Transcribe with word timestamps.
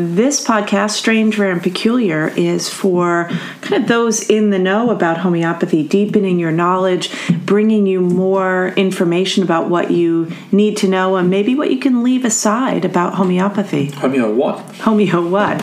This 0.00 0.46
podcast, 0.46 0.90
Strange, 0.90 1.36
Rare, 1.40 1.50
and 1.50 1.60
Peculiar, 1.60 2.28
is 2.36 2.68
for 2.68 3.28
kind 3.62 3.82
of 3.82 3.88
those 3.88 4.30
in 4.30 4.50
the 4.50 4.58
know 4.58 4.90
about 4.90 5.18
homeopathy, 5.18 5.82
deepening 5.88 6.38
your 6.38 6.52
knowledge, 6.52 7.10
bringing 7.44 7.84
you 7.84 8.00
more 8.00 8.68
information 8.76 9.42
about 9.42 9.68
what 9.68 9.90
you 9.90 10.30
need 10.52 10.76
to 10.76 10.88
know, 10.88 11.16
and 11.16 11.28
maybe 11.28 11.56
what 11.56 11.72
you 11.72 11.80
can 11.80 12.04
leave 12.04 12.24
aside 12.24 12.84
about 12.84 13.14
homeopathy. 13.14 13.88
Homeo 13.88 14.32
what? 14.32 14.58
Homeo 14.74 15.28
what? 15.28 15.60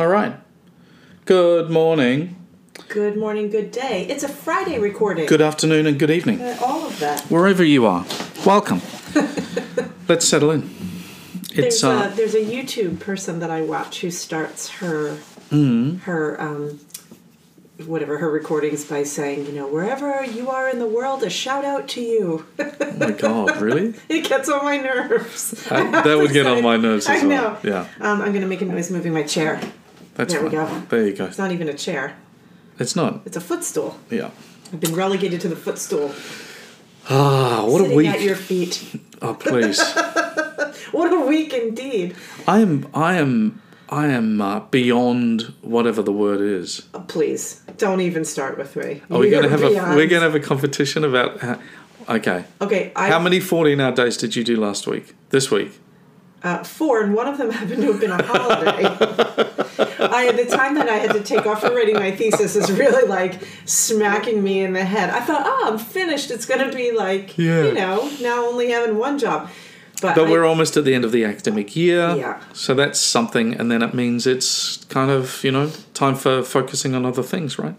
All 0.00 0.08
right. 0.08 0.45
Good 1.26 1.70
morning, 1.70 2.36
Good 2.88 3.16
morning, 3.16 3.50
good 3.50 3.72
day. 3.72 4.06
It's 4.08 4.22
a 4.22 4.28
Friday 4.28 4.78
recording. 4.78 5.26
good 5.26 5.40
afternoon, 5.42 5.86
and 5.86 5.98
good 5.98 6.10
evening. 6.10 6.40
Uh, 6.40 6.56
All 6.64 6.86
of 6.86 6.98
that. 7.00 7.20
Wherever 7.22 7.64
you 7.64 7.84
are, 7.86 8.06
welcome. 8.44 8.80
Let's 10.08 10.26
settle 10.28 10.50
in. 10.52 10.70
It's 11.52 11.80
There's, 11.80 11.84
uh, 11.84 12.10
a, 12.12 12.16
there's 12.16 12.34
a 12.34 12.44
YouTube 12.44 13.00
person 13.00 13.40
that 13.40 13.50
I 13.50 13.62
watch 13.62 14.00
who 14.02 14.10
starts 14.10 14.68
her 14.80 15.18
Mm-hmm. 15.50 15.98
her 15.98 16.40
um, 16.40 16.80
whatever 17.86 18.18
her 18.18 18.28
recordings 18.30 18.84
by 18.84 19.04
saying, 19.04 19.46
you 19.46 19.52
know, 19.52 19.68
wherever 19.68 20.24
you 20.24 20.50
are 20.50 20.68
in 20.68 20.78
the 20.80 20.88
world, 20.88 21.22
a 21.22 21.30
shout 21.30 21.64
out 21.64 21.86
to 21.90 22.00
you. 22.00 22.44
oh 22.58 22.92
my 22.98 23.12
god, 23.12 23.60
really? 23.60 23.94
it 24.08 24.28
gets 24.28 24.48
on 24.48 24.64
my 24.64 24.76
nerves. 24.76 25.66
I 25.70 25.88
That, 26.02 26.18
would 26.18 26.32
get 26.32 26.46
say. 26.46 26.56
on 26.56 26.62
my 26.64 26.76
nerves 26.76 27.08
as 27.08 27.22
I 27.22 27.26
well. 27.26 27.52
know. 27.52 27.58
Yeah, 27.62 27.80
Um, 28.00 28.20
I'm 28.22 28.30
going 28.32 28.40
to 28.42 28.48
make 28.48 28.60
a 28.60 28.64
noise 28.64 28.90
moving 28.90 29.12
my 29.12 29.22
chair. 29.22 29.60
That's 30.16 30.32
There 30.32 30.42
we 30.42 30.50
go. 30.50 30.82
There 30.88 31.06
you 31.06 31.14
go. 31.14 31.26
It's 31.26 31.38
not 31.38 31.52
even 31.52 31.68
a 31.68 31.74
chair. 31.74 32.16
It's 32.78 32.96
not. 32.96 33.20
It's 33.24 33.36
a 33.36 33.40
footstool. 33.40 33.98
Yeah. 34.10 34.30
I've 34.72 34.80
been 34.80 34.94
relegated 34.94 35.40
to 35.42 35.48
the 35.48 35.56
footstool. 35.56 36.14
Ah, 37.08 37.64
what 37.64 37.78
sitting 37.78 37.92
a 37.92 37.96
week. 37.96 38.08
at 38.08 38.20
your 38.20 38.36
feet. 38.36 39.00
Oh, 39.22 39.34
please. 39.34 39.80
What 40.92 41.12
a 41.12 41.26
week 41.26 41.52
indeed. 41.52 42.14
I 42.46 42.60
am. 42.60 42.88
I 42.94 43.14
am. 43.14 43.60
I 43.88 44.06
am 44.06 44.40
uh, 44.40 44.60
beyond 44.60 45.52
whatever 45.62 46.02
the 46.02 46.12
word 46.12 46.40
is. 46.40 46.88
Oh, 46.94 47.00
please 47.00 47.62
don't 47.76 48.00
even 48.00 48.24
start 48.24 48.58
with 48.58 48.76
me. 48.76 49.02
Are 49.10 49.18
we 49.18 49.30
going 49.30 49.42
to 49.44 49.48
have 49.48 49.62
a? 49.62 49.68
We're 49.68 50.06
going 50.06 50.22
to 50.22 50.30
have 50.30 50.34
a 50.34 50.40
competition 50.40 51.04
about. 51.04 51.40
How, 51.40 51.60
okay. 52.08 52.44
Okay, 52.60 52.92
I 52.96 53.08
How 53.08 53.18
many 53.18 53.40
fourteen-hour 53.40 53.92
days 53.92 54.16
did 54.16 54.36
you 54.36 54.44
do 54.44 54.56
last 54.56 54.86
week? 54.86 55.14
This 55.30 55.50
week? 55.50 55.78
Uh, 56.42 56.62
four, 56.64 57.02
and 57.02 57.14
one 57.14 57.26
of 57.26 57.38
them 57.38 57.50
happened 57.58 57.82
to 57.82 57.92
have 57.92 58.00
been 58.00 58.10
a 58.10 58.22
holiday. 58.22 58.84
I 60.08 60.32
the 60.32 60.46
time 60.46 60.74
that 60.74 60.88
I 60.88 60.96
had 60.96 61.12
to 61.12 61.22
take 61.22 61.46
off 61.46 61.60
for 61.60 61.70
writing 61.74 61.94
my 61.96 62.10
thesis 62.10 62.56
is 62.56 62.70
really 62.72 63.06
like 63.08 63.40
smacking 63.64 64.42
me 64.42 64.62
in 64.62 64.72
the 64.72 64.84
head. 64.84 65.10
I 65.10 65.20
thought, 65.20 65.42
oh, 65.44 65.70
I'm 65.72 65.78
finished. 65.78 66.30
It's 66.30 66.46
going 66.46 66.68
to 66.68 66.74
be 66.74 66.92
like, 66.92 67.36
Yeah. 67.36 67.64
you 67.64 67.72
know, 67.74 68.10
now 68.20 68.44
only 68.46 68.70
having 68.70 68.96
one 68.96 69.18
job. 69.18 69.50
But, 70.02 70.14
But 70.14 70.28
I- 70.28 70.30
we're 70.30 70.44
almost 70.44 70.76
at 70.76 70.84
the 70.84 70.94
end 70.94 71.04
of 71.04 71.12
the 71.12 71.24
academic 71.24 71.74
year. 71.74 72.14
Yeah. 72.14 72.40
So 72.52 72.74
that's 72.74 73.00
something, 73.00 73.54
and 73.54 73.70
then 73.70 73.82
it 73.82 73.94
means 73.94 74.26
it's 74.26 74.84
kind 74.84 75.10
of, 75.10 75.42
you 75.42 75.50
know, 75.50 75.70
time 75.94 76.14
for 76.14 76.42
focusing 76.42 76.94
on 76.94 77.06
other 77.06 77.22
things, 77.22 77.58
right? 77.58 77.74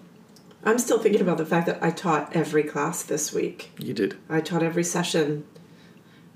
I'm 0.66 0.80
still 0.80 1.00
thinking 1.00 1.22
about 1.22 1.38
the 1.38 1.46
fact 1.46 1.68
that 1.68 1.82
I 1.82 1.92
taught 1.92 2.36
every 2.36 2.64
class 2.64 3.04
this 3.04 3.32
week. 3.32 3.70
You 3.78 3.94
did. 3.94 4.18
I 4.30 4.42
taught 4.42 4.64
every 4.64 4.84
session. 4.84 5.46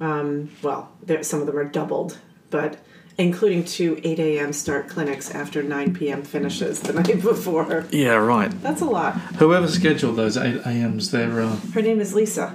Um, 0.01 0.49
well, 0.61 0.91
there, 1.03 1.23
some 1.23 1.39
of 1.41 1.45
them 1.47 1.57
are 1.57 1.63
doubled, 1.63 2.17
but 2.49 2.77
including 3.17 3.63
two 3.63 4.01
8 4.03 4.19
a.m. 4.19 4.51
start 4.51 4.87
clinics 4.89 5.29
after 5.31 5.61
9 5.61 5.93
p.m. 5.93 6.23
finishes 6.23 6.79
the 6.81 6.93
night 7.01 7.21
before. 7.21 7.85
Yeah, 7.91 8.15
right. 8.15 8.49
That's 8.61 8.81
a 8.81 8.85
lot. 8.85 9.13
Whoever 9.37 9.67
scheduled 9.67 10.15
those 10.15 10.37
8 10.37 10.61
a.m.s, 10.65 11.11
they're, 11.11 11.39
uh, 11.41 11.55
Her 11.73 11.81
name 11.83 11.99
is 12.01 12.15
Lisa. 12.15 12.53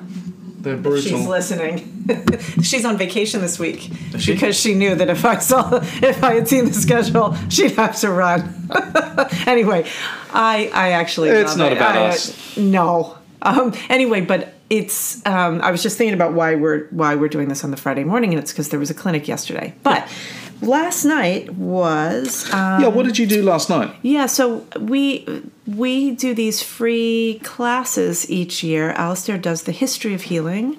they're 0.58 0.76
brutal. 0.76 1.02
She's 1.18 1.26
listening. 1.28 1.92
she's 2.62 2.84
on 2.84 2.96
vacation 2.98 3.40
this 3.40 3.58
week 3.60 3.90
she? 4.18 4.32
because 4.34 4.58
she 4.58 4.74
knew 4.74 4.94
that 4.96 5.08
if 5.10 5.24
I 5.24 5.38
saw 5.38 5.76
if 6.02 6.22
I 6.24 6.34
had 6.34 6.48
seen 6.48 6.64
the 6.66 6.72
schedule, 6.74 7.36
she'd 7.48 7.72
have 7.72 7.94
to 8.00 8.10
run. 8.10 8.68
anyway, 9.46 9.88
I 10.32 10.68
I 10.74 10.90
actually 10.92 11.28
It's 11.30 11.50
love 11.52 11.58
not 11.58 11.72
it. 11.72 11.76
about 11.78 11.96
I- 11.96 12.06
us. 12.08 12.56
No. 12.56 13.18
Um, 13.42 13.72
anyway, 13.88 14.22
but 14.22 14.54
it's 14.70 15.24
um, 15.26 15.60
I 15.62 15.70
was 15.70 15.82
just 15.82 15.96
thinking 15.96 16.14
about 16.14 16.32
why 16.32 16.54
we're 16.54 16.86
why 16.88 17.14
we're 17.14 17.28
doing 17.28 17.48
this 17.48 17.64
on 17.64 17.70
the 17.70 17.76
Friday 17.76 18.04
morning, 18.04 18.30
and 18.32 18.40
it's 18.40 18.52
because 18.52 18.70
there 18.70 18.80
was 18.80 18.90
a 18.90 18.94
clinic 18.94 19.28
yesterday. 19.28 19.74
But 19.82 20.08
last 20.60 21.04
night 21.04 21.54
was 21.54 22.52
um, 22.52 22.82
yeah, 22.82 22.88
what 22.88 23.04
did 23.04 23.18
you 23.18 23.26
do 23.26 23.42
last 23.42 23.70
night? 23.70 23.94
yeah, 24.02 24.26
so 24.26 24.66
we 24.80 25.44
we 25.66 26.12
do 26.12 26.34
these 26.34 26.62
free 26.62 27.40
classes 27.44 28.28
each 28.30 28.62
year. 28.62 28.90
Alastair 28.92 29.38
does 29.38 29.64
the 29.64 29.72
history 29.72 30.14
of 30.14 30.22
healing, 30.22 30.76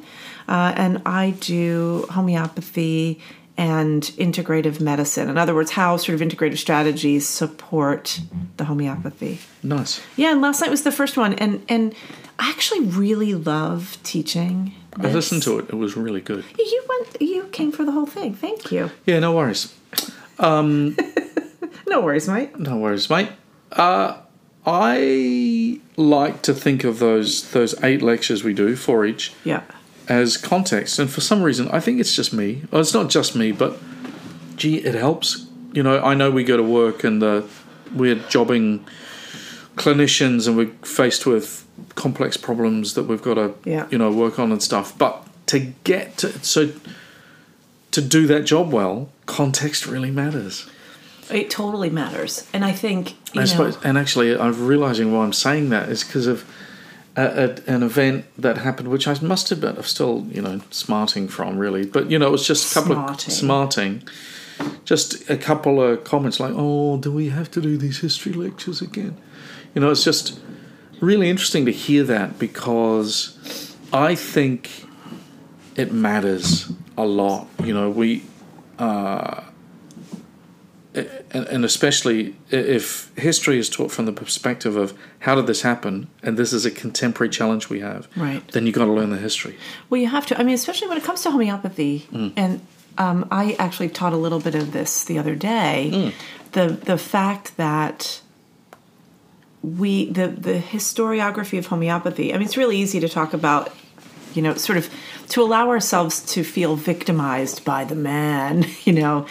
uh, 0.48 0.74
and 0.76 1.02
I 1.06 1.32
do 1.40 2.06
homeopathy 2.12 3.22
and 3.58 4.04
integrative 4.18 4.80
medicine. 4.80 5.30
In 5.30 5.38
other 5.38 5.56
words, 5.56 5.72
how 5.72 5.98
sort 5.98 6.22
of 6.22 6.28
integrative 6.28 6.58
strategies 6.58 7.28
support 7.28 8.22
the 8.58 8.66
homeopathy. 8.66 9.40
Nice. 9.64 10.00
Yeah, 10.16 10.32
and 10.32 10.42
last 10.42 10.62
night 10.62 10.70
was 10.70 10.84
the 10.84 10.92
first 10.92 11.18
one, 11.18 11.34
and 11.36 11.64
and 11.70 11.96
I 12.40 12.50
actually 12.50 12.82
really 12.82 13.34
love 13.34 13.98
teaching. 14.04 14.74
I 15.00 15.08
listened 15.12 15.44
to 15.44 15.60
it. 15.60 15.66
It 15.70 15.76
was 15.76 15.96
really 15.98 16.22
good. 16.22 16.44
You 16.58 16.84
went. 16.88 17.22
You 17.22 17.44
came 17.52 17.72
for 17.72 17.84
the 17.86 17.92
whole 17.92 18.06
thing. 18.06 18.34
Thank 18.36 18.72
you. 18.72 18.92
Yeah, 19.06 19.20
no 19.20 19.34
worries. 19.36 19.74
No 21.90 22.02
worries, 22.02 22.28
mate. 22.28 22.60
No 22.60 22.78
worries, 22.78 23.10
mate. 23.10 23.30
Uh, 23.72 24.18
I 24.66 25.80
like 25.96 26.42
to 26.44 26.54
think 26.54 26.84
of 26.84 27.00
those 27.00 27.50
those 27.52 27.82
eight 27.84 28.02
lectures 28.02 28.44
we 28.44 28.54
do, 28.54 28.76
for 28.76 29.06
each, 29.06 29.34
Yeah. 29.46 29.64
as 30.10 30.36
context. 30.38 31.00
And 31.00 31.10
for 31.10 31.22
some 31.22 31.42
reason, 31.42 31.70
I 31.70 31.80
think 31.80 32.00
it's 32.02 32.14
just 32.16 32.34
me. 32.34 32.64
Well, 32.72 32.82
it's 32.82 32.94
not 32.94 33.10
just 33.10 33.36
me, 33.36 33.52
but 33.54 33.80
gee, 34.58 34.78
it 34.78 34.96
helps. 34.96 35.48
You 35.74 35.82
know, 35.84 36.02
I 36.04 36.14
know 36.14 36.30
we 36.30 36.44
go 36.44 36.58
to 36.58 36.64
work 36.64 37.04
and 37.06 37.24
uh, 37.24 37.44
we're 37.94 38.16
jobbing 38.28 38.86
clinicians 39.76 40.48
and 40.48 40.58
we're 40.58 40.74
faced 40.84 41.26
with 41.26 41.66
complex 41.96 42.38
problems 42.38 42.94
that 42.96 43.04
we've 43.04 43.22
got 43.22 43.36
to, 43.36 43.54
Yeah. 43.66 43.86
you 43.90 43.98
know, 43.98 44.12
work 44.12 44.40
on 44.40 44.52
and 44.52 44.62
stuff. 44.62 44.98
But 44.98 45.24
to 45.48 45.60
get 45.84 46.18
to, 46.18 46.32
so 46.44 46.70
to 47.92 48.02
do 48.02 48.28
that 48.28 48.46
job 48.46 48.72
well, 48.72 49.10
context 49.26 49.86
really 49.88 50.12
matters. 50.12 50.66
It 51.32 51.50
totally 51.50 51.90
matters, 51.90 52.48
and 52.54 52.64
I 52.64 52.72
think 52.72 53.12
you 53.34 53.42
I 53.42 53.44
know. 53.44 53.46
suppose, 53.46 53.78
and 53.84 53.98
actually, 53.98 54.38
I'm 54.38 54.66
realizing 54.66 55.12
why 55.14 55.26
I'm 55.26 55.34
saying 55.34 55.70
that 55.72 55.90
is 55.90 56.04
because 56.04 56.26
of 56.26 56.46
a, 57.18 57.22
a, 57.68 57.72
an 57.74 57.84
event 57.84 58.24
that 58.38 58.60
happened, 58.60 58.88
which 58.88 59.10
I 59.10 59.18
must 59.22 59.52
admit 59.52 59.76
I'm 59.76 59.84
still, 59.84 60.26
you 60.32 60.42
know, 60.42 60.62
smarting 60.72 61.28
from, 61.28 61.58
really. 61.58 61.86
But 61.86 62.10
you 62.10 62.18
know, 62.18 62.28
it 62.28 62.32
was 62.32 62.48
just 62.48 62.72
a 62.72 62.74
couple 62.76 62.96
Smarting. 62.96 63.28
of 63.28 63.34
smarting, 63.34 64.04
just 64.86 65.30
a 65.30 65.36
couple 65.36 65.82
of 65.84 66.06
comments 66.06 66.40
like, 66.40 66.54
"Oh, 66.56 66.98
do 66.98 67.12
we 67.12 67.28
have 67.30 67.52
to 67.52 67.62
do 67.62 67.78
these 67.78 68.00
history 68.00 68.32
lectures 68.32 68.82
again?" 68.82 69.18
You 69.76 69.82
know, 69.82 69.90
it's 69.92 70.06
just 70.06 70.40
really 71.00 71.30
interesting 71.30 71.66
to 71.66 71.72
hear 71.72 72.04
that 72.04 72.40
because 72.40 73.76
I 73.94 74.16
think 74.16 74.86
it 75.76 75.92
matters 75.92 76.72
a 76.98 77.06
lot. 77.06 77.48
You 77.64 77.74
know, 77.74 77.90
we 77.90 78.24
and, 81.32 81.46
and 81.48 81.66
especially 81.66 82.36
if 82.50 83.12
history 83.18 83.60
is 83.60 83.70
taught 83.70 83.92
from 83.92 84.06
the 84.06 84.12
perspective 84.14 84.76
of 84.76 84.98
how 85.20 85.36
did 85.36 85.46
this 85.48 85.62
happen 85.62 86.08
and 86.24 86.38
this 86.38 86.54
is 86.54 86.66
a 86.66 86.72
contemporary 86.72 87.30
challenge 87.30 87.70
we 87.70 87.82
have 87.82 88.08
Right. 88.16 88.46
then 88.52 88.66
you've 88.66 88.74
got 88.76 88.86
to 88.86 88.92
learn 88.92 89.12
the 89.12 89.18
history 89.18 89.56
Well, 89.90 90.02
you 90.02 90.08
have 90.08 90.26
to. 90.28 90.40
I 90.40 90.44
mean, 90.44 90.56
especially 90.56 90.88
when 90.88 90.98
it 90.98 91.04
comes 91.04 91.22
to 91.24 91.32
homeopathy, 91.32 92.08
Mm. 92.12 92.34
and 92.36 92.62
um, 92.98 93.28
I 93.30 93.56
actually 93.60 93.90
taught 93.90 94.14
a 94.14 94.18
little 94.18 94.40
bit 94.40 94.56
of 94.56 94.72
this 94.72 95.04
the 95.04 95.20
other 95.20 95.36
day. 95.36 95.92
Mm. 95.94 96.14
The 96.54 96.68
the 96.86 96.98
fact 96.98 97.58
that 97.58 98.22
we 99.78 100.10
the 100.12 100.28
the 100.28 100.60
historiography 100.60 101.58
of 101.58 101.68
homeopathy. 101.68 102.34
I 102.34 102.38
mean, 102.38 102.46
it's 102.46 102.58
really 102.58 102.78
easy 102.78 103.00
to 103.00 103.10
talk 103.10 103.34
about, 103.34 103.74
you 104.34 104.42
know, 104.42 104.54
sort 104.56 104.78
of 104.78 104.90
to 105.30 105.42
allow 105.42 105.70
ourselves 105.70 106.22
to 106.34 106.44
feel 106.44 106.76
victimized 106.76 107.66
by 107.66 107.84
the 107.84 107.96
man. 107.96 108.66
You 108.86 108.94
know, 108.94 109.26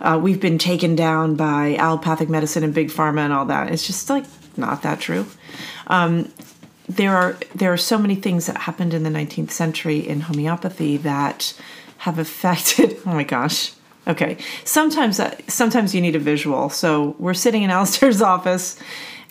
uh, 0.00 0.18
we've 0.22 0.40
been 0.40 0.58
taken 0.58 0.96
down 0.96 1.36
by 1.36 1.76
allopathic 1.76 2.28
medicine 2.30 2.64
and 2.64 2.72
big 2.72 2.88
pharma 2.88 3.20
and 3.20 3.32
all 3.32 3.44
that. 3.46 3.70
It's 3.70 3.86
just 3.86 4.08
like 4.08 4.24
not 4.56 4.82
that 4.82 5.00
true 5.00 5.26
there 6.96 7.16
are 7.16 7.36
there 7.54 7.72
are 7.72 7.76
so 7.76 7.98
many 7.98 8.14
things 8.14 8.46
that 8.46 8.56
happened 8.56 8.94
in 8.94 9.02
the 9.02 9.10
19th 9.10 9.50
century 9.50 9.98
in 9.98 10.20
homeopathy 10.20 10.96
that 10.98 11.54
have 11.98 12.18
affected 12.18 12.98
oh 13.06 13.10
my 13.14 13.24
gosh 13.24 13.72
okay 14.06 14.36
sometimes 14.64 15.20
uh, 15.20 15.34
sometimes 15.48 15.94
you 15.94 16.00
need 16.00 16.16
a 16.16 16.18
visual 16.18 16.68
so 16.68 17.14
we're 17.18 17.34
sitting 17.34 17.62
in 17.62 17.70
Alastair's 17.70 18.22
office 18.34 18.78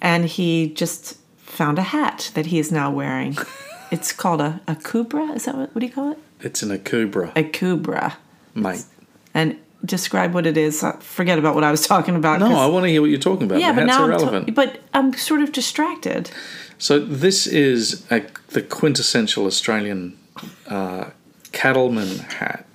and 0.02 0.26
he 0.26 0.74
just 0.74 1.18
found 1.38 1.78
a 1.80 1.84
hat 1.84 2.32
that 2.34 2.48
he 2.48 2.60
is 2.60 2.72
now 2.72 2.92
wearing. 2.92 3.38
It's 3.92 4.14
called 4.14 4.40
a, 4.40 4.62
a 4.70 4.76
kubra 4.76 5.36
is 5.36 5.44
that 5.44 5.56
what, 5.56 5.76
what 5.76 5.82
do 5.82 5.86
you 5.86 5.92
call 5.92 6.14
it? 6.14 6.18
It's 6.40 6.64
an 6.64 6.70
Akubra 6.70 7.34
a 7.36 7.44
kubra 7.44 8.14
mate. 8.56 8.86
And 9.34 9.58
describe 9.84 10.34
what 10.34 10.46
it 10.46 10.56
is, 10.58 10.82
uh, 10.82 10.94
forget 11.00 11.38
about 11.38 11.56
what 11.56 11.66
I 11.66 11.72
was 11.72 11.86
talking 11.86 12.16
about. 12.16 12.40
No, 12.40 12.56
I 12.56 12.68
want 12.68 12.86
to 12.86 12.90
hear 12.90 13.02
what 13.02 13.10
you're 13.10 13.20
talking 13.20 13.48
about. 13.48 13.60
yeah, 13.60 13.74
but 13.74 13.86
That's 13.88 13.98
now 13.98 14.30
I'm 14.30 14.46
to- 14.46 14.52
but 14.54 14.80
I'm 14.94 15.14
sort 15.14 15.42
of 15.42 15.52
distracted. 15.52 16.32
So 16.78 17.00
this 17.00 17.48
is 17.48 18.06
a, 18.10 18.22
the 18.50 18.62
quintessential 18.62 19.46
Australian 19.46 20.18
uh, 20.68 21.10
cattleman 21.52 22.20
hat 22.20 22.66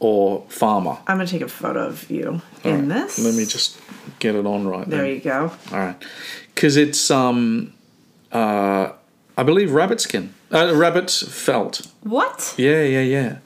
or 0.00 0.44
farmer. 0.48 0.96
I'm 1.06 1.16
gonna 1.18 1.26
take 1.26 1.42
a 1.42 1.48
photo 1.48 1.86
of 1.86 2.10
you 2.10 2.40
All 2.64 2.70
in 2.72 2.88
right, 2.88 3.02
this. 3.06 3.18
Let 3.18 3.34
me 3.34 3.44
just 3.44 3.78
get 4.18 4.34
it 4.34 4.46
on 4.46 4.66
right 4.66 4.88
There 4.88 5.02
then. 5.02 5.14
you 5.14 5.20
go. 5.20 5.52
All 5.72 5.78
right, 5.78 5.96
because 6.54 6.76
it's 6.76 7.10
um, 7.10 7.74
uh, 8.32 8.92
I 9.36 9.42
believe 9.42 9.72
rabbit 9.72 10.00
skin, 10.00 10.34
uh, 10.52 10.72
rabbit 10.74 11.10
felt. 11.10 11.86
What? 12.02 12.54
Yeah, 12.56 12.82
yeah, 12.82 13.02
yeah. 13.02 13.36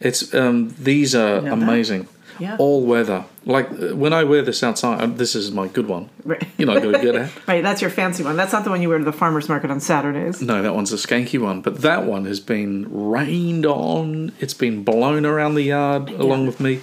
It's 0.00 0.34
um, 0.34 0.74
these 0.78 1.14
are 1.14 1.38
amazing. 1.46 2.02
that. 2.02 2.08
Yeah. 2.42 2.56
All 2.58 2.84
weather. 2.84 3.24
Like 3.44 3.70
uh, 3.70 3.94
when 3.94 4.12
I 4.12 4.24
wear 4.24 4.42
this 4.42 4.64
outside, 4.64 5.00
uh, 5.00 5.06
this 5.06 5.36
is 5.36 5.52
my 5.52 5.68
good 5.68 5.86
one. 5.86 6.10
Right. 6.24 6.44
You 6.58 6.66
know, 6.66 6.80
good 6.80 7.00
good 7.00 7.14
hat. 7.14 7.30
Right, 7.46 7.62
that's 7.62 7.80
your 7.80 7.90
fancy 7.90 8.24
one. 8.24 8.36
That's 8.36 8.52
not 8.52 8.64
the 8.64 8.70
one 8.70 8.82
you 8.82 8.88
wear 8.88 8.98
to 8.98 9.04
the 9.04 9.12
farmers 9.12 9.48
market 9.48 9.70
on 9.70 9.78
Saturdays. 9.78 10.42
No, 10.42 10.60
that 10.60 10.74
one's 10.74 10.92
a 10.92 10.96
skanky 10.96 11.40
one, 11.40 11.62
but 11.62 11.82
that 11.82 12.04
one 12.04 12.24
has 12.24 12.40
been 12.40 12.88
rained 12.90 13.64
on. 13.64 14.32
It's 14.40 14.54
been 14.54 14.82
blown 14.82 15.24
around 15.24 15.54
the 15.54 15.62
yard 15.62 16.10
along 16.10 16.46
with 16.46 16.58
me. 16.58 16.80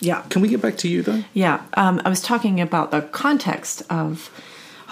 Yeah. 0.00 0.22
Can 0.30 0.40
we 0.40 0.48
get 0.48 0.62
back 0.62 0.78
to 0.78 0.88
you 0.88 1.02
though? 1.02 1.24
Yeah, 1.34 1.62
um, 1.74 2.00
I 2.06 2.08
was 2.08 2.22
talking 2.22 2.58
about 2.58 2.90
the 2.90 3.02
context 3.02 3.82
of 3.90 4.30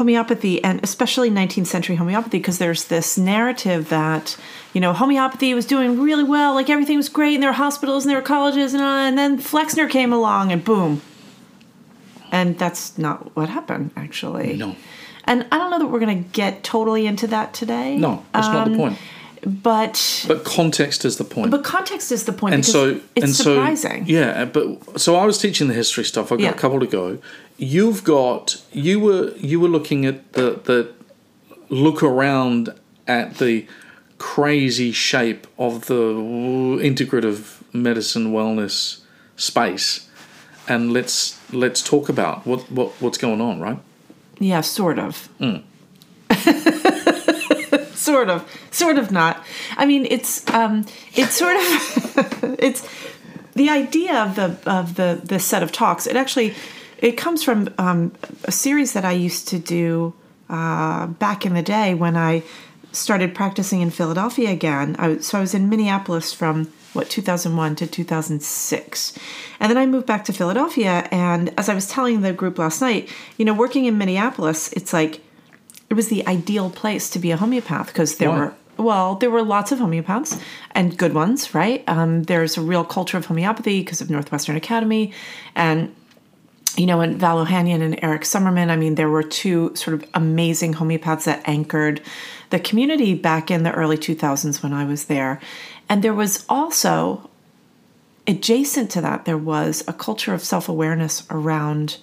homeopathy 0.01 0.65
and 0.65 0.81
especially 0.83 1.31
19th 1.31 1.67
century 1.67 1.97
homeopathy 1.97 2.39
because 2.39 2.57
there's 2.59 2.85
this 2.85 3.19
narrative 3.19 3.91
that 3.91 4.37
you 4.73 4.81
know 4.81 4.93
homeopathy 4.95 5.53
was 5.55 5.67
doing 5.67 6.01
really 6.01 6.25
well, 6.25 6.55
like 6.55 6.71
everything 6.71 6.97
was 6.97 7.11
great, 7.11 7.35
and 7.35 7.43
there 7.43 7.51
were 7.51 7.55
hospitals 7.69 8.05
and 8.05 8.11
there 8.11 8.19
were 8.19 8.27
colleges, 8.27 8.73
and, 8.75 8.83
uh, 8.83 8.87
and 9.09 9.19
then 9.19 9.39
Flexner 9.39 9.89
came 9.89 10.13
along 10.13 10.51
and 10.53 10.65
boom. 10.65 11.03
And 12.33 12.59
that's 12.59 12.97
not 12.97 13.35
what 13.37 13.49
happened, 13.49 13.91
actually. 13.97 14.57
No. 14.57 14.75
And 15.25 15.47
I 15.53 15.59
don't 15.59 15.71
know 15.71 15.79
that 15.81 15.89
we're 15.89 16.01
going 16.01 16.25
to 16.25 16.31
get 16.31 16.63
totally 16.65 17.07
into 17.07 17.27
that 17.27 17.53
today. 17.53 17.97
No, 17.99 18.25
that's 18.33 18.47
not 18.49 18.65
the 18.67 18.73
Um, 18.73 18.79
point. 18.79 18.99
But 19.43 20.25
But 20.29 20.45
context 20.45 21.05
is 21.05 21.17
the 21.17 21.25
point. 21.25 21.51
but 21.51 21.65
context 21.65 22.13
is 22.13 22.25
the 22.25 22.33
point. 22.33 22.55
and 22.55 22.65
so 22.67 23.01
it's 23.17 23.25
and 23.25 23.35
surprising. 23.35 24.05
so 24.07 24.13
yeah, 24.13 24.45
but 24.45 25.01
so 25.01 25.17
I 25.17 25.25
was 25.25 25.39
teaching 25.39 25.69
the 25.69 25.75
history 25.75 26.05
stuff. 26.05 26.31
I've 26.31 26.39
got 26.39 26.45
Yeah. 26.45 26.51
a 26.51 26.55
couple 26.55 26.81
to 26.81 26.87
go. 26.87 27.19
You've 27.57 28.05
got 28.05 28.61
you 28.73 29.01
were 29.01 29.33
you 29.39 29.59
were 29.61 29.69
looking 29.69 30.05
at 30.07 30.33
the 30.35 30.61
the 30.65 30.89
look 31.71 32.03
around 32.03 32.75
at 33.07 33.39
the 33.39 33.67
crazy 34.19 34.93
shape 34.93 35.47
of 35.59 35.87
the 35.87 36.13
integrative 36.83 37.63
medicine 37.73 38.33
wellness 38.33 38.99
space, 39.37 40.07
and 40.69 40.93
let's 40.93 41.39
let's 41.53 41.81
talk 41.83 42.09
about 42.11 42.47
what, 42.47 42.71
what 42.71 42.91
what's 43.01 43.17
going 43.19 43.41
on, 43.41 43.59
right? 43.61 43.79
Yeah, 44.39 44.61
sort 44.61 44.99
of. 44.99 45.29
Mm. 45.41 45.63
sort 48.11 48.31
of. 48.31 48.41
Sort 48.71 48.99
of 48.99 49.11
not. 49.11 49.45
I 49.77 49.87
mean, 49.87 50.07
it's 50.11 50.49
um, 50.51 50.87
it's 51.15 51.37
sort 51.37 51.57
of 51.57 52.57
it's 52.59 52.87
the 53.55 53.71
idea 53.71 54.15
of 54.25 54.37
the 54.37 54.59
of 54.67 54.95
the 54.95 55.21
the 55.23 55.39
set 55.39 55.63
of 55.63 55.73
talks. 55.73 56.07
It 56.07 56.17
actually 56.17 56.55
it 56.99 57.13
comes 57.13 57.43
from 57.43 57.69
um, 57.79 58.13
a 58.45 58.53
series 58.53 58.93
that 58.93 59.05
I 59.05 59.13
used 59.13 59.49
to 59.49 59.59
do 59.59 60.15
uh, 60.49 61.07
back 61.07 61.47
in 61.47 61.55
the 61.55 61.63
day 61.63 61.95
when 61.95 62.17
I 62.17 62.43
started 62.93 63.35
practicing 63.35 63.81
in 63.81 63.91
Philadelphia 63.91 64.51
again. 64.51 64.97
I, 64.99 65.19
so 65.19 65.39
I 65.39 65.41
was 65.41 65.55
in 65.55 65.69
Minneapolis 65.69 66.33
from 66.33 66.73
what 66.93 67.09
2001 67.09 67.77
to 67.77 67.87
2006 67.87 69.19
and 69.61 69.71
then 69.71 69.79
i 69.79 69.87
moved 69.87 70.07
back 70.07 70.25
to 70.25 70.33
philadelphia 70.33 71.07
and 71.13 71.55
as 71.57 71.69
i 71.69 71.75
was 71.75 71.87
telling 71.87 72.21
the 72.21 72.33
group 72.33 72.59
last 72.59 72.81
night 72.81 73.09
you 73.37 73.45
know 73.45 73.55
working 73.55 73.85
in 73.85 73.97
minneapolis 73.97 74.73
it's 74.73 74.93
like 74.93 75.21
it 75.91 75.95
was 75.95 76.09
the 76.09 76.27
ideal 76.27 76.71
place 76.71 77.11
to 77.11 77.19
be 77.19 77.31
a 77.33 77.37
homeopath 77.37 77.89
because 77.89 78.17
there 78.17 78.31
Why? 78.31 78.39
were 78.39 78.55
well 78.79 79.17
there 79.17 79.31
were 79.31 79.43
lots 79.43 79.73
of 79.73 79.79
homeopaths 79.79 80.41
and 80.73 80.97
good 80.97 81.13
ones 81.13 81.55
right 81.55 81.85
um, 81.87 82.23
there's 82.25 82.57
a 82.57 82.63
real 82.63 82.85
culture 82.85 83.19
of 83.19 83.27
homeopathy 83.27 83.81
because 83.81 84.01
of 84.01 84.09
northwestern 84.09 84.57
academy 84.57 85.13
and 85.55 85.95
you 86.77 86.87
know, 86.87 87.01
and 87.01 87.19
Val 87.19 87.45
Ohanian 87.45 87.83
and 87.83 87.99
Eric 88.03 88.23
Sommermann, 88.23 88.71
I 88.71 88.77
mean, 88.77 88.95
there 88.95 89.09
were 89.09 89.23
two 89.23 89.75
sort 89.75 89.95
of 89.95 90.09
amazing 90.15 90.75
homeopaths 90.75 91.25
that 91.25 91.43
anchored 91.47 92.01
the 92.51 92.61
community 92.61 93.15
back 93.15 93.51
in 93.51 93.65
the 93.65 93.73
early 93.73 93.97
2000s 93.97 94.63
when 94.63 94.73
I 94.73 94.85
was 94.85 95.07
there. 95.07 95.41
And 95.89 96.03
there 96.03 96.15
was 96.15 96.45
also, 96.49 97.29
adjacent 98.27 98.91
to 98.93 99.01
that, 99.01 99.25
there 99.25 99.39
was 99.39 99.83
a 99.89 99.93
culture 99.93 100.33
of 100.33 100.45
self 100.45 100.69
awareness 100.69 101.27
around 101.31 101.99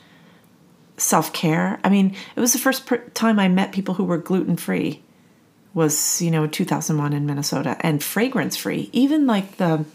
self 0.98 1.32
care. 1.32 1.80
I 1.84 1.90
mean, 1.90 2.16
it 2.36 2.40
was 2.40 2.54
the 2.54 2.60
first 2.60 2.86
per- 2.86 2.98
time 3.10 3.40
I 3.40 3.48
met 3.48 3.72
people 3.72 3.96
who 3.96 4.04
were 4.04 4.18
gluten 4.18 4.58
free 4.58 5.04
was 5.78 6.22
you 6.24 6.32
know 6.32 6.48
2001 6.48 7.14
in 7.14 7.26
Minnesota 7.26 7.78
and 7.82 8.04
fragrance 8.04 8.58
free 8.58 8.90
even 8.94 9.28
like 9.28 9.58
the 9.58 9.86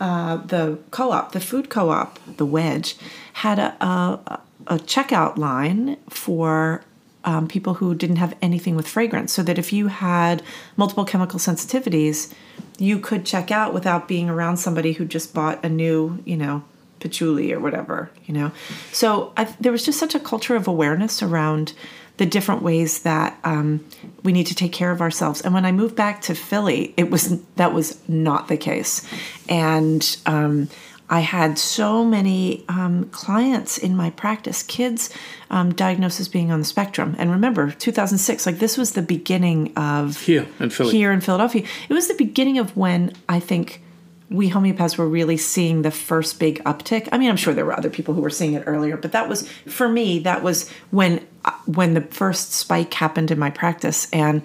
uh, 0.00 0.36
the 0.38 0.78
co-op 0.90 1.32
the 1.32 1.40
food 1.40 1.68
co-op 1.68 2.18
the 2.38 2.46
wedge 2.46 2.96
had 3.34 3.58
a, 3.58 3.84
a, 3.84 4.40
a 4.66 4.78
checkout 4.78 5.36
line 5.36 5.98
for 6.08 6.82
um, 7.24 7.46
people 7.46 7.74
who 7.74 7.94
didn't 7.94 8.16
have 8.16 8.34
anything 8.40 8.74
with 8.74 8.88
fragrance 8.88 9.30
so 9.30 9.42
that 9.42 9.58
if 9.58 9.74
you 9.74 9.88
had 9.88 10.42
multiple 10.78 11.04
chemical 11.04 11.38
sensitivities 11.38 12.32
you 12.78 12.98
could 12.98 13.26
check 13.26 13.50
out 13.50 13.74
without 13.74 14.08
being 14.08 14.30
around 14.30 14.56
somebody 14.56 14.92
who 14.92 15.04
just 15.04 15.34
bought 15.34 15.62
a 15.62 15.68
new 15.68 16.18
you 16.24 16.36
know 16.36 16.64
patchouli 17.00 17.52
or 17.52 17.60
whatever 17.60 18.10
you 18.26 18.34
know 18.34 18.52
so 18.92 19.32
I, 19.36 19.44
there 19.58 19.72
was 19.72 19.84
just 19.84 19.98
such 19.98 20.14
a 20.14 20.20
culture 20.20 20.56
of 20.56 20.68
awareness 20.68 21.22
around 21.22 21.72
the 22.20 22.26
different 22.26 22.60
ways 22.62 23.00
that 23.00 23.38
um, 23.44 23.82
we 24.22 24.30
need 24.30 24.46
to 24.46 24.54
take 24.54 24.72
care 24.72 24.90
of 24.90 25.00
ourselves. 25.00 25.40
And 25.40 25.54
when 25.54 25.64
I 25.64 25.72
moved 25.72 25.96
back 25.96 26.20
to 26.22 26.34
Philly, 26.34 26.92
it 26.98 27.10
was 27.10 27.40
that 27.56 27.72
was 27.72 27.98
not 28.08 28.48
the 28.48 28.58
case, 28.58 29.08
and 29.48 30.18
um, 30.26 30.68
I 31.08 31.20
had 31.20 31.58
so 31.58 32.04
many 32.04 32.64
um, 32.68 33.08
clients 33.10 33.78
in 33.78 33.96
my 33.96 34.10
practice, 34.10 34.62
kids 34.62 35.10
um, 35.50 35.72
diagnosed 35.74 36.20
as 36.20 36.28
being 36.28 36.52
on 36.52 36.60
the 36.60 36.64
spectrum. 36.64 37.16
And 37.18 37.32
remember, 37.32 37.72
2006, 37.72 38.44
like 38.46 38.58
this 38.58 38.78
was 38.78 38.92
the 38.92 39.02
beginning 39.02 39.72
of 39.76 40.20
Here 40.20 40.46
in 40.60 40.70
Philly. 40.70 40.92
here 40.92 41.10
in 41.10 41.20
Philadelphia. 41.20 41.64
It 41.88 41.94
was 41.94 42.06
the 42.06 42.14
beginning 42.14 42.58
of 42.58 42.76
when 42.76 43.12
I 43.28 43.40
think 43.40 43.82
we 44.30 44.48
homeopaths 44.48 44.96
were 44.96 45.08
really 45.08 45.36
seeing 45.36 45.82
the 45.82 45.90
first 45.90 46.38
big 46.38 46.62
uptick. 46.62 47.08
I 47.10 47.18
mean, 47.18 47.28
I'm 47.28 47.36
sure 47.36 47.52
there 47.52 47.64
were 47.64 47.76
other 47.76 47.90
people 47.90 48.14
who 48.14 48.20
were 48.20 48.30
seeing 48.30 48.54
it 48.54 48.62
earlier, 48.64 48.96
but 48.96 49.12
that 49.12 49.28
was 49.28 49.48
for 49.66 49.88
me. 49.88 50.20
That 50.20 50.42
was 50.42 50.70
when 50.90 51.26
uh, 51.44 51.50
when 51.66 51.94
the 51.94 52.02
first 52.02 52.52
spike 52.52 52.94
happened 52.94 53.32
in 53.32 53.38
my 53.38 53.50
practice, 53.50 54.08
and 54.12 54.42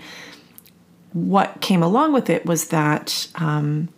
what 1.13 1.61
came 1.61 1.83
along 1.83 2.13
with 2.13 2.29
it 2.29 2.45
was 2.45 2.69
that 2.69 3.27
um, 3.35 3.89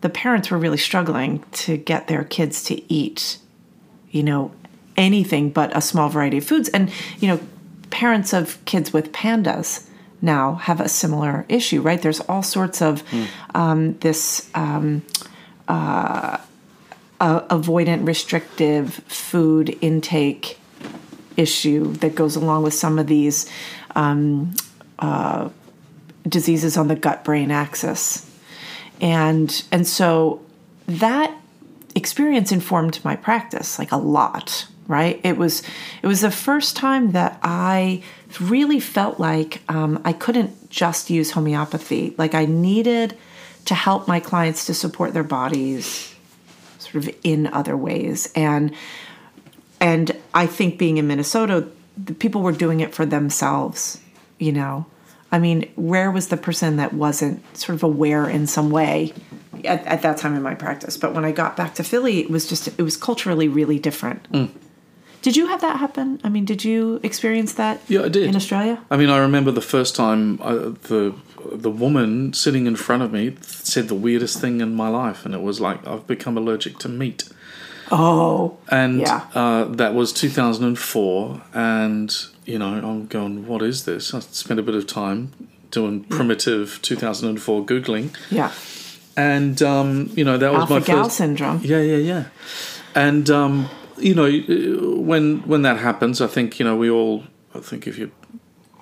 the 0.00 0.08
parents 0.08 0.50
were 0.50 0.58
really 0.58 0.78
struggling 0.78 1.44
to 1.52 1.76
get 1.76 2.08
their 2.08 2.24
kids 2.24 2.64
to 2.64 2.92
eat, 2.92 3.38
you 4.10 4.22
know, 4.22 4.50
anything 4.96 5.50
but 5.50 5.76
a 5.76 5.82
small 5.82 6.08
variety 6.08 6.38
of 6.38 6.44
foods, 6.44 6.70
and 6.70 6.90
you 7.18 7.28
know, 7.28 7.38
parents 7.90 8.32
of 8.32 8.64
kids 8.64 8.94
with 8.94 9.12
PANDAS 9.12 9.86
now 10.22 10.54
have 10.54 10.80
a 10.80 10.88
similar 10.88 11.44
issue, 11.48 11.82
right? 11.82 12.00
There's 12.00 12.20
all 12.20 12.42
sorts 12.42 12.80
of 12.80 13.02
um, 13.54 13.98
this 13.98 14.48
um, 14.54 15.02
uh, 15.68 16.38
uh, 17.20 17.40
avoidant, 17.48 18.06
restrictive 18.06 18.94
food 18.94 19.76
intake 19.80 20.58
issue 21.36 21.92
that 21.94 22.14
goes 22.14 22.36
along 22.36 22.62
with 22.62 22.74
some 22.74 22.98
of 22.98 23.06
these 23.06 23.50
um, 23.94 24.54
uh, 24.98 25.48
diseases 26.28 26.76
on 26.76 26.88
the 26.88 26.96
gut-brain 26.96 27.50
axis, 27.50 28.30
and 29.00 29.64
and 29.72 29.86
so 29.86 30.40
that 30.86 31.34
experience 31.94 32.52
informed 32.52 33.04
my 33.04 33.14
practice 33.14 33.78
like 33.78 33.92
a 33.92 33.96
lot 33.96 34.66
right? 34.86 35.20
It 35.22 35.36
was 35.36 35.62
it 36.02 36.06
was 36.06 36.20
the 36.20 36.30
first 36.30 36.76
time 36.76 37.12
that 37.12 37.38
i 37.42 38.02
really 38.40 38.80
felt 38.80 39.20
like 39.20 39.60
um, 39.68 40.00
i 40.04 40.12
couldn't 40.12 40.70
just 40.70 41.10
use 41.10 41.30
homeopathy. 41.32 42.14
Like 42.18 42.34
i 42.34 42.44
needed 42.46 43.16
to 43.66 43.74
help 43.74 44.08
my 44.08 44.20
clients 44.20 44.66
to 44.66 44.74
support 44.74 45.12
their 45.14 45.24
bodies 45.24 46.14
sort 46.78 46.96
of 46.96 47.14
in 47.22 47.46
other 47.46 47.76
ways. 47.76 48.30
And 48.34 48.74
and 49.80 50.16
i 50.34 50.46
think 50.46 50.78
being 50.78 50.96
in 50.96 51.06
minnesota 51.06 51.68
the 51.96 52.14
people 52.14 52.40
were 52.40 52.52
doing 52.52 52.80
it 52.80 52.94
for 52.94 53.04
themselves 53.04 54.00
you 54.38 54.52
know? 54.52 54.86
I 55.30 55.38
mean 55.38 55.70
where 55.76 56.10
was 56.10 56.28
the 56.28 56.36
person 56.36 56.76
that 56.76 56.92
wasn't 56.92 57.40
sort 57.56 57.76
of 57.76 57.82
aware 57.82 58.28
in 58.28 58.46
some 58.46 58.70
way 58.70 59.12
at, 59.64 59.84
at 59.86 60.02
that 60.02 60.18
time 60.18 60.34
in 60.34 60.42
my 60.42 60.54
practice? 60.54 60.96
But 60.96 61.14
when 61.14 61.24
i 61.24 61.32
got 61.32 61.56
back 61.56 61.74
to 61.74 61.84
philly 61.84 62.20
it 62.20 62.30
was 62.30 62.46
just 62.48 62.68
it 62.68 62.82
was 62.82 62.96
culturally 62.96 63.48
really 63.48 63.78
different 63.78 64.26
did 65.22 65.36
you 65.36 65.46
have 65.46 65.60
that 65.60 65.76
happen 65.84 66.20
i 66.24 66.28
mean 66.28 66.44
did 66.44 66.62
you 66.64 67.00
experience 67.02 67.52
that 67.54 67.80
Yeah, 67.88 68.02
I 68.04 68.08
did. 68.08 68.24
in 68.28 68.36
australia 68.36 68.76
I 68.90 68.96
mean, 68.96 69.08
I 69.10 69.18
remember 69.18 69.50
the 69.52 69.68
first 69.74 69.94
time 69.96 70.38
I, 70.42 70.52
the 70.90 71.14
the 71.66 71.70
woman 71.84 72.32
sitting 72.32 72.66
in 72.66 72.76
front 72.76 73.02
of 73.02 73.10
me 73.12 73.36
said 73.40 73.88
the 73.88 73.96
weirdest 74.06 74.40
thing 74.40 74.60
in 74.60 74.74
my 74.82 74.88
life, 74.88 75.24
and 75.26 75.34
it 75.34 75.42
was 75.42 75.60
like 75.60 75.78
I've 75.90 76.06
become 76.06 76.34
allergic 76.38 76.78
to 76.84 76.88
meat. 76.88 77.20
Oh, 77.90 78.56
and 78.70 79.00
Yeah. 79.00 79.22
uh, 79.34 79.64
that 79.80 79.92
was 79.94 80.12
2004 80.12 81.42
and 81.52 82.14
you 82.46 82.58
know 82.58 82.72
i'm 82.90 83.06
going 83.06 83.46
what 83.46 83.60
is 83.62 83.84
this 83.84 84.14
i 84.14 84.20
spent 84.20 84.58
a 84.58 84.62
bit 84.62 84.74
of 84.74 84.86
time 84.86 85.30
doing 85.70 86.04
primitive 86.04 86.78
2004 86.82 87.64
googling 87.66 88.06
yeah. 88.30 88.50
and 89.16 89.62
um, 89.62 90.10
you 90.14 90.24
know 90.24 90.36
that 90.38 90.52
was 90.52 90.62
Alpha 90.62 90.74
my 90.74 90.80
gal 90.80 91.04
first 91.04 91.16
syndrome. 91.16 91.60
yeah 91.62 91.80
yeah 91.80 91.96
yeah 92.12 92.24
and 92.94 93.30
um, 93.30 93.68
you 94.02 94.14
know 94.14 94.28
when 95.00 95.38
when 95.46 95.62
that 95.62 95.78
happens 95.78 96.20
i 96.20 96.26
think 96.26 96.58
you 96.58 96.64
know 96.64 96.76
we 96.76 96.90
all 96.90 97.24
i 97.54 97.58
think 97.60 97.86
if 97.86 97.96
you 97.98 98.10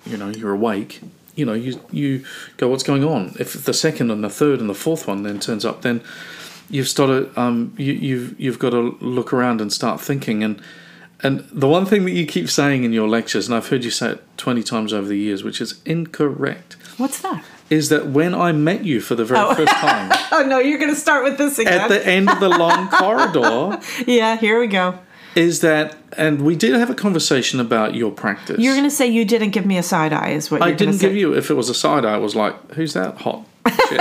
you 0.06 0.16
know 0.16 0.28
you're 0.30 0.52
awake 0.52 1.00
you 1.36 1.44
know 1.44 1.52
you 1.52 1.80
you 1.92 2.24
go 2.56 2.68
what's 2.68 2.82
going 2.82 3.04
on 3.04 3.34
if 3.38 3.52
the 3.64 3.74
second 3.74 4.10
and 4.10 4.24
the 4.24 4.30
third 4.30 4.60
and 4.60 4.68
the 4.68 4.74
fourth 4.74 5.06
one 5.06 5.22
then 5.22 5.38
turns 5.38 5.64
up 5.64 5.82
then 5.82 6.00
you've 6.70 6.88
started 6.88 7.30
um 7.38 7.74
you 7.76 7.92
you've 7.92 8.40
you've 8.40 8.58
got 8.58 8.70
to 8.70 8.96
look 9.00 9.32
around 9.32 9.60
and 9.60 9.72
start 9.72 10.00
thinking 10.00 10.42
and 10.42 10.60
and 11.22 11.40
the 11.52 11.68
one 11.68 11.84
thing 11.84 12.04
that 12.06 12.12
you 12.12 12.24
keep 12.26 12.48
saying 12.48 12.82
in 12.84 12.92
your 12.92 13.08
lectures 13.08 13.46
and 13.46 13.54
i've 13.54 13.68
heard 13.68 13.84
you 13.84 13.90
say 13.90 14.12
it 14.12 14.24
20 14.38 14.62
times 14.62 14.92
over 14.92 15.06
the 15.08 15.18
years 15.18 15.44
which 15.44 15.60
is 15.60 15.80
incorrect 15.84 16.76
What's 16.96 17.20
that? 17.22 17.44
is 17.68 17.88
that 17.90 18.06
when 18.06 18.34
i 18.34 18.52
met 18.52 18.84
you 18.84 19.00
for 19.00 19.14
the 19.14 19.24
very 19.24 19.54
first 19.54 19.72
time 19.72 20.10
Oh 20.32 20.42
no, 20.46 20.58
you're 20.60 20.78
going 20.78 20.94
to 20.94 21.00
start 21.00 21.24
with 21.24 21.36
this 21.38 21.58
again. 21.58 21.80
at 21.80 21.88
the 21.88 22.06
end 22.06 22.30
of 22.30 22.38
the 22.40 22.48
long 22.48 22.88
corridor 23.00 23.78
yeah, 24.06 24.36
here 24.36 24.58
we 24.60 24.66
go. 24.68 24.98
Is 25.34 25.60
that 25.60 25.96
and 26.16 26.42
we 26.42 26.56
did 26.56 26.74
have 26.74 26.90
a 26.90 26.94
conversation 26.94 27.60
about 27.60 27.94
your 27.94 28.10
practice 28.10 28.58
You're 28.58 28.74
going 28.74 28.84
to 28.84 28.90
say 28.90 29.06
you 29.06 29.24
didn't 29.24 29.50
give 29.50 29.64
me 29.64 29.78
a 29.78 29.82
side 29.82 30.12
eye, 30.12 30.30
is 30.30 30.50
what 30.50 30.60
I 30.62 30.72
didn't 30.72 30.98
give 30.98 31.14
you. 31.14 31.32
If 31.34 31.50
it 31.50 31.54
was 31.54 31.68
a 31.68 31.74
side 31.74 32.04
eye, 32.04 32.14
I 32.14 32.18
was 32.18 32.34
like, 32.34 32.72
"Who's 32.72 32.92
that 32.94 33.18
hot 33.18 33.46
shit?" 33.88 34.00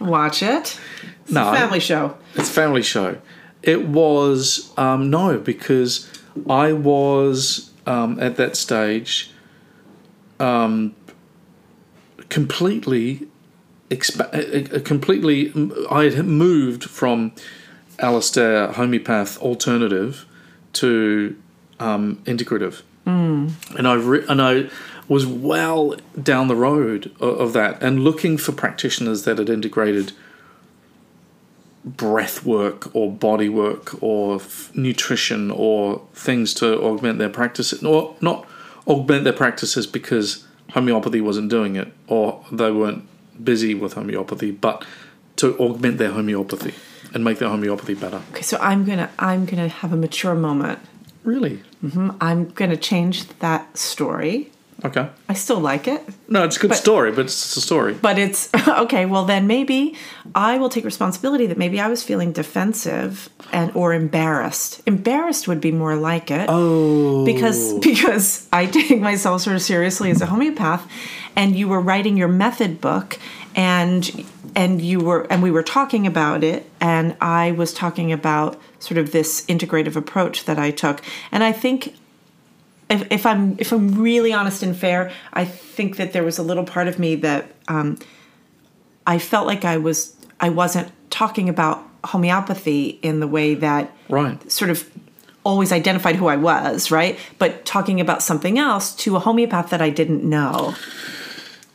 Watch 0.00 0.42
it. 0.42 0.78
It's 1.24 1.30
No. 1.32 1.52
a 1.52 1.56
family 1.56 1.80
show. 1.80 2.16
it's 2.34 2.48
a 2.48 2.52
family 2.52 2.82
show. 2.82 3.18
It 3.62 3.86
was 3.86 4.72
um, 4.76 5.10
no, 5.10 5.38
because 5.38 6.10
I 6.48 6.72
was 6.72 7.70
um, 7.86 8.18
at 8.18 8.36
that 8.36 8.56
stage 8.56 9.30
um, 10.40 10.94
completely, 12.28 13.28
expa- 13.90 14.32
uh, 14.74 14.76
uh, 14.76 14.80
completely. 14.80 15.52
I 15.90 16.10
had 16.10 16.26
moved 16.26 16.84
from 16.84 17.32
Alistair 17.98 18.72
homeopath 18.72 19.38
alternative 19.38 20.26
to 20.74 21.36
um, 21.80 22.16
integrative, 22.24 22.82
and 23.04 23.88
I 23.88 23.94
re- 23.94 24.24
and 24.28 24.40
I 24.40 24.70
was 25.08 25.26
well 25.26 25.96
down 26.22 26.48
the 26.48 26.56
road 26.56 27.10
of, 27.20 27.52
that, 27.52 27.82
and 27.82 28.04
looking 28.04 28.38
for 28.38 28.52
practitioners 28.52 29.24
that 29.24 29.38
had 29.38 29.50
integrated 29.50 30.12
breath 31.84 32.44
work 32.44 32.94
or 32.94 33.10
body 33.10 33.48
work 33.48 34.00
or 34.02 34.36
f- 34.36 34.70
nutrition 34.74 35.50
or 35.50 36.00
things 36.14 36.54
to 36.54 36.80
augment 36.80 37.18
their 37.18 37.28
practices, 37.28 37.82
or 37.82 38.14
not 38.20 38.46
augment 38.86 39.24
their 39.24 39.32
practices 39.32 39.86
because 39.86 40.46
homeopathy 40.70 41.20
wasn't 41.20 41.50
doing 41.50 41.74
it 41.76 41.92
or 42.06 42.44
they 42.52 42.70
weren't 42.70 43.04
busy 43.42 43.74
with 43.74 43.94
homeopathy, 43.94 44.52
but 44.52 44.84
to 45.36 45.58
augment 45.58 45.98
their 45.98 46.12
homeopathy 46.12 46.74
and 47.14 47.24
make 47.24 47.38
their 47.38 47.48
homeopathy 47.48 47.94
better. 47.94 48.20
Okay, 48.32 48.42
so 48.42 48.56
I'm 48.60 48.84
gonna 48.84 49.10
I'm 49.18 49.44
gonna 49.46 49.68
have 49.68 49.92
a 49.92 49.96
mature 49.96 50.34
moment. 50.34 50.78
Really? 51.24 51.62
Mm-hmm. 51.84 52.10
I'm 52.20 52.48
gonna 52.50 52.76
change 52.76 53.26
that 53.40 53.76
story. 53.78 54.50
Okay. 54.84 55.08
I 55.28 55.34
still 55.34 55.60
like 55.60 55.86
it, 55.86 56.02
No, 56.28 56.42
it's 56.42 56.56
a 56.56 56.60
good 56.60 56.70
But- 56.70 56.76
story, 56.78 57.12
but 57.12 57.26
it's 57.26 57.56
a 57.56 57.60
story. 57.60 57.94
but 57.94 58.18
it's 58.18 58.50
okay. 58.68 59.06
Well, 59.06 59.24
then 59.24 59.46
maybe 59.46 59.94
I 60.34 60.58
will 60.58 60.68
take 60.68 60.84
responsibility 60.84 61.46
that 61.46 61.56
maybe 61.56 61.78
I 61.78 61.86
was 61.86 62.02
feeling 62.02 62.32
defensive 62.32 63.28
and 63.52 63.70
or 63.76 63.92
embarrassed. 63.94 64.82
Embarrassed 64.86 65.46
would 65.46 65.60
be 65.60 65.70
more 65.70 65.94
like 65.94 66.32
it. 66.32 66.46
Oh. 66.48 67.24
because 67.24 67.74
because 67.90 68.48
I 68.52 68.66
take 68.66 69.00
myself 69.00 69.42
sort 69.42 69.54
of 69.54 69.62
seriously 69.62 70.10
as 70.10 70.20
a 70.20 70.26
homeopath, 70.26 70.82
and 71.36 71.54
you 71.54 71.68
were 71.68 71.80
writing 71.80 72.16
your 72.16 72.28
method 72.28 72.80
book, 72.80 73.18
and 73.54 74.10
and 74.54 74.80
you 74.80 75.00
were 75.00 75.26
and 75.30 75.42
we 75.42 75.50
were 75.50 75.62
talking 75.62 76.06
about 76.06 76.44
it, 76.44 76.68
and 76.80 77.16
I 77.20 77.52
was 77.52 77.72
talking 77.72 78.12
about 78.12 78.60
sort 78.78 78.98
of 78.98 79.12
this 79.12 79.44
integrative 79.46 79.96
approach 79.96 80.44
that 80.44 80.58
I 80.58 80.70
took, 80.70 81.02
and 81.30 81.42
I 81.44 81.52
think. 81.52 81.94
If, 82.90 83.10
if 83.10 83.24
I'm 83.24 83.56
if 83.58 83.72
I'm 83.72 83.94
really 84.02 84.34
honest 84.34 84.62
and 84.62 84.76
fair, 84.76 85.10
I 85.32 85.46
think 85.46 85.96
that 85.96 86.12
there 86.12 86.22
was 86.22 86.36
a 86.38 86.42
little 86.42 86.64
part 86.64 86.88
of 86.88 86.98
me 86.98 87.14
that 87.14 87.50
um, 87.66 87.98
I 89.06 89.18
felt 89.18 89.46
like 89.46 89.64
I 89.64 89.78
was 89.78 90.14
I 90.40 90.50
wasn't 90.50 90.92
talking 91.08 91.48
about 91.48 91.82
homeopathy 92.04 92.98
in 93.00 93.20
the 93.20 93.26
way 93.28 93.54
that 93.54 93.90
Right. 94.10 94.50
sort 94.50 94.70
of 94.70 94.90
always 95.44 95.72
identified 95.72 96.16
who 96.16 96.26
I 96.26 96.36
was, 96.36 96.90
right? 96.90 97.18
But 97.38 97.64
talking 97.64 98.00
about 98.00 98.22
something 98.22 98.58
else 98.58 98.94
to 98.96 99.16
a 99.16 99.20
homeopath 99.20 99.70
that 99.70 99.80
I 99.80 99.88
didn't 99.88 100.22
know. 100.22 100.74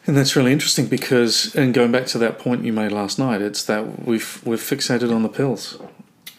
And 0.07 0.15
that's 0.15 0.35
really 0.37 0.53
interesting 0.53 0.87
because, 0.87 1.53
and 1.55 1.73
going 1.73 1.91
back 1.91 2.05
to 2.07 2.17
that 2.19 2.39
point 2.39 2.63
you 2.63 2.71
made 2.73 2.91
last 2.93 3.19
night, 3.19 3.41
it's 3.41 3.63
that 3.65 4.05
we've 4.05 4.41
we've 4.45 4.59
fixated 4.61 5.13
on 5.13 5.21
the 5.23 5.29
pills. 5.29 5.77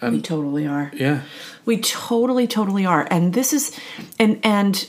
And 0.00 0.14
We 0.16 0.22
totally 0.22 0.66
are. 0.66 0.90
Yeah. 0.94 1.22
We 1.66 1.78
totally, 1.80 2.46
totally 2.46 2.86
are. 2.86 3.06
And 3.10 3.34
this 3.34 3.52
is, 3.52 3.78
and 4.18 4.40
and 4.42 4.88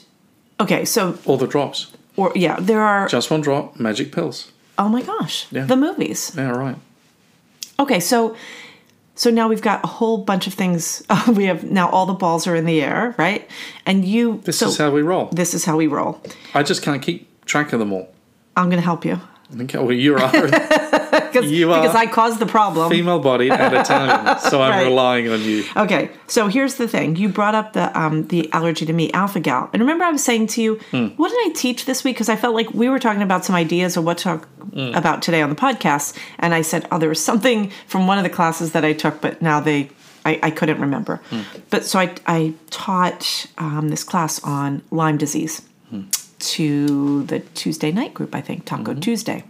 okay, 0.59 0.85
so 0.85 1.17
All 1.25 1.35
the 1.37 1.47
drops. 1.47 1.91
or 2.15 2.31
yeah, 2.35 2.57
there 2.59 2.81
are. 2.81 3.07
Just 3.09 3.29
one 3.31 3.41
drop, 3.41 3.77
magic 3.79 4.11
pills. 4.13 4.51
oh 4.77 4.87
my 4.87 5.01
gosh, 5.01 5.47
Yeah. 5.51 5.65
the 5.65 5.75
movies. 5.75 6.31
Yeah, 6.37 6.51
right. 6.51 6.77
Okay, 7.79 7.99
so 7.99 8.35
so 9.15 9.29
now 9.29 9.49
we've 9.49 9.61
got 9.61 9.83
a 9.83 9.87
whole 9.87 10.19
bunch 10.19 10.47
of 10.47 10.53
things. 10.53 11.03
we 11.27 11.45
have 11.45 11.63
now 11.65 11.89
all 11.89 12.05
the 12.05 12.13
balls 12.13 12.47
are 12.47 12.55
in 12.55 12.65
the 12.65 12.81
air, 12.81 13.13
right? 13.17 13.45
And 13.85 14.05
you. 14.05 14.39
This 14.45 14.59
so 14.59 14.67
is 14.69 14.77
how 14.77 14.91
we 14.91 15.01
roll. 15.01 15.25
this 15.33 15.53
is 15.53 15.65
how 15.65 15.75
we 15.75 15.87
roll. 15.87 16.21
I 16.53 16.63
just 16.63 16.81
can't 16.81 17.01
keep 17.01 17.27
track 17.45 17.73
of 17.73 17.79
them 17.79 17.91
all. 17.91 18.07
I'm 18.59 18.69
going 18.69 18.81
to 18.81 18.85
help 18.85 19.05
you 19.05 19.19
Okay, 19.59 19.79
well, 19.79 19.91
you 19.91 20.15
are 20.15 20.31
because 20.31 21.49
You 21.51 21.65
because 21.67 21.95
I 21.95 22.05
caused 22.05 22.37
the 22.37 22.45
problem. 22.45 22.91
female 22.91 23.17
body 23.17 23.49
at 23.49 23.73
a 23.73 23.81
time, 23.83 24.37
so 24.39 24.61
I'm 24.61 24.71
Right. 24.71 24.83
relying 24.85 25.27
on 25.27 25.41
you. 25.41 25.63
Okay, 25.75 26.11
so 26.27 26.45
here's 26.47 26.75
the 26.75 26.87
thing. 26.87 27.15
You 27.15 27.29
brought 27.29 27.55
up 27.55 27.73
the 27.73 27.85
um, 27.99 28.27
the 28.27 28.41
allergy 28.53 28.85
to 28.85 28.93
meat, 28.93 29.09
alpha 29.15 29.39
gal, 29.39 29.63
and 29.73 29.81
remember 29.81 30.03
I 30.05 30.11
was 30.11 30.23
saying 30.23 30.47
to 30.53 30.61
you, 30.61 30.79
Hmm. 30.91 31.07
what 31.17 31.29
did 31.29 31.39
I 31.47 31.49
teach 31.55 31.85
this 31.85 32.03
week? 32.03 32.15
Because 32.17 32.29
I 32.29 32.35
felt 32.35 32.53
like 32.53 32.69
we 32.75 32.89
were 32.89 32.99
talking 32.99 33.23
about 33.23 33.43
some 33.43 33.55
ideas 33.55 33.97
of 33.97 34.03
what 34.05 34.17
to 34.19 34.23
talk 34.23 34.47
Hmm. 34.75 34.93
about 34.93 35.23
today 35.23 35.41
on 35.41 35.49
the 35.49 35.55
podcast, 35.55 36.15
and 36.37 36.53
I 36.53 36.61
said, 36.61 36.81
oh, 36.91 36.99
there 36.99 37.09
was 37.09 37.23
something 37.31 37.71
from 37.87 38.05
one 38.05 38.19
of 38.19 38.23
the 38.23 38.29
classes 38.39 38.73
that 38.73 38.85
I 38.85 38.93
took, 38.93 39.19
but 39.19 39.41
now 39.41 39.59
they. 39.59 39.89
I, 40.25 40.39
I 40.43 40.51
couldn't 40.51 40.79
remember, 40.79 41.21
Hmm. 41.31 41.41
but 41.71 41.85
so 41.85 41.97
I, 41.97 42.07
I 42.27 42.53
taught 42.69 43.47
um, 43.57 43.89
this 43.89 44.03
class 44.03 44.39
on 44.43 44.83
Lyme 44.91 45.17
disease 45.17 45.63
Hmm. 45.89 46.01
To 46.39 47.23
the 47.23 47.39
Tuesday 47.39 47.91
night 47.91 48.13
group, 48.13 48.33
I 48.33 48.41
think, 48.41 48.65
Taco 48.65 48.91
Mm-hmm. 48.91 48.99
Tuesday. 48.99 49.43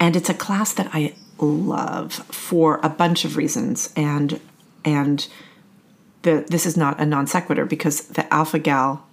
And 0.00 0.16
it's 0.16 0.28
a 0.28 0.34
class 0.34 0.72
that 0.74 0.90
I 0.92 1.14
love 1.38 2.12
for 2.12 2.80
a 2.82 2.88
bunch 2.88 3.24
of 3.24 3.36
reasons. 3.36 3.92
And 3.96 4.40
and 4.84 5.26
the 6.22 6.44
this 6.48 6.66
is 6.66 6.76
not 6.76 7.00
a 7.00 7.06
non 7.06 7.26
sequitur 7.26 7.64
because 7.64 8.08
the 8.08 8.32
alpha 8.32 8.58
gal 8.58 9.06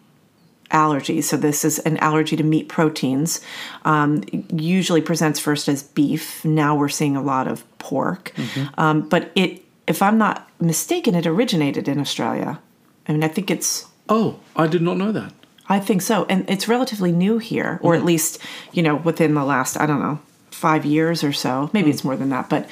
allergy, 0.71 1.21
so 1.21 1.35
this 1.37 1.65
is 1.65 1.79
an 1.79 1.97
allergy 1.97 2.35
to 2.37 2.43
meat 2.43 2.69
proteins, 2.69 3.41
um, 3.83 4.23
usually 4.53 5.01
presents 5.01 5.39
first 5.39 5.67
as 5.67 5.83
beef. 5.83 6.43
Now 6.45 6.75
we're 6.75 6.89
seeing 6.89 7.15
a 7.17 7.21
lot 7.21 7.47
of 7.47 7.65
pork. 7.77 8.31
Um, 8.77 9.01
but 9.07 9.31
it, 9.35 9.63
if 9.87 10.01
I'm 10.01 10.17
not 10.17 10.49
mistaken, 10.61 11.13
it 11.15 11.27
originated 11.27 11.87
in 11.89 11.99
Australia. 11.99 12.59
I 13.07 13.11
mean, 13.11 13.23
I 13.23 13.27
think 13.27 13.51
it's 13.51 13.85
Oh, 14.07 14.39
I 14.55 14.67
did 14.67 14.81
not 14.81 14.97
know 14.97 15.11
that. 15.11 15.33
I 15.71 15.79
think 15.79 16.01
so. 16.01 16.25
And 16.29 16.39
it's 16.49 16.67
relatively 16.67 17.11
new 17.25 17.37
here, 17.37 17.79
or 17.81 17.95
at 17.95 18.03
least, 18.03 18.39
you 18.73 18.83
know, 18.83 18.95
within 19.09 19.33
the 19.33 19.45
last, 19.45 19.73
I 19.79 19.85
don't 19.85 20.01
know, 20.01 20.19
five 20.51 20.83
years 20.85 21.23
or 21.23 21.33
so. 21.33 21.69
Maybe 21.73 21.89
it's 21.89 22.03
more 22.03 22.17
than 22.17 22.29
that, 22.29 22.49
but 22.49 22.63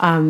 um 0.00 0.26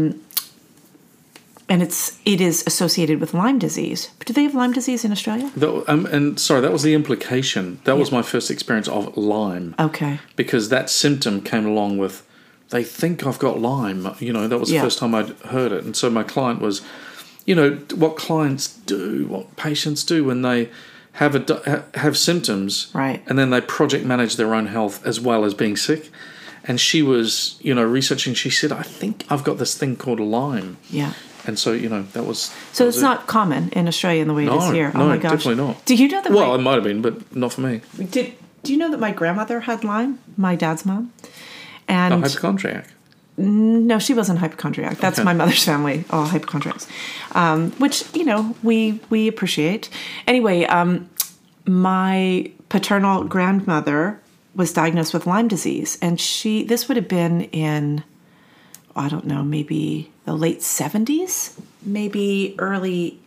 and 1.69 1.83
it's 1.83 2.19
it 2.25 2.41
is 2.41 2.62
associated 2.67 3.21
with 3.21 3.35
Lyme 3.35 3.59
disease. 3.59 4.11
But 4.19 4.26
do 4.29 4.33
they 4.33 4.43
have 4.45 4.55
Lyme 4.55 4.73
disease 4.73 5.05
in 5.07 5.12
Australia? 5.12 5.50
That, 5.57 5.85
um, 5.93 6.07
and 6.07 6.38
sorry, 6.38 6.61
that 6.61 6.73
was 6.73 6.83
the 6.83 6.95
implication. 6.95 7.81
That 7.85 7.97
was 7.97 8.12
my 8.12 8.23
first 8.23 8.50
experience 8.50 8.88
of 8.88 9.17
Lyme 9.17 9.75
Okay. 9.79 10.19
because 10.37 10.69
that 10.69 10.91
symptom 10.91 11.41
came 11.41 11.67
along 11.67 11.99
with. 11.99 12.23
They 12.71 12.85
think 12.85 13.26
I've 13.26 13.38
got 13.38 13.61
Lyme. 13.61 14.14
You 14.19 14.33
know, 14.33 14.49
that 14.49 14.59
was 14.59 14.69
the 14.69 14.76
Yeah. 14.76 14.83
first 14.87 14.99
time 14.99 15.14
I'd 15.14 15.31
heard 15.57 15.73
it, 15.73 15.85
and 15.85 15.95
so 15.97 16.09
my 16.11 16.23
client 16.35 16.61
was, 16.61 16.81
you 17.49 17.55
know, 17.55 17.79
what 18.02 18.17
clients 18.17 18.64
do, 18.87 19.26
what 19.29 19.45
patients 19.57 20.05
do 20.05 20.25
when 20.25 20.43
they 20.43 20.69
have 21.12 21.35
a 21.35 21.85
have 21.95 22.16
symptoms, 22.16 22.88
Right. 22.95 23.23
and 23.26 23.38
then 23.38 23.50
they 23.50 23.61
project 23.61 24.04
manage 24.04 24.37
their 24.37 24.54
own 24.54 24.66
health 24.66 25.04
as 25.07 25.21
well 25.21 25.45
as 25.45 25.54
being 25.54 25.76
sick. 25.76 26.11
And 26.64 26.81
she 26.81 27.02
was, 27.02 27.57
you 27.61 27.75
know, 27.75 27.83
researching. 27.85 28.35
She 28.35 28.49
said, 28.50 28.71
"I 28.73 28.83
think 28.83 29.25
I've 29.28 29.42
got 29.45 29.59
this 29.59 29.75
thing 29.76 29.97
called 29.97 30.21
Lyme." 30.21 30.76
Yeah. 30.90 31.12
And 31.45 31.59
so, 31.59 31.73
you 31.73 31.88
know, 31.88 32.02
that 32.12 32.25
was. 32.25 32.38
So 32.73 32.85
that 32.85 32.88
it's 32.88 32.97
was 32.97 33.02
it. 33.02 33.07
not 33.07 33.26
common 33.26 33.69
in 33.71 33.88
Australia 33.88 34.23
in 34.23 34.28
the 34.28 34.35
way 34.35 34.45
it 34.47 34.52
is 34.52 34.64
No, 34.66 34.71
here. 34.71 34.92
Oh 34.95 34.99
no, 34.99 35.04
oh 35.04 35.09
my 35.09 35.16
gosh. 35.19 35.33
definitely 35.33 35.57
not. 35.64 35.85
Do 35.85 35.95
you 35.97 36.09
know 36.09 36.23
that 36.23 36.31
Well, 36.33 36.54
it 36.54 36.59
might 36.59 36.75
have 36.75 36.85
been, 36.85 37.02
but 37.02 37.35
not 37.35 37.52
for 37.52 37.62
me. 37.62 37.81
did 38.11 38.35
do 38.62 38.73
you 38.73 38.78
know 38.78 38.90
that 38.92 39.00
my 39.00 39.11
grandmother 39.11 39.61
had 39.61 39.83
Lyme? 39.83 40.21
My 40.37 40.54
dad's 40.54 40.87
mom. 40.87 41.11
And 41.88 42.14
a 42.14 42.19
hypochondriac. 42.19 42.87
No, 43.37 43.99
she 43.99 44.15
wasn't 44.15 44.39
hypochondriac. 44.41 44.99
That's 44.99 45.19
Okay. 45.19 45.25
my 45.25 45.33
mother's 45.33 45.65
family, 45.65 46.05
all 46.11 46.27
hypochondriacs, 46.27 46.87
um, 47.33 47.71
which 47.73 48.05
you 48.15 48.25
know 48.25 48.55
we 48.62 49.01
we 49.11 49.29
appreciate. 49.29 49.89
Anyway, 50.27 50.65
um, 50.65 51.09
my 51.67 52.51
paternal 52.69 53.25
grandmother 53.25 54.21
was 54.55 54.73
diagnosed 54.73 55.15
with 55.15 55.27
Lyme 55.27 55.49
disease, 55.49 55.99
and 56.03 56.21
she 56.21 56.62
this 56.62 56.89
would 56.89 56.97
have 56.97 57.09
been 57.09 57.43
in 57.53 58.05
I 58.95 59.09
don't 59.09 59.25
know 59.27 59.43
maybe 59.43 60.11
the 60.27 60.35
late 60.35 60.62
seventies, 60.62 61.59
maybe 61.83 62.55
early. 62.59 63.19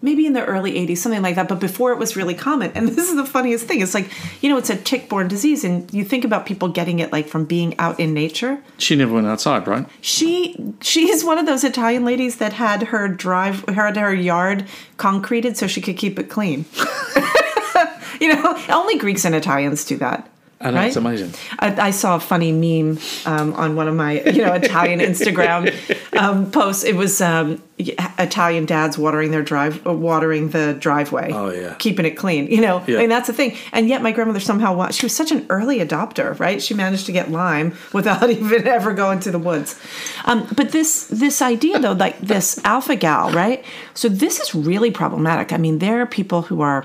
Maybe 0.00 0.26
in 0.26 0.32
the 0.32 0.44
early 0.44 0.74
80s, 0.74 0.98
something 0.98 1.22
like 1.22 1.34
that, 1.34 1.48
but 1.48 1.58
before 1.58 1.92
it 1.92 1.98
was 1.98 2.14
really 2.14 2.34
common. 2.34 2.70
And 2.72 2.88
this 2.96 3.08
is 3.08 3.16
the 3.16 3.24
funniest 3.24 3.66
thing. 3.66 3.80
It's 3.80 3.94
like, 3.94 4.10
you 4.42 4.48
know, 4.48 4.56
it's 4.56 4.70
a 4.70 4.76
tick 4.76 5.08
borne 5.08 5.28
disease, 5.28 5.64
and 5.64 5.92
you 5.92 6.04
think 6.04 6.24
about 6.24 6.46
people 6.46 6.68
getting 6.68 6.98
it 7.00 7.12
like 7.12 7.26
from 7.26 7.44
being 7.44 7.78
out 7.78 7.98
in 7.98 8.14
nature 8.14 8.62
She 8.78 8.94
never 8.96 9.14
went 9.14 9.26
outside, 9.26 9.66
right? 9.66 9.86
she 10.00 10.56
she's 10.80 11.24
one 11.24 11.38
of 11.38 11.46
those 11.46 11.64
Italian 11.64 12.04
ladies 12.04 12.36
that 12.36 12.52
had 12.54 12.84
her 12.84 13.08
drive 13.08 13.64
had 13.68 13.96
her 13.96 14.14
yard 14.14 14.64
concreted 14.96 15.56
so 15.56 15.66
she 15.66 15.80
could 15.80 15.96
keep 15.96 16.18
it 16.18 16.28
clean. 16.28 16.64
you 18.20 18.32
know, 18.34 18.64
only 18.68 18.98
Greeks 18.98 19.24
and 19.24 19.34
Italians 19.34 19.84
do 19.84 19.96
that. 19.96 20.28
I 20.60 20.70
know, 20.70 20.76
right? 20.78 20.86
it's 20.88 20.96
amazing. 20.96 21.32
I, 21.60 21.88
I 21.88 21.90
saw 21.92 22.16
a 22.16 22.20
funny 22.20 22.50
meme 22.50 22.98
um, 23.26 23.54
on 23.54 23.76
one 23.76 23.86
of 23.86 23.94
my, 23.94 24.20
you 24.22 24.42
know, 24.44 24.52
Italian 24.54 24.98
Instagram 24.98 25.72
um, 26.18 26.50
posts. 26.50 26.82
It 26.82 26.96
was 26.96 27.20
um, 27.20 27.62
Italian 27.78 28.66
dads 28.66 28.98
watering 28.98 29.30
their 29.30 29.44
drive, 29.44 29.86
watering 29.86 30.48
the 30.50 30.74
driveway. 30.74 31.30
Oh, 31.32 31.50
yeah. 31.50 31.74
keeping 31.78 32.04
it 32.06 32.16
clean. 32.16 32.48
You 32.50 32.60
know, 32.60 32.82
Yeah. 32.88 32.96
I 32.96 33.00
mean 33.02 33.08
that's 33.08 33.28
the 33.28 33.32
thing. 33.32 33.56
And 33.72 33.88
yet 33.88 34.02
my 34.02 34.10
grandmother 34.10 34.40
somehow 34.40 34.74
wa- 34.74 34.90
she 34.90 35.06
was 35.06 35.14
such 35.14 35.30
an 35.30 35.46
early 35.48 35.78
adopter, 35.78 36.36
right? 36.40 36.60
She 36.60 36.74
managed 36.74 37.06
to 37.06 37.12
get 37.12 37.30
Lyme 37.30 37.76
without 37.92 38.28
even 38.30 38.66
ever 38.66 38.92
going 38.94 39.20
to 39.20 39.30
the 39.30 39.38
woods. 39.38 39.80
Um, 40.24 40.48
but 40.56 40.70
this 40.72 41.06
this 41.06 41.40
idea 41.40 41.78
though, 41.78 41.92
like 41.92 42.18
this 42.20 42.58
alpha 42.64 42.96
gal, 42.96 43.30
right? 43.30 43.64
So 43.94 44.08
this 44.08 44.40
is 44.40 44.56
really 44.56 44.90
problematic. 44.90 45.52
I 45.52 45.56
mean, 45.56 45.78
there 45.78 46.00
are 46.02 46.06
people 46.06 46.42
who 46.42 46.62
are 46.62 46.84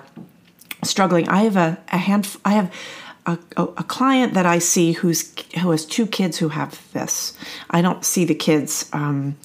struggling. 0.83 1.27
I 1.29 1.43
have 1.43 1.55
a, 1.57 1.77
a 1.91 1.97
hand. 1.97 2.37
I 2.45 2.51
have 2.53 2.71
a, 3.25 3.37
a, 3.57 3.63
a 3.63 3.83
client 3.83 4.33
that 4.33 4.45
I 4.45 4.59
see 4.59 4.93
who's 4.93 5.33
who 5.61 5.71
has 5.71 5.85
two 5.85 6.07
kids 6.07 6.37
who 6.37 6.49
have 6.49 6.91
this. 6.93 7.33
I 7.69 7.81
don't 7.81 8.03
see 8.03 8.25
the 8.25 8.35
kids, 8.35 8.89
um, 8.93 9.37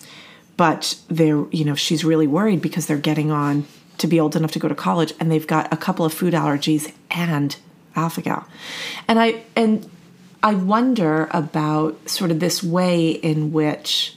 but 0.57 0.99
they're 1.09 1.47
you 1.51 1.65
know 1.65 1.75
she's 1.75 2.05
really 2.05 2.27
worried 2.27 2.61
because 2.61 2.87
they're 2.87 2.99
getting 2.99 3.31
on 3.31 3.67
to 3.99 4.07
be 4.07 4.21
old 4.21 4.37
enough 4.37 4.53
to 4.53 4.59
go 4.59 4.69
to 4.69 4.75
college, 4.75 5.13
and 5.21 5.31
they've 5.31 5.47
got 5.47 5.73
a 5.73 5.77
couple 5.77 6.05
of 6.05 6.13
food 6.13 6.35
allergies 6.35 6.93
and 7.11 7.57
alpha 7.95 8.23
gal, 8.23 8.47
and 9.07 9.19
I 9.21 9.43
and 9.55 9.89
I 10.43 10.55
wonder 10.55 11.29
about 11.33 12.09
sort 12.09 12.31
of 12.31 12.41
this 12.41 12.63
way 12.63 13.11
in 13.11 13.53
which 13.53 14.17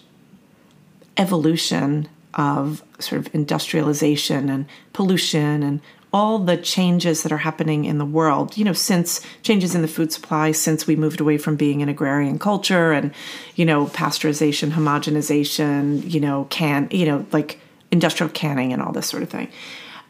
evolution 1.17 2.07
of 2.33 2.83
sort 2.99 3.19
of 3.19 3.33
industrialization 3.35 4.49
and 4.49 4.65
pollution 4.93 5.63
and 5.63 5.81
all 6.13 6.39
the 6.39 6.57
changes 6.57 7.23
that 7.23 7.31
are 7.31 7.37
happening 7.37 7.85
in 7.85 7.97
the 7.97 8.05
world, 8.05 8.57
you 8.57 8.65
know, 8.65 8.73
since 8.73 9.21
changes 9.43 9.73
in 9.73 9.81
the 9.81 9.87
food 9.87 10.11
supply, 10.11 10.51
since 10.51 10.85
we 10.85 10.95
moved 10.95 11.21
away 11.21 11.37
from 11.37 11.55
being 11.55 11.81
an 11.81 11.87
agrarian 11.87 12.37
culture 12.37 12.91
and, 12.91 13.13
you 13.55 13.65
know, 13.65 13.85
pasteurization, 13.87 14.71
homogenization, 14.71 16.09
you 16.11 16.19
know, 16.19 16.47
can, 16.49 16.89
you 16.91 17.05
know, 17.05 17.25
like 17.31 17.59
industrial 17.91 18.29
canning 18.31 18.73
and 18.73 18.81
all 18.81 18.91
this 18.91 19.07
sort 19.07 19.23
of 19.23 19.29
thing. 19.29 19.49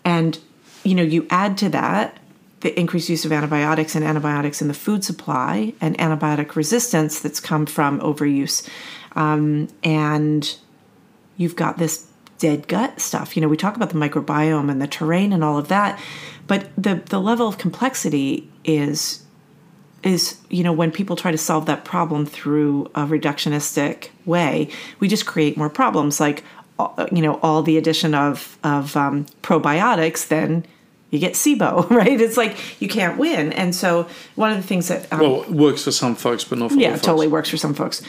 And, 0.04 0.40
you 0.84 0.96
know, 0.96 1.04
you 1.04 1.28
add 1.30 1.58
to 1.60 1.70
that 1.70 2.18
the 2.62 2.80
increased 2.80 3.10
use 3.10 3.26
of 3.26 3.32
antibiotics 3.32 3.96
and 3.96 4.06
antibiotics 4.06 4.62
in 4.62 4.68
the 4.68 4.74
food 4.74 5.04
supply 5.04 5.74
and 5.82 5.98
antibiotic 5.98 6.56
resistance 6.56 7.20
that's 7.20 7.40
come 7.40 7.66
from 7.66 8.00
overuse. 8.00 8.68
Um, 9.16 9.68
and 9.84 10.56
you've 11.38 11.56
got 11.56 11.78
this 11.78 12.08
dead 12.42 12.68
gut 12.68 13.00
stuff. 13.00 13.38
You 13.38 13.42
know, 13.42 13.48
we 13.48 13.56
talk 13.56 13.76
about 13.76 13.92
the 13.92 13.96
microbiome 13.96 14.70
and 14.72 14.82
the 14.82 14.88
terrain 14.88 15.32
and 15.32 15.44
all 15.44 15.58
of 15.60 15.68
that, 15.68 16.00
but 16.48 16.70
the 16.76 16.96
the 16.96 17.20
level 17.20 17.48
of 17.48 17.58
complexity 17.60 18.50
is 18.66 19.24
is 20.04 20.40
you 20.50 20.64
know 20.64 20.74
when 20.74 20.92
people 20.92 21.16
try 21.16 21.32
to 21.32 21.38
solve 21.38 21.68
that 21.68 21.86
problem 21.86 22.26
through 22.26 22.88
a 22.96 23.06
reductionistic 23.06 24.10
way, 24.26 24.70
we 25.00 25.08
just 25.08 25.28
create 25.28 25.56
more 25.56 25.70
problems. 25.70 26.20
Like 26.20 26.44
uh, 26.80 27.06
you 27.12 27.22
know, 27.22 27.40
all 27.44 27.62
the 27.62 27.78
addition 27.78 28.16
of 28.16 28.58
of 28.64 28.98
um, 28.98 29.28
probiotics, 29.44 30.28
then 30.28 30.66
you 31.12 31.20
get 31.20 31.34
SIBO, 31.34 31.90
right? 32.02 32.20
It's 32.20 32.38
like 32.38 32.82
you 32.82 32.88
can't 32.88 33.20
win. 33.20 33.54
And 33.54 33.76
so 33.76 34.08
one 34.36 34.50
of 34.50 34.58
the 34.58 34.64
things 34.64 34.88
that 34.88 35.12
um, 35.14 35.20
Well, 35.20 35.44
it 35.44 35.52
works 35.52 35.84
for 35.84 35.92
some 35.92 36.16
folks, 36.16 36.44
but 36.44 36.58
not 36.58 36.72
for 36.72 36.78
yeah, 36.78 36.88
all 36.88 36.94
folks. 36.96 37.06
totally 37.06 37.28
works 37.28 37.50
for 37.50 37.58
some 37.58 37.76
folks. 37.76 38.02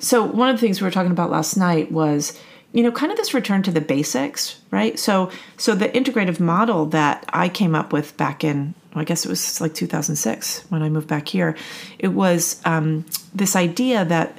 So 0.00 0.24
one 0.24 0.48
of 0.48 0.56
the 0.56 0.60
things 0.60 0.80
we 0.80 0.86
were 0.86 0.90
talking 0.90 1.12
about 1.12 1.30
last 1.30 1.56
night 1.56 1.92
was, 1.92 2.38
you 2.76 2.82
know, 2.82 2.92
kind 2.92 3.10
of 3.10 3.16
this 3.16 3.32
return 3.32 3.62
to 3.62 3.70
the 3.70 3.80
basics, 3.80 4.60
right? 4.70 4.98
So 4.98 5.30
so 5.56 5.74
the 5.74 5.88
integrative 5.88 6.38
model 6.38 6.84
that 6.86 7.24
I 7.30 7.48
came 7.48 7.74
up 7.74 7.90
with 7.90 8.14
back 8.18 8.44
in, 8.44 8.74
well, 8.94 9.00
I 9.00 9.04
guess 9.04 9.24
it 9.24 9.30
was 9.30 9.62
like 9.62 9.72
2006 9.72 10.66
when 10.68 10.82
I 10.82 10.90
moved 10.90 11.08
back 11.08 11.26
here. 11.26 11.56
It 11.98 12.08
was 12.08 12.60
um, 12.66 13.06
this 13.34 13.56
idea 13.56 14.04
that 14.04 14.36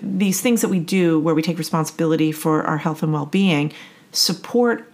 these 0.00 0.40
things 0.40 0.60
that 0.60 0.68
we 0.68 0.78
do 0.78 1.18
where 1.18 1.34
we 1.34 1.42
take 1.42 1.58
responsibility 1.58 2.30
for 2.30 2.62
our 2.62 2.78
health 2.78 3.02
and 3.02 3.12
well-being 3.12 3.72
support 4.12 4.88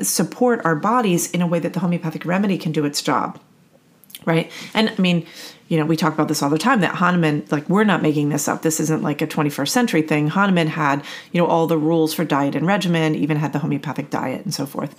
support 0.00 0.64
our 0.64 0.74
bodies 0.74 1.30
in 1.32 1.42
a 1.42 1.46
way 1.46 1.58
that 1.58 1.74
the 1.74 1.80
homeopathic 1.80 2.24
remedy 2.24 2.56
can 2.56 2.72
do 2.72 2.86
its 2.86 3.02
job 3.02 3.38
right? 4.26 4.50
And 4.74 4.90
i 4.90 5.00
mean 5.00 5.26
you 5.72 5.78
know 5.78 5.86
we 5.86 5.96
talk 5.96 6.12
about 6.12 6.28
this 6.28 6.42
all 6.42 6.50
the 6.50 6.58
time 6.58 6.80
that 6.80 6.94
Hahnemann 6.96 7.46
like 7.50 7.66
we're 7.66 7.84
not 7.84 8.02
making 8.02 8.28
this 8.28 8.46
up. 8.46 8.60
This 8.60 8.78
isn't 8.78 9.02
like 9.02 9.22
a 9.22 9.26
21st 9.26 9.68
century 9.68 10.02
thing. 10.02 10.28
Hahnemann 10.28 10.66
had 10.66 11.02
you 11.32 11.40
know 11.40 11.46
all 11.46 11.66
the 11.66 11.78
rules 11.78 12.12
for 12.12 12.26
diet 12.26 12.54
and 12.54 12.66
regimen 12.66 13.14
even 13.14 13.38
had 13.38 13.54
the 13.54 13.58
homeopathic 13.58 14.10
diet 14.10 14.44
and 14.44 14.52
so 14.52 14.66
forth. 14.66 14.94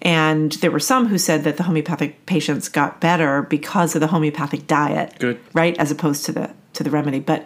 And 0.00 0.52
there 0.52 0.70
were 0.70 0.78
some 0.78 1.08
who 1.08 1.18
said 1.18 1.42
that 1.42 1.56
the 1.56 1.64
homeopathic 1.64 2.24
patients 2.26 2.68
got 2.68 3.00
better 3.00 3.42
because 3.42 3.96
of 3.96 4.00
the 4.00 4.06
homeopathic 4.06 4.68
diet 4.68 5.18
Good. 5.18 5.40
right 5.54 5.76
as 5.78 5.90
opposed 5.90 6.24
to 6.26 6.32
the 6.32 6.54
to 6.74 6.84
the 6.84 6.90
remedy. 6.90 7.18
But 7.18 7.44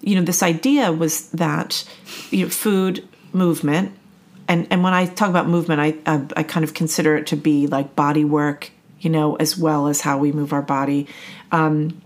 you 0.00 0.16
know 0.16 0.22
this 0.22 0.42
idea 0.42 0.90
was 0.90 1.30
that 1.30 1.88
you 2.30 2.46
know 2.46 2.50
food 2.50 3.06
movement 3.32 3.96
and 4.48 4.66
and 4.70 4.82
when 4.82 4.94
I 4.94 5.06
talk 5.06 5.28
about 5.28 5.46
movement, 5.46 5.80
I, 5.80 5.94
I 6.04 6.26
I 6.38 6.42
kind 6.42 6.64
of 6.64 6.74
consider 6.74 7.16
it 7.16 7.28
to 7.28 7.36
be 7.36 7.68
like 7.68 7.94
body 7.94 8.24
work, 8.24 8.72
you 9.00 9.10
know, 9.10 9.36
as 9.36 9.56
well 9.56 9.88
as 9.88 10.00
how 10.00 10.18
we 10.18 10.32
move 10.32 10.52
our 10.52 10.62
body, 10.62 11.06
um, 11.52 12.00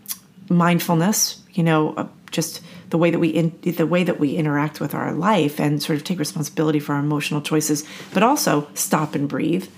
mindfulness, 0.48 1.42
you 1.52 1.62
know, 1.62 1.94
uh, 1.94 2.06
just 2.30 2.62
the 2.90 2.98
way 2.98 3.10
that 3.10 3.18
we 3.18 3.28
in, 3.28 3.58
the 3.62 3.86
way 3.86 4.04
that 4.04 4.20
we 4.20 4.36
interact 4.36 4.80
with 4.80 4.94
our 4.94 5.12
life 5.12 5.58
and 5.58 5.82
sort 5.82 5.96
of 5.96 6.04
take 6.04 6.18
responsibility 6.18 6.78
for 6.78 6.94
our 6.94 7.00
emotional 7.00 7.40
choices, 7.40 7.84
but 8.12 8.22
also 8.22 8.68
stop 8.74 9.14
and 9.14 9.28
breathe, 9.28 9.68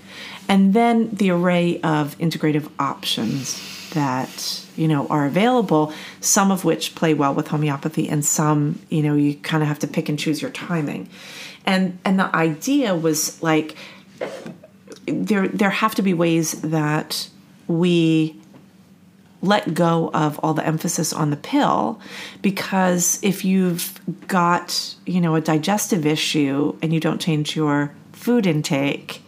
and 0.47 0.73
then 0.73 1.09
the 1.11 1.29
array 1.29 1.79
of 1.81 2.17
integrative 2.17 2.69
options 2.77 3.61
that 3.91 4.65
you 4.75 4.87
know 4.87 5.07
are 5.07 5.25
available 5.25 5.93
some 6.19 6.51
of 6.51 6.65
which 6.65 6.95
play 6.95 7.13
well 7.13 7.33
with 7.33 7.47
homeopathy 7.47 8.09
and 8.09 8.25
some 8.25 8.77
you 8.89 9.01
know 9.01 9.15
you 9.15 9.35
kind 9.35 9.63
of 9.63 9.69
have 9.69 9.79
to 9.79 9.87
pick 9.87 10.09
and 10.09 10.19
choose 10.19 10.41
your 10.41 10.51
timing. 10.51 11.09
And 11.65 11.97
and 12.05 12.19
the 12.19 12.35
idea 12.35 12.95
was 12.95 13.41
like 13.41 13.75
there 15.07 15.47
there 15.47 15.69
have 15.69 15.95
to 15.95 16.01
be 16.01 16.13
ways 16.13 16.61
that 16.61 17.29
we 17.67 18.35
let 19.41 19.73
go 19.73 20.09
of 20.13 20.39
all 20.39 20.53
the 20.53 20.65
emphasis 20.65 21.13
on 21.13 21.29
the 21.29 21.37
pill 21.37 21.99
because 22.41 23.19
if 23.21 23.45
you've 23.45 23.99
got 24.27 24.95
you 25.05 25.21
know 25.21 25.35
a 25.35 25.41
digestive 25.41 26.05
issue 26.05 26.75
and 26.81 26.93
you 26.93 26.99
don't 26.99 27.21
change 27.21 27.55
your 27.55 27.93
food 28.13 28.47
intake 28.47 29.21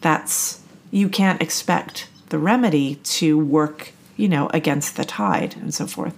that's 0.00 0.60
you 0.90 1.08
can't 1.08 1.40
expect 1.40 2.08
the 2.30 2.38
remedy 2.38 2.96
to 2.96 3.38
work 3.38 3.92
you 4.16 4.28
know 4.28 4.48
against 4.52 4.96
the 4.96 5.04
tide 5.04 5.54
and 5.56 5.72
so 5.72 5.86
forth 5.86 6.16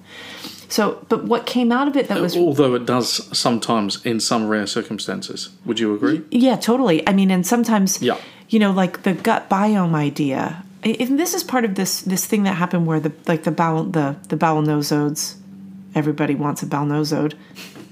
so 0.72 1.04
but 1.10 1.24
what 1.24 1.44
came 1.44 1.70
out 1.70 1.86
of 1.86 1.96
it 1.96 2.08
that 2.08 2.18
was 2.18 2.34
Although 2.34 2.74
it 2.74 2.86
does 2.86 3.36
sometimes 3.36 4.04
in 4.06 4.20
some 4.20 4.48
rare 4.48 4.66
circumstances. 4.66 5.50
Would 5.66 5.78
you 5.78 5.94
agree? 5.94 6.22
Yeah, 6.30 6.56
totally. 6.56 7.06
I 7.06 7.12
mean, 7.12 7.30
and 7.30 7.46
sometimes, 7.46 8.00
Yeah. 8.00 8.16
You 8.52 8.58
know, 8.58 8.70
like 8.70 9.02
the 9.02 9.14
gut 9.14 9.48
biome 9.48 9.94
idea. 9.94 10.62
And 10.84 11.18
this 11.18 11.32
is 11.32 11.42
part 11.42 11.64
of 11.64 11.74
this 11.74 12.02
this 12.02 12.26
thing 12.26 12.42
that 12.42 12.54
happened 12.54 12.86
where 12.86 13.00
the 13.00 13.12
like 13.26 13.44
the 13.44 13.50
bowel 13.50 13.84
the 13.84 14.16
the 14.28 14.36
bowel 14.36 14.62
nosodes. 14.62 15.36
Everybody 15.94 16.34
wants 16.34 16.62
a 16.62 16.66
bowel 16.66 16.86
nosode. 16.86 17.34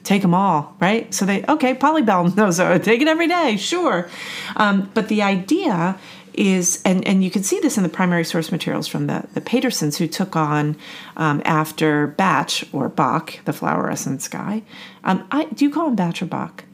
Take 0.05 0.23
them 0.23 0.35
all, 0.35 0.77
right? 0.81 1.12
So 1.14 1.25
they 1.25 1.44
okay, 1.44 1.75
polybowel 1.75 2.31
nosode. 2.31 2.85
Take 2.85 3.01
it 3.01 3.09
every 3.09 3.27
day, 3.27 3.57
sure. 3.57 4.11
Um, 4.57 4.90
but 4.92 5.09
the 5.09 5.23
idea 5.23 5.99
is, 6.35 6.83
and 6.85 7.07
and 7.07 7.25
you 7.25 7.31
can 7.31 7.42
see 7.42 7.59
this 7.61 7.79
in 7.79 7.83
the 7.83 7.88
primary 7.88 8.25
source 8.25 8.53
materials 8.53 8.87
from 8.87 9.07
the 9.07 9.27
the 9.33 9.40
Patersons 9.40 9.96
who 9.96 10.07
took 10.07 10.37
on 10.37 10.77
um, 11.16 11.40
after 11.46 12.09
Batch 12.09 12.66
or 12.73 12.90
Bach, 12.90 13.42
the 13.46 13.55
flower 13.55 13.90
essence 13.90 14.29
guy. 14.29 14.62
Um, 15.05 15.27
I 15.31 15.44
do 15.44 15.64
you 15.64 15.70
call 15.70 15.88
him 15.88 15.96
Batch 15.96 16.20
or 16.20 16.27
Bach? 16.27 16.64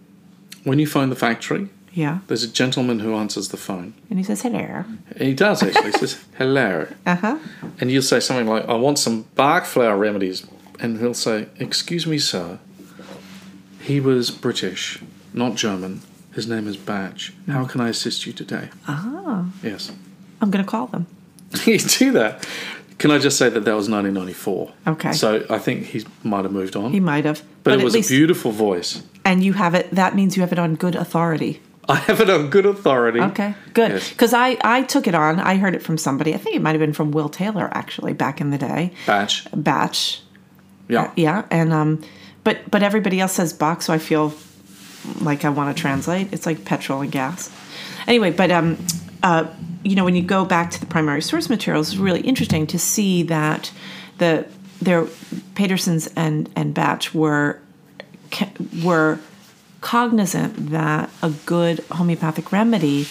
When 0.65 0.81
you 0.81 0.87
phone 0.89 1.11
the 1.11 1.17
factory, 1.17 1.69
Yeah. 1.97 2.19
there's 2.29 2.45
a 2.45 2.53
gentleman 2.63 2.99
who 3.01 3.15
answers 3.15 3.49
the 3.49 3.57
phone. 3.57 3.95
And 4.11 4.19
he 4.19 4.25
says, 4.25 4.43
hello. 4.43 4.85
He 5.19 5.33
does 5.35 5.63
actually. 5.63 5.93
he 5.93 5.99
says, 5.99 6.23
hello. 6.39 6.87
Uh 7.07 7.17
huh. 7.17 7.39
And 7.81 7.91
you'll 7.91 8.03
say 8.03 8.21
something 8.21 8.47
like, 8.47 8.69
I 8.69 8.75
want 8.75 8.99
some 8.99 9.23
bark 9.35 9.65
flower 9.65 9.97
remedies, 9.97 10.47
and 10.79 10.99
he'll 11.01 11.15
say, 11.15 11.49
"Excuse 11.59 12.07
me, 12.07 12.19
sir. 12.19 12.59
He 13.81 14.01
was 14.01 14.31
British, 14.31 15.01
not 15.33 15.55
German. 15.55 16.03
His 16.35 16.47
name 16.47 16.67
is 16.69 16.77
Batch. 16.77 17.33
How 17.49 17.65
can 17.65 17.81
I 17.81 17.89
assist 17.89 18.27
you 18.27 18.33
today?" 18.33 18.69
Ah, 18.87 19.47
Yes, 19.63 19.91
I'm 20.41 20.51
going 20.51 20.65
to 20.65 20.71
call 20.71 20.87
them. 20.89 21.07
you 21.65 21.79
do 21.79 22.13
that. 22.13 22.47
Can 22.99 23.11
I 23.11 23.19
just 23.19 23.37
say 23.39 23.49
that 23.51 23.61
that 23.65 23.75
was 23.77 23.89
1994? 23.91 24.73
Okay. 24.87 25.13
So 25.13 25.45
I 25.51 25.59
think 25.59 25.85
he 25.87 26.05
might 26.23 26.45
have 26.45 26.53
moved 26.53 26.77
on, 26.77 26.93
He 26.93 27.01
might 27.01 27.25
have, 27.27 27.43
but, 27.63 27.79
it 27.79 27.85
was 27.85 27.95
least, 27.95 28.11
a 28.11 28.15
beautiful 28.15 28.53
voice. 28.53 29.03
and 29.25 29.43
you 29.45 29.53
have 29.55 29.75
it. 29.75 29.91
That 29.91 30.15
means 30.15 30.37
you 30.37 30.41
have 30.43 30.53
it 30.53 30.59
on 30.59 30.77
good 30.77 30.95
authority. 30.97 31.61
I 31.89 31.95
have 31.97 32.21
it 32.21 32.29
on 32.29 32.51
good 32.51 32.67
authority. 32.67 33.21
Okay, 33.21 33.55
good. 33.73 33.93
Yes. 33.93 34.11
Because 34.11 34.35
I 34.35 34.57
I 34.63 34.83
took 34.83 35.07
it 35.07 35.15
on. 35.15 35.39
I 35.41 35.57
heard 35.57 35.75
it 35.75 35.83
from 35.83 35.99
somebody. 35.99 36.35
I 36.35 36.37
think 36.39 36.57
it 36.57 36.63
might 36.63 36.73
have 36.73 36.81
been 36.81 36.93
from 36.93 37.13
Will 37.13 37.29
Taylor 37.29 37.69
actually 37.73 38.13
back 38.13 38.41
in 38.41 38.51
the 38.51 38.59
day. 38.59 38.93
Batch. 39.07 39.47
Batch, 39.55 40.23
Yeah. 40.89 41.13
yeah, 41.17 41.45
and 41.51 41.73
um, 41.73 42.03
but 42.45 42.69
but 42.71 42.83
everybody 42.83 43.21
else 43.21 43.33
says 43.33 43.53
Bach, 43.53 43.83
so 43.83 43.93
I 43.93 43.99
feel 43.99 44.33
like 45.21 45.45
I 45.45 45.49
want 45.51 45.77
to 45.77 45.81
translate. 45.81 46.33
It's 46.33 46.47
like 46.47 46.65
petrol 46.65 47.03
and 47.03 47.13
gas. 47.13 47.51
Anyway, 48.09 48.33
but 48.33 48.51
um, 48.51 48.77
uh, 49.23 49.47
you 49.85 49.95
know, 49.95 50.05
when 50.05 50.17
you 50.17 50.23
go 50.23 50.45
back 50.45 50.71
to 50.73 50.81
the 50.81 50.87
primary 50.87 51.23
source 51.23 51.49
materials, 51.49 51.89
it's 51.93 51.99
really 51.99 52.21
interesting 52.23 52.67
to 52.69 52.79
see 52.79 53.23
that 53.25 53.71
the 54.19 54.45
their 54.83 55.07
Patersons 55.55 56.09
and 56.17 56.51
and 56.57 56.75
Batch 56.75 57.15
were 57.15 57.61
were 58.83 59.19
cognizant 59.87 60.71
that 60.71 61.09
a 61.23 61.31
good 61.47 61.79
homeopathic 61.93 62.51
remedy 62.51 63.07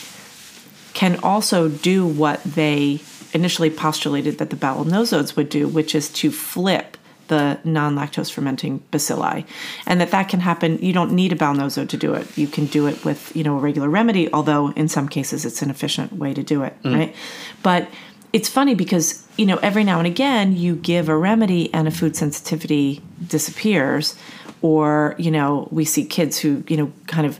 can 0.93 1.17
also 1.23 1.69
do 1.69 2.05
what 2.05 2.43
they 2.43 2.99
initially 3.31 3.69
postulated 3.69 4.39
that 4.39 4.49
the 4.49 4.57
bowel 4.57 4.83
nosodes 4.83 5.37
would 5.37 5.47
do, 5.47 5.69
which 5.69 5.95
is 5.95 6.09
to 6.09 6.29
flip 6.29 6.97
the 7.29 7.57
non-lactose 7.63 8.29
fermenting 8.29 8.83
bacilli, 8.91 9.45
and 9.85 10.01
that 10.01 10.11
that 10.11 10.27
can 10.27 10.41
happen. 10.41 10.77
You 10.79 10.91
don't 10.91 11.13
need 11.13 11.31
a 11.31 11.37
bowel 11.37 11.55
nosode 11.55 11.87
to 11.89 11.97
do 11.97 12.13
it. 12.13 12.37
You 12.37 12.45
can 12.45 12.65
do 12.65 12.87
it 12.87 13.05
with 13.05 13.33
you 13.33 13.45
know 13.45 13.55
a 13.55 13.59
regular 13.59 13.87
remedy, 13.87 14.31
although 14.33 14.71
in 14.71 14.89
some 14.89 15.07
cases 15.07 15.45
it's 15.45 15.61
an 15.61 15.69
efficient 15.69 16.11
way 16.11 16.33
to 16.33 16.43
do 16.43 16.63
it, 16.63 16.73
mm. 16.83 16.93
right? 16.93 17.15
But 17.63 17.87
it's 18.33 18.49
funny 18.49 18.75
because 18.75 19.25
you 19.37 19.45
know 19.45 19.59
every 19.69 19.85
now 19.85 19.99
and 19.99 20.07
again 20.07 20.57
you 20.57 20.75
give 20.75 21.07
a 21.07 21.15
remedy 21.15 21.73
and 21.73 21.87
a 21.87 21.91
food 21.91 22.17
sensitivity 22.17 23.01
disappears, 23.25 24.15
or 24.65 25.13
you 25.19 25.29
know 25.29 25.67
we 25.69 25.85
see 25.85 26.03
kids 26.03 26.39
who 26.39 26.63
you 26.67 26.75
know 26.75 26.91
kind 27.05 27.27
of 27.27 27.39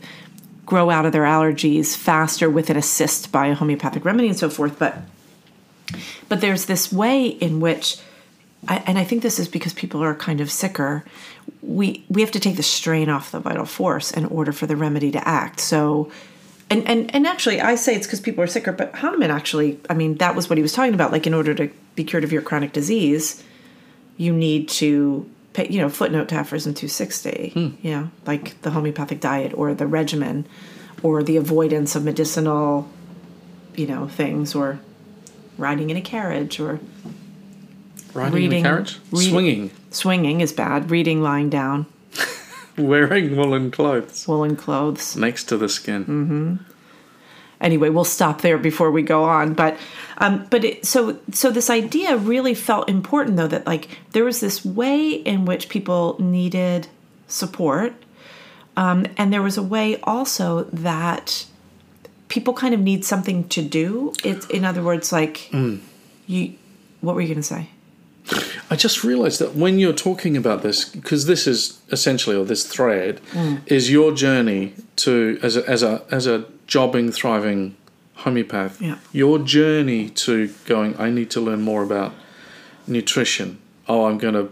grow 0.64 0.90
out 0.90 1.04
of 1.04 1.10
their 1.10 1.24
allergies 1.24 1.96
faster 1.96 2.48
with 2.48 2.70
an 2.70 2.76
assist 2.76 3.32
by 3.32 3.48
a 3.48 3.54
homeopathic 3.54 4.04
remedy 4.04 4.28
and 4.28 4.38
so 4.38 4.48
forth. 4.48 4.78
But 4.78 4.98
but 6.28 6.40
there's 6.40 6.66
this 6.66 6.92
way 6.92 7.26
in 7.26 7.58
which, 7.58 7.98
I, 8.68 8.76
and 8.86 8.96
I 8.96 9.02
think 9.02 9.22
this 9.22 9.40
is 9.40 9.48
because 9.48 9.72
people 9.72 10.04
are 10.04 10.14
kind 10.14 10.40
of 10.40 10.52
sicker. 10.52 11.04
We 11.62 12.04
we 12.08 12.20
have 12.20 12.30
to 12.30 12.38
take 12.38 12.56
the 12.56 12.62
strain 12.62 13.08
off 13.08 13.32
the 13.32 13.40
vital 13.40 13.66
force 13.66 14.12
in 14.12 14.24
order 14.26 14.52
for 14.52 14.68
the 14.68 14.76
remedy 14.76 15.10
to 15.10 15.28
act. 15.28 15.58
So. 15.58 16.12
And, 16.68 16.84
and, 16.88 17.14
and 17.14 17.28
actually, 17.28 17.60
I 17.60 17.76
say 17.76 17.94
it's 17.94 18.08
because 18.08 18.18
people 18.18 18.42
are 18.42 18.48
sicker, 18.48 18.72
but 18.72 18.92
Hahnemann 18.92 19.30
actually, 19.30 19.78
I 19.88 19.94
mean, 19.94 20.16
that 20.16 20.34
was 20.34 20.50
what 20.50 20.58
he 20.58 20.62
was 20.62 20.72
talking 20.72 20.94
about. 20.94 21.12
Like, 21.12 21.24
in 21.24 21.32
order 21.32 21.54
to 21.54 21.70
be 21.94 22.02
cured 22.02 22.24
of 22.24 22.32
your 22.32 22.42
chronic 22.42 22.72
disease, 22.72 23.44
you 24.16 24.32
need 24.32 24.68
to 24.80 25.30
you 25.58 25.78
know, 25.80 25.88
footnote 25.88 26.28
to 26.28 26.34
aphorism 26.36 26.74
260. 26.74 27.52
You 27.82 27.90
know, 27.90 28.10
like 28.26 28.60
the 28.62 28.70
homeopathic 28.70 29.20
diet 29.20 29.52
or 29.54 29.74
the 29.74 29.86
regimen 29.86 30.46
or 31.02 31.22
the 31.22 31.36
avoidance 31.36 31.94
of 31.96 32.04
medicinal, 32.04 32.88
you 33.74 33.86
know, 33.86 34.06
things 34.08 34.54
or 34.54 34.78
riding 35.58 35.90
in 35.90 35.96
a 35.96 36.00
carriage 36.02 36.60
or 36.60 36.80
Riding 38.14 38.34
Reading- 38.34 38.52
in 38.60 38.64
a 38.66 38.68
carriage, 38.68 38.98
reading- 39.12 39.30
swinging, 39.30 39.70
swinging 39.90 40.40
is 40.40 40.52
bad, 40.52 40.90
reading 40.90 41.20
lying 41.22 41.50
down, 41.50 41.84
wearing 42.78 43.36
woolen 43.36 43.70
clothes 43.70 44.26
woolen 44.26 44.56
clothes. 44.56 45.16
next 45.16 45.44
to 45.44 45.58
the 45.58 45.68
skin. 45.68 46.04
Mm-hmm. 46.06 46.54
Anyway, 47.60 47.88
we'll 47.90 48.04
stop 48.04 48.40
there 48.42 48.58
before 48.58 48.90
we 48.90 49.02
go 49.02 49.24
on. 49.24 49.54
But 49.54 49.76
um, 50.18 50.46
but 50.50 50.64
it, 50.64 50.86
so 50.86 51.18
so 51.32 51.50
this 51.50 51.68
idea 51.70 52.16
really 52.16 52.54
felt 52.54 52.88
important 52.88 53.36
though 53.36 53.48
that 53.48 53.66
like 53.66 53.88
there 54.12 54.24
was 54.24 54.40
this 54.40 54.64
way 54.64 55.10
in 55.10 55.44
which 55.44 55.68
people 55.68 56.16
needed 56.18 56.88
support, 57.28 57.92
um, 58.76 59.06
and 59.16 59.32
there 59.32 59.42
was 59.42 59.56
a 59.58 59.62
way 59.62 60.00
also 60.02 60.64
that 60.72 61.46
people 62.28 62.54
kind 62.54 62.74
of 62.74 62.80
need 62.80 63.04
something 63.04 63.46
to 63.48 63.62
do. 63.62 64.12
It's 64.24 64.46
in 64.46 64.64
other 64.64 64.82
words 64.82 65.12
like 65.12 65.52
you. 66.26 66.54
What 67.00 67.14
were 67.14 67.20
you 67.20 67.28
going 67.28 67.36
to 67.36 67.42
say? 67.42 67.68
I 68.70 68.74
just 68.74 69.04
realized 69.04 69.38
that 69.40 69.54
when 69.54 69.78
you're 69.78 69.92
talking 69.92 70.36
about 70.36 70.62
this, 70.62 70.84
because 70.88 71.26
this 71.26 71.46
is 71.46 71.78
essentially, 71.92 72.34
or 72.34 72.44
this 72.44 72.66
thread, 72.66 73.20
Mm. 73.32 73.60
is 73.66 73.88
your 73.90 74.10
journey 74.12 74.72
to 74.96 75.38
as 75.42 75.56
a 75.56 75.68
as 75.70 75.82
a 75.84 76.02
as 76.10 76.26
a 76.26 76.44
jobbing, 76.66 77.12
thriving 77.12 77.76
homeopath. 78.16 78.80
Yeah. 78.80 78.98
Your 79.12 79.38
journey 79.38 80.08
to 80.10 80.48
going. 80.66 80.98
I 80.98 81.10
need 81.10 81.30
to 81.30 81.40
learn 81.40 81.62
more 81.62 81.82
about 81.82 82.12
nutrition. 82.86 83.58
Oh, 83.88 84.06
I'm 84.06 84.18
going 84.18 84.34
to 84.34 84.50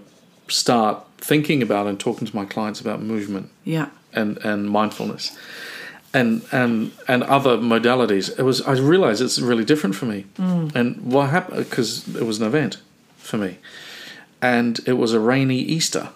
start 0.48 1.04
thinking 1.18 1.62
about 1.62 1.86
and 1.86 1.98
talking 1.98 2.26
to 2.26 2.36
my 2.36 2.44
clients 2.44 2.80
about 2.80 3.00
movement 3.02 3.50
Yeah. 3.64 3.88
and 4.12 4.38
and 4.44 4.68
mindfulness. 4.68 5.36
And, 6.12 6.42
and 6.52 6.92
and 7.08 7.24
other 7.24 7.56
modalities. 7.58 8.38
It 8.38 8.42
was 8.44 8.60
I 8.62 8.72
realized 8.74 9.20
it's 9.20 9.40
really 9.40 9.64
different 9.64 9.96
for 9.96 10.06
me. 10.06 10.26
Mm. 10.38 10.72
And 10.76 11.12
what 11.12 11.30
happened 11.30 11.64
because 11.68 12.06
it 12.14 12.22
was 12.24 12.38
an 12.40 12.46
event 12.46 12.76
for 13.16 13.36
me, 13.36 13.58
and 14.40 14.78
it 14.86 14.92
was 14.92 15.12
a 15.12 15.18
rainy 15.18 15.58
Easter. 15.58 16.10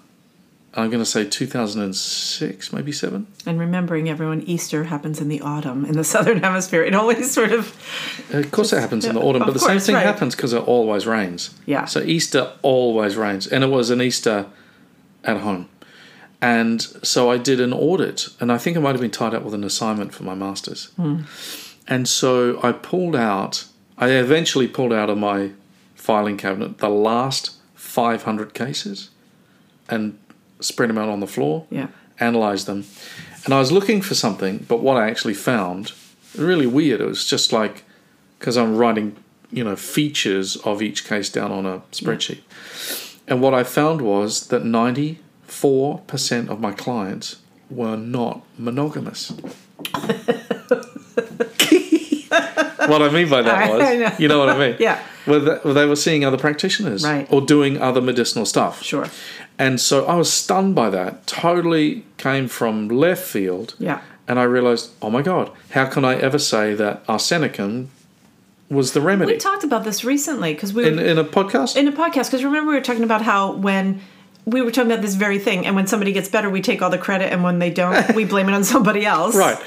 I'm 0.74 0.90
going 0.90 1.02
to 1.02 1.06
say 1.06 1.24
2006, 1.24 2.72
maybe 2.72 2.92
seven. 2.92 3.26
And 3.46 3.58
remembering 3.58 4.08
everyone, 4.08 4.42
Easter 4.42 4.84
happens 4.84 5.20
in 5.20 5.28
the 5.28 5.40
autumn 5.40 5.84
in 5.86 5.94
the 5.94 6.04
southern 6.14 6.42
hemisphere. 6.42 6.82
It 6.82 6.94
always 6.94 7.30
sort 7.30 7.52
of 7.52 7.74
uh, 8.32 8.38
Of 8.38 8.50
course, 8.50 8.72
it 8.72 8.80
happens 8.80 9.04
in 9.04 9.14
the 9.14 9.20
autumn, 9.20 9.42
but 9.44 9.54
the 9.54 9.60
same 9.60 9.78
thing 9.78 9.94
right. 9.94 10.04
happens 10.04 10.36
because 10.36 10.52
it 10.52 10.62
always 10.62 11.06
rains. 11.06 11.54
Yeah. 11.64 11.86
So 11.86 12.00
Easter 12.02 12.52
always 12.62 13.16
rains, 13.16 13.46
and 13.46 13.64
it 13.64 13.68
was 13.68 13.90
an 13.90 14.02
Easter 14.02 14.46
at 15.24 15.38
home, 15.38 15.68
and 16.40 16.82
so 16.82 17.30
I 17.30 17.38
did 17.38 17.60
an 17.60 17.72
audit, 17.72 18.28
and 18.38 18.52
I 18.52 18.58
think 18.58 18.76
I 18.76 18.80
might 18.80 18.92
have 18.92 19.00
been 19.00 19.10
tied 19.10 19.34
up 19.34 19.42
with 19.42 19.54
an 19.54 19.64
assignment 19.64 20.12
for 20.12 20.22
my 20.22 20.34
masters, 20.34 20.86
hmm. 20.96 21.22
and 21.86 22.06
so 22.06 22.60
I 22.62 22.72
pulled 22.72 23.16
out. 23.16 23.64
I 23.96 24.10
eventually 24.10 24.68
pulled 24.68 24.92
out 24.92 25.10
of 25.10 25.18
my 25.18 25.50
filing 25.96 26.36
cabinet 26.36 26.78
the 26.78 26.88
last 26.88 27.56
500 27.74 28.54
cases, 28.54 29.10
and 29.88 30.18
spread 30.60 30.88
them 30.88 30.98
out 30.98 31.08
on 31.08 31.20
the 31.20 31.26
floor 31.26 31.66
yeah. 31.70 31.88
analyzed 32.20 32.66
them. 32.66 32.84
And 33.44 33.54
I 33.54 33.58
was 33.58 33.72
looking 33.72 34.02
for 34.02 34.14
something, 34.14 34.64
but 34.68 34.80
what 34.80 34.96
I 34.96 35.08
actually 35.08 35.34
found 35.34 35.92
really 36.36 36.66
weird. 36.66 37.00
It 37.00 37.06
was 37.06 37.24
just 37.24 37.52
like 37.52 37.84
because 38.38 38.56
I'm 38.56 38.76
writing, 38.76 39.16
you 39.50 39.64
know, 39.64 39.74
features 39.76 40.56
of 40.56 40.80
each 40.82 41.06
case 41.06 41.28
down 41.30 41.50
on 41.50 41.66
a 41.66 41.80
spreadsheet. 41.92 42.40
And 43.26 43.42
what 43.42 43.52
I 43.52 43.64
found 43.64 44.00
was 44.00 44.46
that 44.48 44.62
94% 44.62 46.48
of 46.48 46.60
my 46.60 46.72
clients 46.72 47.36
were 47.68 47.96
not 47.96 48.42
monogamous. 48.56 49.30
what 52.88 53.02
I 53.02 53.10
mean 53.12 53.28
by 53.28 53.42
that 53.42 53.70
was, 53.70 53.80
know. 53.80 54.12
you 54.18 54.28
know 54.28 54.38
what 54.38 54.48
I 54.48 54.58
mean? 54.58 54.76
Yeah. 54.78 55.02
Well, 55.26 55.60
they 55.74 55.84
were 55.84 55.96
seeing 55.96 56.24
other 56.24 56.38
practitioners 56.38 57.04
Right. 57.04 57.26
or 57.30 57.42
doing 57.42 57.80
other 57.80 58.00
medicinal 58.00 58.46
stuff. 58.46 58.82
Sure. 58.82 59.06
And 59.58 59.80
so 59.80 60.06
I 60.06 60.14
was 60.14 60.32
stunned 60.32 60.74
by 60.74 60.88
that. 60.90 61.26
Totally 61.26 62.04
came 62.16 62.48
from 62.48 62.88
left 62.88 63.24
field. 63.24 63.74
Yeah. 63.78 64.02
And 64.28 64.38
I 64.38 64.44
realized, 64.44 64.90
oh 65.02 65.10
my 65.10 65.22
God, 65.22 65.50
how 65.70 65.86
can 65.86 66.04
I 66.04 66.16
ever 66.16 66.38
say 66.38 66.74
that 66.74 67.04
arsenicum 67.06 67.88
was 68.70 68.92
the 68.92 69.00
remedy? 69.00 69.32
We 69.32 69.38
talked 69.38 69.64
about 69.64 69.84
this 69.84 70.04
recently 70.04 70.54
because 70.54 70.72
we 70.72 70.84
were 70.84 70.90
in, 70.90 70.98
in 70.98 71.18
a 71.18 71.24
podcast? 71.24 71.76
in 71.76 71.88
a 71.88 71.92
podcast 71.92 72.26
because 72.26 72.44
remember 72.44 72.70
we 72.70 72.76
were 72.76 72.82
talking 72.82 73.04
about 73.04 73.22
how 73.22 73.52
when 73.52 74.00
we 74.44 74.60
were 74.60 74.70
talking 74.70 74.90
about 74.90 75.02
this 75.02 75.14
very 75.14 75.38
thing 75.38 75.66
and 75.66 75.74
when 75.74 75.86
somebody 75.86 76.12
gets 76.12 76.28
better 76.28 76.48
we 76.50 76.60
take 76.60 76.82
all 76.82 76.90
the 76.90 76.98
credit 76.98 77.32
and 77.32 77.42
when 77.42 77.58
they 77.58 77.70
don't 77.70 78.14
we 78.14 78.24
blame 78.24 78.48
it 78.48 78.52
on 78.52 78.64
somebody 78.64 79.04
else 79.06 79.34
right. 79.34 79.58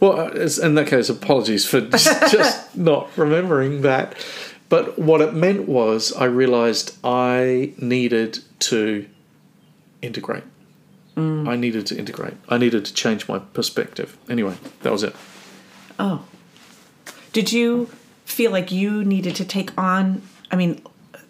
Well, 0.00 0.18
uh, 0.18 0.48
in 0.62 0.74
that 0.76 0.86
case, 0.86 1.10
apologies 1.10 1.66
for 1.66 1.82
just, 1.82 2.08
just 2.32 2.74
not 2.76 3.10
remembering 3.16 3.82
that. 3.82 4.14
But 4.70 4.98
what 4.98 5.20
it 5.20 5.34
meant 5.34 5.68
was 5.68 6.12
I 6.14 6.24
realized 6.24 6.96
I 7.04 7.74
needed 7.76 8.38
to 8.60 9.06
integrate. 10.02 10.44
I 11.16 11.54
needed 11.56 11.84
to 11.88 11.98
integrate. 11.98 12.32
I 12.48 12.56
needed 12.56 12.86
to 12.86 12.94
change 12.94 13.28
my 13.28 13.40
perspective. 13.40 14.16
Anyway, 14.30 14.54
that 14.82 14.90
was 14.92 15.02
it. 15.02 15.14
oh 15.98 16.24
did 17.32 17.52
you 17.52 17.88
feel 18.24 18.50
like 18.50 18.72
you 18.72 19.04
needed 19.04 19.36
to 19.36 19.44
take 19.44 19.70
on 19.78 20.20
i 20.50 20.56
mean 20.56 20.80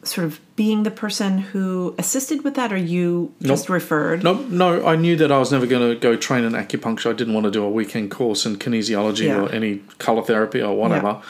sort 0.02 0.24
of 0.26 0.40
being 0.56 0.82
the 0.84 0.90
person 0.90 1.38
who 1.38 1.94
assisted 1.98 2.42
with 2.44 2.54
that 2.54 2.72
or 2.72 2.76
you 2.76 3.34
just 3.42 3.64
Nope. 3.68 3.74
referred 3.74 4.22
No, 4.24 4.34
no, 4.34 4.86
I 4.86 4.96
knew 4.96 5.14
that 5.16 5.30
I 5.32 5.38
was 5.38 5.50
never 5.52 5.66
going 5.66 5.86
to 5.92 5.98
go 5.98 6.16
train 6.16 6.44
in 6.44 6.52
acupuncture. 6.52 7.10
I 7.10 7.12
didn't 7.12 7.34
want 7.34 7.44
to 7.44 7.50
do 7.50 7.62
a 7.62 7.68
weekend 7.70 8.10
course 8.10 8.46
in 8.46 8.56
kinesiology 8.56 9.26
Yeah. 9.26 9.40
or 9.42 9.50
any 9.52 9.80
color 9.98 10.22
therapy 10.22 10.62
or 10.62 10.74
whatever. 10.74 11.20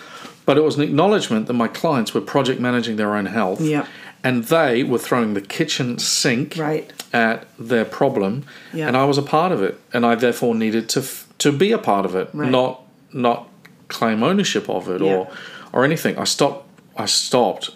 But 0.47 0.57
it 0.57 0.63
was 0.63 0.77
an 0.77 0.83
acknowledgement 0.83 1.47
that 1.49 1.55
my 1.55 1.67
clients 1.69 2.15
were 2.15 2.21
project 2.21 2.61
managing 2.61 2.95
their 2.97 3.17
own 3.17 3.27
health. 3.27 3.61
Yeah. 3.61 3.87
And 4.23 4.45
they 4.45 4.83
were 4.85 4.99
throwing 4.99 5.35
the 5.35 5.41
kitchen 5.41 5.99
sink 5.99 6.57
Right. 6.59 6.93
at 7.13 7.47
their 7.59 7.85
problem, 7.85 8.45
Yeah. 8.73 8.89
and 8.89 8.97
I 8.97 9.05
was 9.05 9.19
a 9.19 9.23
part 9.23 9.53
of 9.53 9.63
it, 9.63 9.81
and 9.93 10.05
I 10.05 10.15
therefore 10.15 10.55
needed 10.55 10.89
to 10.91 11.01
f- 11.01 11.27
to 11.39 11.51
be 11.53 11.73
a 11.73 11.79
part 11.79 12.05
of 12.05 12.15
it, 12.15 12.29
Right. 12.33 12.51
not 12.51 12.83
not 13.13 13.49
claim 13.89 14.23
ownership 14.23 14.69
of 14.69 14.89
it 14.89 15.01
or 15.03 15.27
Yeah. 15.29 15.37
or 15.73 15.85
anything. 15.85 16.17
I 16.19 16.25
stopped. 16.25 16.67
I 16.97 17.07
stopped 17.07 17.71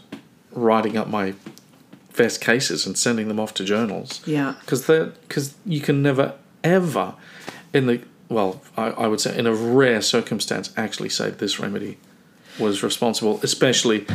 writing 0.52 0.96
up 0.96 1.09
my 1.09 1.35
best 2.16 2.40
cases 2.40 2.87
and 2.87 2.96
sending 2.96 3.26
them 3.28 3.40
off 3.40 3.52
to 3.54 3.64
journals. 3.64 4.20
Yeah. 4.26 4.54
because 4.61 4.87
they 4.87 5.09
because 5.28 5.54
you 5.66 5.80
can 5.80 6.02
never 6.02 6.35
ever 6.62 7.14
in 7.72 7.87
the 7.87 8.00
well, 8.28 8.61
I, 8.76 8.87
I 8.90 9.07
would 9.07 9.20
say 9.20 9.37
in 9.37 9.46
a 9.46 9.54
rare 9.54 10.00
circumstance 10.00 10.70
actually 10.76 11.09
say 11.11 11.30
this 11.30 11.59
remedy 11.61 11.98
was 12.59 12.83
responsible, 12.83 13.40
especially 13.42 14.07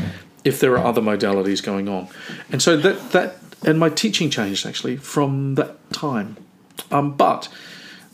if 0.44 0.60
there 0.60 0.78
are 0.78 0.86
other 0.86 1.02
modalities 1.02 1.64
going 1.64 1.88
on. 1.90 2.08
And 2.52 2.62
so 2.62 2.78
that 2.78 3.12
that 3.12 3.38
and 3.66 3.80
my 3.80 3.90
teaching 3.90 4.30
changed 4.30 4.66
actually 4.66 4.98
from 4.98 5.56
that 5.56 5.78
time. 5.92 6.38
Um, 6.92 7.16
but 7.16 7.50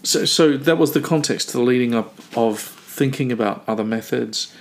so 0.04 0.26
so 0.26 0.58
that 0.58 0.78
was 0.78 0.94
the 0.94 1.02
context, 1.02 1.50
to 1.50 1.58
the 1.58 1.64
leading 1.64 1.94
up 1.94 2.18
of 2.36 2.60
thinking 2.60 3.32
about 3.32 3.64
other 3.68 3.84
methods 3.84 4.54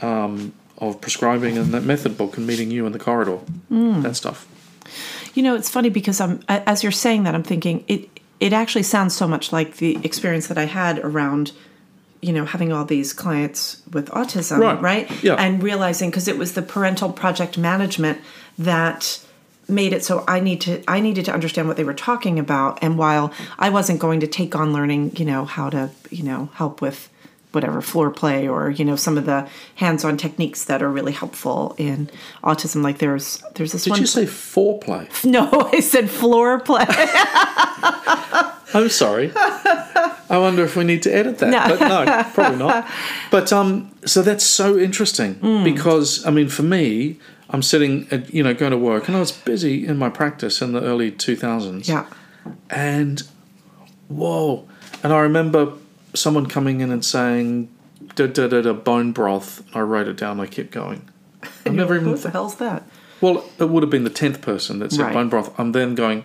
um, 0.00 0.52
of 0.78 1.00
prescribing 1.00 1.58
and 1.58 1.72
that 1.72 1.82
method 1.82 2.16
book 2.16 2.36
and 2.36 2.46
meeting 2.46 2.70
you 2.70 2.86
in 2.86 2.92
the 2.92 2.98
corridor, 2.98 3.38
that 3.70 4.16
stuff. 4.16 4.46
You 5.34 5.42
know, 5.42 5.54
it's 5.54 5.68
funny 5.68 5.90
because 5.90 6.20
I'm 6.20 6.40
as 6.48 6.82
you're 6.82 6.92
saying 6.92 7.24
that 7.24 7.34
I'm 7.34 7.42
thinking 7.42 7.84
it 7.88 8.08
it 8.40 8.52
actually 8.52 8.82
sounds 8.82 9.14
so 9.14 9.26
much 9.26 9.52
like 9.52 9.76
the 9.76 9.98
experience 10.04 10.48
that 10.48 10.58
I 10.58 10.64
had 10.64 10.98
around 10.98 11.52
you 12.26 12.32
know 12.36 12.44
having 12.54 12.72
all 12.72 12.84
these 12.86 13.12
clients 13.12 13.60
with 13.92 14.06
autism, 14.20 14.58
Right. 14.58 14.80
right? 14.90 15.06
Yeah. 15.22 15.34
And 15.44 15.62
realizing 15.62 16.10
because 16.10 16.28
it 16.32 16.38
was 16.38 16.50
the 16.58 16.62
parental 16.62 17.10
project 17.12 17.58
management 17.58 18.18
that 18.58 19.20
made 19.68 19.92
it 19.96 20.04
so 20.04 20.24
I 20.28 20.40
need 20.40 20.60
to 20.66 20.72
I 20.96 21.00
needed 21.00 21.24
to 21.26 21.32
understand 21.32 21.68
what 21.68 21.76
they 21.76 21.84
were 21.84 21.94
talking 22.10 22.38
about 22.38 22.72
and 22.84 22.98
while 22.98 23.26
I 23.58 23.68
wasn't 23.70 23.98
going 24.00 24.20
to 24.20 24.26
take 24.26 24.52
on 24.60 24.72
learning, 24.72 25.02
you 25.20 25.24
know, 25.24 25.44
how 25.56 25.70
to, 25.70 25.90
you 26.10 26.22
know, 26.30 26.40
help 26.54 26.80
with 26.82 27.08
whatever 27.52 27.80
floor 27.80 28.10
play 28.10 28.48
or 28.48 28.68
you 28.78 28.84
know 28.84 28.96
some 28.96 29.16
of 29.16 29.24
the 29.26 29.46
hands-on 29.76 30.16
techniques 30.16 30.64
that 30.64 30.82
are 30.82 30.90
really 30.90 31.12
helpful 31.12 31.74
in 31.78 32.10
autism 32.42 32.82
like 32.82 32.98
there's 32.98 33.42
there's 33.54 33.70
this 33.72 33.84
Did 33.84 33.90
one 33.90 34.00
you 34.00 34.06
say 34.08 34.24
foreplay? 34.26 35.06
no, 35.36 35.48
I 35.72 35.80
said 35.80 36.10
floor 36.10 36.58
play. 36.60 36.84
I'm 38.74 38.88
sorry. 38.88 39.30
I 39.36 40.38
wonder 40.38 40.64
if 40.64 40.74
we 40.76 40.84
need 40.84 41.02
to 41.02 41.14
edit 41.14 41.38
that. 41.38 41.50
No. 41.50 41.76
But 41.76 41.80
no, 41.88 42.22
probably 42.34 42.58
not. 42.58 42.88
But 43.30 43.52
um, 43.52 43.90
so 44.04 44.22
that's 44.22 44.44
so 44.44 44.78
interesting 44.78 45.34
Hmm. 45.34 45.64
because 45.64 46.24
I 46.26 46.30
mean, 46.30 46.48
for 46.48 46.62
me, 46.62 47.18
I'm 47.50 47.62
sitting, 47.62 48.08
at, 48.10 48.32
you 48.34 48.42
know, 48.42 48.54
going 48.54 48.72
to 48.72 48.78
work, 48.78 49.06
and 49.08 49.16
I 49.16 49.20
was 49.20 49.32
busy 49.32 49.86
in 49.86 49.96
my 49.98 50.08
practice 50.08 50.60
in 50.62 50.72
the 50.72 50.80
early 50.82 51.10
2000s. 51.12 51.86
yeah. 51.88 52.06
And 52.70 53.22
whoa! 54.08 54.68
And 55.02 55.12
I 55.12 55.20
remember 55.20 55.72
someone 56.14 56.46
coming 56.46 56.80
in 56.80 56.90
and 56.90 57.04
saying, 57.04 57.68
"Da 58.16 58.26
da 58.26 58.48
da 58.48 58.60
da 58.62 58.72
bone 58.72 59.12
broth." 59.12 59.62
I 59.74 59.80
wrote 59.80 60.08
it 60.08 60.16
down. 60.16 60.40
I 60.40 60.46
kept 60.46 60.70
going. 60.70 61.08
I've 61.66 61.74
never 61.74 61.94
even. 61.96 62.10
What 62.10 62.22
the 62.22 62.30
hell's 62.30 62.56
that? 62.56 62.82
Well, 63.20 63.44
it 63.58 63.68
would 63.70 63.82
have 63.82 63.90
been 63.90 64.04
the 64.04 64.10
tenth 64.10 64.40
person 64.42 64.78
that 64.80 64.92
said 64.92 65.00
Right. 65.06 65.12
bone 65.14 65.28
broth. 65.28 65.58
I'm 65.58 65.72
then 65.72 65.94
going. 65.94 66.24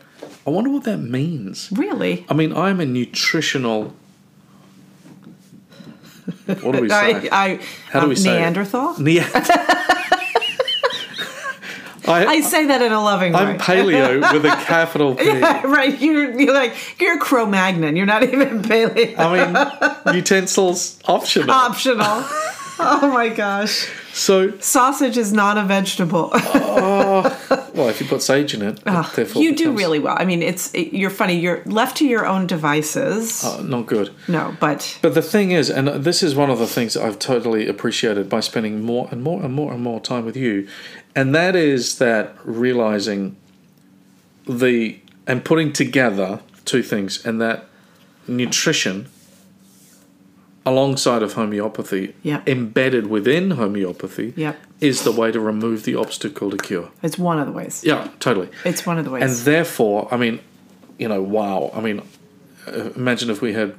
I 0.50 0.52
wonder 0.52 0.72
what 0.72 0.84
that 0.86 0.98
means. 0.98 1.70
Really? 1.72 2.26
I 2.28 2.34
mean, 2.34 2.58
I'm 2.58 2.80
a 2.80 2.86
nutritional. 2.86 3.94
What 6.48 6.74
do 6.74 6.82
we 6.82 6.90
say? 6.90 7.30
I, 7.30 7.46
I, 7.46 7.60
How 7.92 8.00
do 8.00 8.06
um, 8.06 8.10
we 8.10 8.16
say 8.16 8.36
it? 8.36 8.40
Neanderthal? 8.40 9.00
Ne- 9.00 9.20
I, 12.08 12.26
I 12.26 12.42
say 12.42 12.66
that 12.66 12.82
in 12.82 12.92
a 12.92 13.00
loving 13.00 13.34
way. 13.34 13.40
I'm 13.40 13.60
paleo 13.60 14.34
with 14.34 14.44
a 14.46 14.56
capital 14.66 15.14
P. 15.14 15.26
Yeah, 15.26 15.68
right. 15.68 16.02
You're, 16.02 16.40
you're 16.40 16.54
like 16.56 17.00
you're 17.00 17.18
a 17.18 17.20
Cro-Magnon. 17.20 17.96
You're 17.96 18.08
not 18.08 18.24
even 18.24 18.64
paleo. 18.64 19.16
I 19.20 20.04
mean, 20.06 20.16
utensils 20.16 21.00
optional. 21.06 21.52
Optional. 21.52 22.08
oh 22.08 23.12
my 23.14 23.30
gosh. 23.30 23.88
so, 24.14 24.58
Sausage 24.58 25.18
is 25.18 25.32
not 25.32 25.60
a 25.60 25.64
vegetable. 25.64 26.32
Well, 27.80 27.88
if 27.88 28.02
you 28.02 28.08
put 28.08 28.22
sage 28.22 28.54
in 28.54 28.62
it, 28.62 28.80
it 28.86 29.16
therefore 29.16 29.42
you 29.42 29.56
do 29.56 29.64
becomes, 29.64 29.80
really 29.80 30.00
well. 30.00 30.16
I 30.20 30.26
mean, 30.26 30.42
it's 30.44 30.74
it, 30.74 30.94
you're 30.94 31.10
funny. 31.10 31.40
You're 31.40 31.64
left 31.66 31.98
to 31.98 32.06
your 32.06 32.26
own 32.26 32.46
devices. 32.46 33.44
uh, 33.44 33.62
not 33.62 33.86
good. 33.86 34.14
no, 34.28 34.56
but 34.60 35.00
But 35.02 35.14
the 35.14 35.22
thing 35.22 35.52
is, 35.52 35.70
and 35.70 35.88
this 35.88 36.22
is 36.22 36.36
one 36.36 36.50
of 36.50 36.60
the 36.60 36.68
things 36.68 36.94
that 36.94 37.04
I've 37.04 37.20
totally 37.20 37.68
appreciated 37.68 38.30
by 38.30 38.42
spending 38.42 38.82
more 38.82 39.08
and 39.12 39.24
more 39.24 39.42
and 39.42 39.54
more 39.54 39.72
and 39.72 39.82
more 39.82 40.02
time 40.02 40.26
with 40.26 40.36
you, 40.36 40.68
and 41.16 41.34
that 41.34 41.56
is 41.56 41.98
that 42.00 42.36
realizing 42.44 43.38
the 44.46 45.00
and 45.26 45.46
putting 45.46 45.72
together 45.72 46.42
two 46.66 46.84
things, 46.84 47.26
and 47.26 47.40
that 47.40 47.66
nutrition 48.28 49.08
alongside 50.70 51.22
of 51.24 51.34
homeopathy, 51.34 52.14
Yep. 52.24 52.48
embedded 52.48 53.06
within 53.08 53.52
homeopathy, 53.52 54.34
Yep. 54.36 54.56
is 54.80 55.04
the 55.04 55.12
way 55.12 55.32
to 55.32 55.40
remove 55.40 55.84
the 55.84 55.96
obstacle 55.96 56.50
to 56.52 56.58
cure. 56.58 56.88
it's 57.04 57.18
one 57.18 57.38
of 57.40 57.46
the 57.48 57.54
ways. 57.60 57.82
Yeah, 57.86 58.08
totally. 58.20 58.50
It's 58.66 58.86
one 58.86 58.98
of 59.00 59.06
the 59.06 59.12
ways. 59.12 59.24
And 59.24 59.32
therefore, 59.46 60.08
I 60.12 60.18
mean, 60.18 60.40
you 60.98 61.08
know, 61.08 61.22
wow. 61.22 61.72
I 61.74 61.82
mean, 61.82 62.02
uh, 62.68 62.90
imagine 62.96 63.30
if 63.30 63.42
we 63.42 63.54
had, 63.54 63.74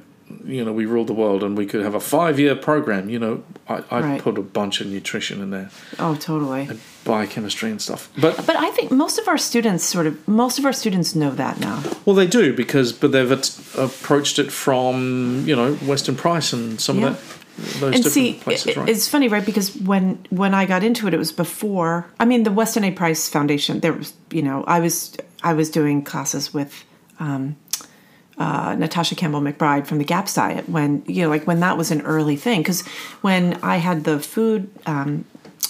you 0.45 0.63
know, 0.65 0.73
we 0.73 0.85
ruled 0.85 1.07
the 1.07 1.13
world 1.13 1.43
and 1.43 1.57
we 1.57 1.65
could 1.65 1.81
have 1.83 1.95
a 1.95 1.99
five 1.99 2.39
year 2.39 2.55
program. 2.55 3.09
You 3.09 3.19
know, 3.19 3.43
I, 3.67 3.83
I'd 3.91 4.03
Right. 4.03 4.21
put 4.21 4.37
a 4.37 4.41
bunch 4.41 4.81
of 4.81 4.87
nutrition 4.87 5.41
in 5.41 5.49
there, 5.51 5.69
oh, 5.99 6.15
totally. 6.15 6.69
biochemistry 7.03 7.69
and 7.71 7.81
stuff. 7.81 8.09
But 8.19 8.45
But 8.45 8.55
I 8.57 8.69
think 8.71 8.91
most 8.91 9.17
of 9.19 9.27
our 9.27 9.37
students 9.37 9.83
sort 9.83 10.07
of 10.07 10.27
most 10.27 10.59
of 10.59 10.65
our 10.65 10.73
students 10.73 11.15
know 11.15 11.31
that 11.31 11.59
now. 11.59 11.81
well, 12.05 12.15
they 12.15 12.27
do 12.27 12.53
because, 12.53 12.93
but 12.93 13.11
they've 13.11 13.31
at- 13.31 13.59
approached 13.77 14.39
it 14.39 14.51
from 14.51 15.43
you 15.47 15.55
know 15.55 15.77
Weston 15.85 16.15
Price 16.15 16.53
and 16.53 16.79
some 16.79 16.99
Yeah. 16.99 17.07
of 17.09 17.13
that 17.15 17.37
those 17.81 17.95
and 17.95 18.03
different 18.03 18.13
see, 18.13 18.33
places, 18.33 18.77
right? 18.77 18.89
it's 18.89 19.07
funny, 19.07 19.27
right? 19.27 19.45
Because 19.45 19.75
when 19.75 20.17
when 20.29 20.53
I 20.53 20.65
got 20.65 20.83
into 20.83 21.07
it, 21.07 21.13
it 21.13 21.17
was 21.17 21.31
before. 21.31 22.05
I 22.19 22.25
mean, 22.25 22.43
the 22.43 22.51
Weston 22.51 22.83
A. 22.85 22.91
Price 22.91 23.29
Foundation. 23.29 23.79
There 23.81 23.93
was, 23.93 24.13
you 24.31 24.41
know, 24.41 24.63
I 24.67 24.79
was 24.79 25.15
I 25.43 25.53
was 25.53 25.69
doing 25.69 26.01
classes 26.03 26.53
with 26.53 26.83
um, 27.19 27.55
uh, 28.41 28.75
Natasha 28.83 29.15
Campbell 29.15 29.41
McBride 29.41 29.85
from 29.87 29.97
the 30.01 30.05
GAPS 30.13 30.33
Diet 30.39 30.65
when 30.75 30.89
you 31.07 31.21
know, 31.23 31.29
like 31.35 31.45
when 31.49 31.59
that 31.65 31.75
was 31.77 31.91
an 31.91 32.01
early 32.15 32.37
thing. 32.45 32.59
Because 32.63 32.81
when 33.27 33.43
I 33.73 33.75
had 33.87 33.97
the 34.03 34.19
food. 34.19 34.61
Um, 34.85 35.25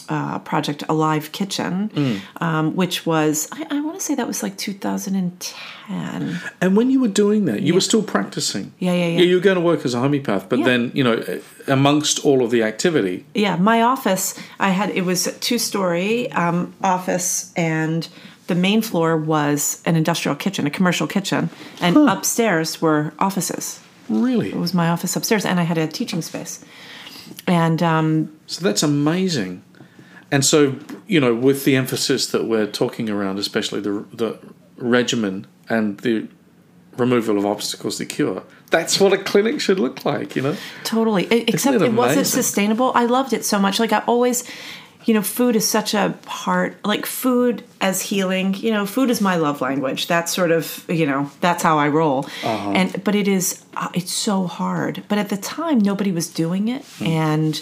uh, 0.10 0.40
project 0.40 0.84
Alive 0.90 1.32
Kitchen, 1.32 1.74
Mm. 1.96 2.20
um, 2.46 2.76
which 2.76 3.06
was 3.06 3.48
I, 3.54 3.62
I 3.76 3.80
want 3.86 3.96
to 4.00 4.04
say 4.08 4.14
that 4.16 4.28
was 4.28 4.44
like 4.44 4.56
2010. 4.58 6.40
And 6.62 6.76
when 6.78 6.90
you 6.90 7.00
were 7.00 7.08
doing 7.08 7.46
that, 7.46 7.62
you 7.62 7.74
were 7.74 7.82
still 7.82 8.04
practicing. 8.04 8.74
Yeah, 8.80 8.94
yeah, 8.94 9.08
yeah. 9.08 9.20
You 9.22 9.36
were 9.36 9.42
going 9.42 9.56
to 9.56 9.62
work 9.62 9.86
as 9.86 9.94
a 9.94 10.00
homeopath, 10.00 10.50
but 10.50 10.60
Yeah. 10.60 10.66
then 10.66 10.92
you 10.94 11.04
know, 11.04 11.24
amongst 11.68 12.26
all 12.26 12.44
of 12.44 12.52
the 12.52 12.64
activity, 12.64 13.24
yeah 13.36 13.56
my 13.56 13.82
office 13.84 14.34
i 14.60 14.70
had 14.72 14.90
it 14.90 15.04
was 15.06 15.28
a 15.28 15.32
two 15.48 15.60
story 15.60 16.32
um, 16.32 16.74
office 16.84 17.54
and 17.56 18.08
the 18.52 18.56
main 18.56 18.82
floor 18.82 19.16
was 19.16 19.82
an 19.86 19.96
industrial 19.96 20.36
kitchen 20.36 20.68
a 20.68 20.70
commercial 20.70 21.08
kitchen 21.08 21.50
and 21.80 21.96
upstairs 21.96 22.82
were 22.82 23.14
offices. 23.18 23.80
Really. 24.10 24.50
it 24.50 24.58
was 24.58 24.74
my 24.74 24.90
office 24.90 25.16
upstairs 25.16 25.46
and 25.46 25.58
i 25.58 25.64
had 25.64 25.78
a 25.78 25.88
teaching 25.88 26.22
space. 26.22 26.54
And 27.48 27.82
um, 27.82 28.38
So 28.48 28.60
that's 28.68 28.84
amazing. 28.84 29.64
And 30.34 30.44
so, 30.44 30.76
you 31.08 31.20
know, 31.24 31.34
with 31.34 31.64
the 31.64 31.76
emphasis 31.78 32.28
that 32.34 32.44
we're 32.46 32.68
talking 32.68 33.10
around, 33.10 33.40
especially 33.40 33.80
the 33.80 34.06
the 34.22 34.38
regimen 34.76 35.48
and 35.70 36.00
the 36.00 36.28
removal 36.98 37.38
of 37.38 37.46
obstacles 37.46 37.98
to 38.00 38.06
cure, 38.06 38.44
that's 38.70 39.00
what 39.00 39.14
a 39.14 39.18
clinic 39.18 39.62
should 39.62 39.80
look 39.80 40.04
like, 40.04 40.36
you 40.36 40.42
know? 40.42 40.56
totally. 40.84 41.24
Except 41.32 41.76
it 41.76 41.82
it 41.84 41.94
wasn't 41.94 42.28
sustainable. 42.28 42.92
I 42.96 43.06
loved 43.06 43.32
it 43.32 43.46
so 43.46 43.58
much. 43.60 43.80
Like 43.80 43.94
i 43.94 44.00
always 44.08 44.44
you 45.06 45.14
know 45.14 45.22
food 45.22 45.56
is 45.56 45.68
such 45.68 45.94
a 45.94 46.18
part 46.26 46.84
like 46.86 47.06
food 47.06 47.64
as 47.80 48.02
healing 48.02 48.54
you 48.56 48.72
know 48.72 48.86
food 48.86 49.10
is 49.10 49.22
my 49.22 49.36
love 49.36 49.62
language. 49.62 50.08
That's 50.08 50.34
sort 50.34 50.52
of 50.52 50.86
you 50.90 51.06
know 51.06 51.32
that's 51.42 51.64
how 51.64 51.78
i 51.78 51.88
roll. 51.88 52.28
And 52.44 53.04
but 53.04 53.16
it 53.16 53.28
is 53.28 53.64
uh, 53.76 53.90
it's 53.94 54.14
so 54.14 54.48
hard. 54.48 55.04
But 55.08 55.18
at 55.18 55.30
the 55.30 55.38
time 55.38 55.80
nobody 55.80 56.12
was 56.12 56.28
doing 56.28 56.68
it 56.68 56.86
and 57.02 57.62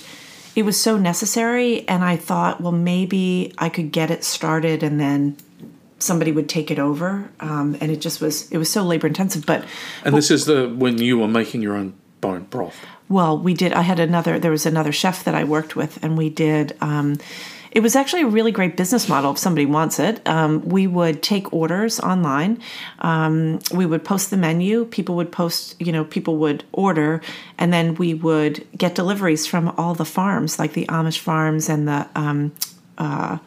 it 0.55 0.63
was 0.63 0.79
so 0.81 0.97
necessary 0.97 1.87
and 1.87 2.03
i 2.03 2.17
thought 2.17 2.59
well 2.59 2.71
maybe 2.71 3.53
i 3.59 3.69
could 3.69 3.91
get 3.91 4.11
it 4.11 4.23
started 4.23 4.83
and 4.83 4.99
then 4.99 5.37
somebody 5.99 6.31
would 6.31 6.49
take 6.49 6.71
it 6.71 6.79
over. 6.79 7.29
Um, 7.39 7.77
and 7.81 7.91
it 7.91 8.01
just 8.01 8.21
was 8.21 8.49
it 8.51 8.57
was 8.57 8.69
so 8.69 8.83
labor 8.83 9.07
intensive 9.07 9.45
but 9.45 9.65
And 10.03 10.15
this 10.15 10.31
is 10.31 10.45
the 10.45 10.67
when 10.69 10.97
you 10.97 11.19
were 11.19 11.27
making 11.27 11.61
your 11.61 11.75
own 11.75 11.93
bone 12.21 12.43
broth. 12.49 12.75
Well 13.09 13.37
we 13.37 13.53
did 13.53 13.73
i 13.73 13.81
had 13.81 13.99
another 13.99 14.39
there 14.39 14.51
was 14.51 14.65
another 14.65 14.91
chef 14.91 15.23
that 15.23 15.35
i 15.35 15.43
worked 15.43 15.75
with 15.75 16.01
and 16.03 16.17
we 16.17 16.29
did 16.29 16.75
um, 16.81 17.17
it 17.71 17.81
was 17.81 17.95
actually 17.95 18.23
a 18.23 18.27
really 18.27 18.51
great 18.51 18.75
business 18.75 19.07
model 19.07 19.31
if 19.31 19.37
somebody 19.37 19.65
wants 19.65 19.99
it. 19.99 20.27
Um, 20.27 20.67
we 20.67 20.87
would 20.87 21.21
take 21.21 21.53
orders 21.53 21.99
online. 21.99 22.61
Um, 22.99 23.59
we 23.73 23.85
would 23.85 24.03
post 24.03 24.31
the 24.31 24.37
menu. 24.37 24.85
People 24.85 25.15
would 25.15 25.31
post 25.31 25.75
you 25.79 25.91
know 25.91 26.03
people 26.03 26.37
would 26.37 26.63
order 26.71 27.21
and 27.57 27.71
then 27.71 27.95
we 27.95 28.13
would 28.13 28.65
get 28.77 28.95
deliveries 28.95 29.45
from 29.45 29.69
all 29.77 29.93
the 29.93 30.05
farms 30.05 30.57
like 30.57 30.73
the 30.73 30.85
amish 30.87 31.19
farms 31.19 31.69
and 31.69 31.87
the 31.87 32.07
um, 32.15 32.51
uh, 32.97 33.37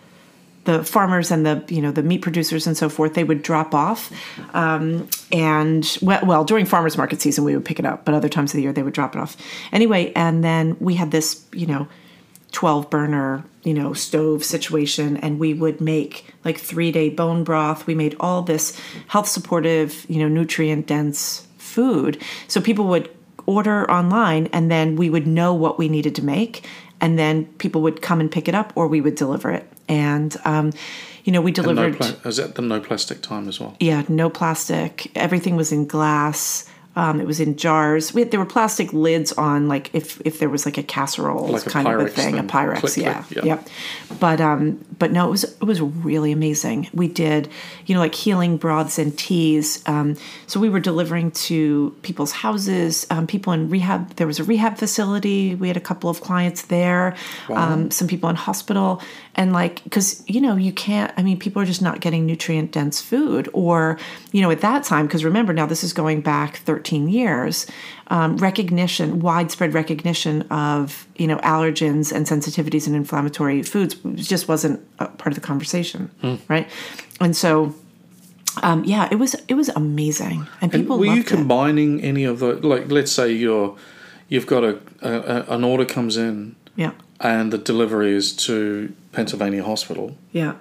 the 0.64 0.84
farmers 0.84 1.30
and 1.30 1.44
the 1.44 1.64
you 1.68 1.82
know 1.82 1.90
the 1.90 2.02
meat 2.02 2.22
producers 2.22 2.66
and 2.66 2.76
so 2.76 2.88
forth 2.88 3.14
they 3.14 3.24
would 3.24 3.42
drop 3.42 3.74
off. 3.74 4.12
Um, 4.54 5.08
and 5.32 5.98
well, 6.02 6.20
well 6.24 6.44
during 6.44 6.66
farmers 6.66 6.96
market 6.96 7.20
season 7.20 7.44
we 7.44 7.54
would 7.54 7.64
pick 7.64 7.78
it 7.78 7.86
up 7.86 8.04
but 8.04 8.14
other 8.14 8.28
times 8.28 8.52
of 8.52 8.56
the 8.56 8.62
year 8.62 8.72
they 8.72 8.82
would 8.82 8.94
drop 8.94 9.14
it 9.16 9.20
off. 9.20 9.36
Anyway 9.72 10.12
and 10.14 10.44
then 10.44 10.76
we 10.80 10.94
had 10.94 11.10
this 11.10 11.44
you 11.52 11.66
know 11.66 11.88
12 12.52 12.90
burner 12.90 13.44
you 13.62 13.74
know 13.74 13.92
stove 13.92 14.44
situation 14.44 15.16
and 15.16 15.38
we 15.38 15.54
would 15.54 15.80
make 15.80 16.32
like 16.44 16.58
three 16.58 16.92
day 16.92 17.08
bone 17.08 17.44
broth. 17.44 17.86
We 17.86 17.94
made 17.94 18.16
all 18.20 18.42
this 18.42 18.78
health 19.08 19.28
supportive 19.28 20.06
you 20.08 20.18
know 20.18 20.28
nutrient 20.28 20.86
dense 20.86 21.46
food. 21.58 22.22
So 22.48 22.60
people 22.60 22.86
would 22.86 23.10
order 23.46 23.90
online 23.90 24.46
and 24.52 24.70
then 24.70 24.94
we 24.94 25.10
would 25.10 25.26
know 25.26 25.52
what 25.52 25.78
we 25.78 25.88
needed 25.88 26.14
to 26.14 26.24
make 26.24 26.64
and 27.00 27.18
then 27.18 27.46
people 27.58 27.82
would 27.82 28.00
come 28.00 28.20
and 28.20 28.30
pick 28.30 28.46
it 28.46 28.54
up 28.54 28.72
or 28.76 28.86
we 28.86 29.00
would 29.00 29.16
deliver 29.16 29.50
it 29.50 29.68
and 29.92 30.30
um, 30.44 30.66
you 31.24 31.32
know 31.32 31.40
we 31.40 31.50
And 31.50 31.56
no 31.58 31.62
delivered 31.74 31.96
pla- 31.98 32.30
is 32.30 32.36
that 32.38 32.54
the 32.56 32.62
no 32.62 32.80
plastic 32.80 33.18
time 33.22 33.48
as 33.48 33.56
well? 33.60 33.72
yeah 33.80 34.02
no 34.08 34.28
plastic. 34.30 35.10
Everything 35.14 35.54
was 35.56 35.70
in 35.72 35.86
glass. 35.86 36.64
Um, 36.94 37.20
it 37.22 37.26
was 37.26 37.40
in 37.40 37.56
jars. 37.56 38.12
We 38.14 38.20
had, 38.20 38.30
there 38.30 38.40
were 38.44 38.52
plastic 38.58 38.92
lids 38.92 39.32
on 39.48 39.66
like 39.66 39.86
if 39.94 40.20
if 40.26 40.34
there 40.40 40.50
was 40.50 40.66
like 40.68 40.76
a 40.76 40.82
casserole 40.82 41.48
Like 41.48 41.64
a 41.66 41.70
kind 41.70 41.88
of 41.88 41.94
a 41.94 42.04
Pyrex 42.04 42.10
thing, 42.18 42.38
a 42.38 42.42
pyrex 42.42 42.80
Click, 42.80 42.92
click, 42.92 43.06
yeah. 43.06 43.24
yeah. 43.36 43.44
yep. 43.50 43.60
But 44.20 44.38
um 44.42 44.62
but 44.98 45.10
no 45.10 45.26
it 45.28 45.30
was 45.30 45.44
it 45.44 45.64
was 45.72 45.80
really 45.80 46.32
amazing. 46.32 46.78
We 46.92 47.08
did 47.08 47.48
you 47.86 47.94
know 47.94 48.02
like 48.06 48.14
healing 48.14 48.58
broths 48.58 48.98
and 49.02 49.10
teas. 49.26 49.82
Um, 49.86 50.16
so 50.46 50.60
we 50.60 50.68
were 50.68 50.80
delivering 50.90 51.30
to 51.48 51.96
people's 52.02 52.32
houses. 52.44 53.06
Um, 53.08 53.26
people 53.26 53.54
in 53.54 53.70
rehab 53.70 54.00
there 54.16 54.26
was 54.26 54.38
a 54.38 54.44
rehab 54.44 54.76
facility. 54.76 55.54
We 55.62 55.68
had 55.68 55.78
a 55.78 55.86
couple 55.90 56.10
of 56.10 56.20
clients 56.28 56.60
there. 56.76 57.16
Um, 57.48 57.90
some 57.90 58.06
people 58.06 58.28
in 58.28 58.36
hospital 58.36 59.00
and 59.34 59.52
like 59.52 59.82
because 59.84 60.22
you 60.28 60.40
know 60.40 60.56
you 60.56 60.72
can't 60.72 61.10
i 61.16 61.22
mean 61.22 61.38
people 61.38 61.60
are 61.62 61.64
just 61.64 61.80
not 61.80 62.00
getting 62.00 62.26
nutrient 62.26 62.70
dense 62.70 63.00
food 63.00 63.48
or 63.54 63.98
you 64.32 64.42
know 64.42 64.50
at 64.50 64.60
that 64.60 64.84
time 64.84 65.06
because 65.06 65.24
remember 65.24 65.52
now 65.54 65.64
this 65.66 65.82
is 65.82 65.92
going 65.92 66.20
back 66.20 66.58
13 66.58 67.08
years 67.08 67.66
um, 68.08 68.36
recognition 68.36 69.20
widespread 69.20 69.72
recognition 69.72 70.42
of 70.50 71.06
you 71.16 71.26
know 71.26 71.38
allergens 71.38 72.12
and 72.12 72.26
sensitivities 72.26 72.86
and 72.86 72.94
inflammatory 72.94 73.62
foods 73.62 73.94
just 74.16 74.48
wasn't 74.48 74.78
a 74.98 75.06
part 75.06 75.28
of 75.28 75.34
the 75.34 75.40
conversation 75.46 76.10
right 76.48 76.68
and 77.20 77.34
so 77.36 77.74
um, 78.62 78.84
yeah 78.84 79.08
it 79.10 79.16
was 79.16 79.34
it 79.48 79.54
was 79.54 79.70
amazing 79.70 80.46
and 80.60 80.70
And 80.70 80.72
people 80.72 80.98
were 80.98 81.06
you 81.06 81.16
loved 81.16 81.32
it. 81.32 81.36
combining 81.36 82.02
any 82.02 82.24
of 82.24 82.38
the 82.40 82.54
like? 82.66 82.90
Let's 82.90 83.10
say 83.10 83.32
you're 83.32 83.76
you've 84.28 84.46
got 84.46 84.62
a, 84.62 84.78
a 85.00 85.54
an 85.54 85.64
order 85.64 85.86
comes 85.86 86.18
in 86.18 86.54
yeah 86.76 86.92
and 87.22 87.52
the 87.52 87.58
delivery 87.58 88.12
is 88.12 88.34
to 88.46 88.92
Pennsylvania 89.12 89.62
Hospital. 89.64 90.16
yeah 90.32 90.54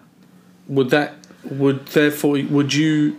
Would 0.67 0.89
that 0.91 1.15
would 1.43 1.88
therefore 1.88 2.38
would 2.50 2.74
you 2.74 3.17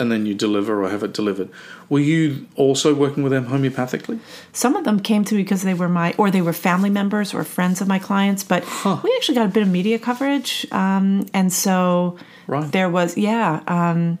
and 0.00 0.10
then 0.10 0.24
you 0.26 0.34
deliver 0.34 0.82
or 0.82 0.88
have 0.88 1.02
it 1.02 1.12
delivered? 1.12 1.50
Were 1.90 2.00
you 2.00 2.46
also 2.56 2.94
working 2.94 3.22
with 3.22 3.32
them 3.32 3.46
homeopathically? 3.46 4.18
Some 4.52 4.74
of 4.74 4.84
them 4.84 4.98
came 5.00 5.24
to 5.24 5.34
me 5.34 5.42
because 5.42 5.62
they 5.62 5.74
were 5.74 5.90
my, 5.90 6.14
or 6.16 6.30
they 6.30 6.40
were 6.40 6.54
family 6.54 6.88
members 6.88 7.34
or 7.34 7.44
friends 7.44 7.82
of 7.82 7.86
my 7.86 7.98
clients. 7.98 8.42
But 8.42 8.64
we 9.04 9.12
actually 9.16 9.34
got 9.34 9.44
a 9.46 9.50
bit 9.50 9.62
of 9.62 9.68
media 9.68 9.98
coverage, 9.98 10.66
um, 10.72 11.26
and 11.34 11.52
so 11.52 12.16
Right. 12.46 12.72
there 12.72 12.88
was, 12.88 13.18
yeah, 13.18 13.60
um, 13.68 14.18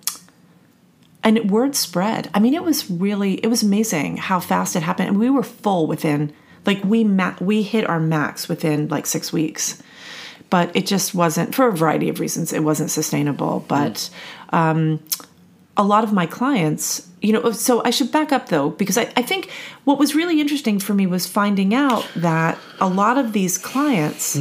and 1.22 1.50
word 1.50 1.74
spread. 1.74 2.28
I 2.34 2.40
mean, 2.40 2.52
it 2.52 2.62
was 2.62 2.90
really, 2.90 3.34
it 3.34 3.46
was 3.48 3.62
amazing 3.62 4.18
how 4.18 4.38
fast 4.38 4.76
it 4.76 4.82
happened, 4.82 5.08
and 5.08 5.18
we 5.18 5.30
were 5.30 5.42
full 5.42 5.86
within, 5.86 6.32
like 6.66 6.82
we 6.84 7.04
ma- 7.04 7.36
we 7.40 7.62
hit 7.62 7.88
our 7.88 8.00
max 8.00 8.48
within 8.48 8.88
like 8.88 9.06
six 9.06 9.32
weeks. 9.32 9.82
But 10.48 10.74
it 10.74 10.84
just 10.84 11.14
wasn't 11.14 11.54
for 11.54 11.68
a 11.68 11.72
variety 11.72 12.08
of 12.08 12.18
reasons. 12.18 12.52
It 12.52 12.64
wasn't 12.64 12.90
sustainable. 12.90 13.64
But 13.68 14.10
um, 14.50 15.00
a 15.76 15.84
lot 15.84 16.02
of 16.02 16.12
my 16.12 16.26
clients, 16.26 17.08
you 17.22 17.32
know, 17.32 17.52
so 17.52 17.82
I 17.84 17.90
should 17.90 18.10
back 18.10 18.32
up 18.32 18.48
though, 18.48 18.70
because 18.70 18.98
I, 18.98 19.12
I 19.16 19.22
think 19.22 19.48
what 19.84 19.98
was 19.98 20.14
really 20.14 20.40
interesting 20.40 20.80
for 20.80 20.92
me 20.92 21.06
was 21.06 21.26
finding 21.26 21.72
out 21.72 22.06
that 22.16 22.58
a 22.80 22.88
lot 22.88 23.16
of 23.16 23.32
these 23.32 23.58
clients 23.58 24.34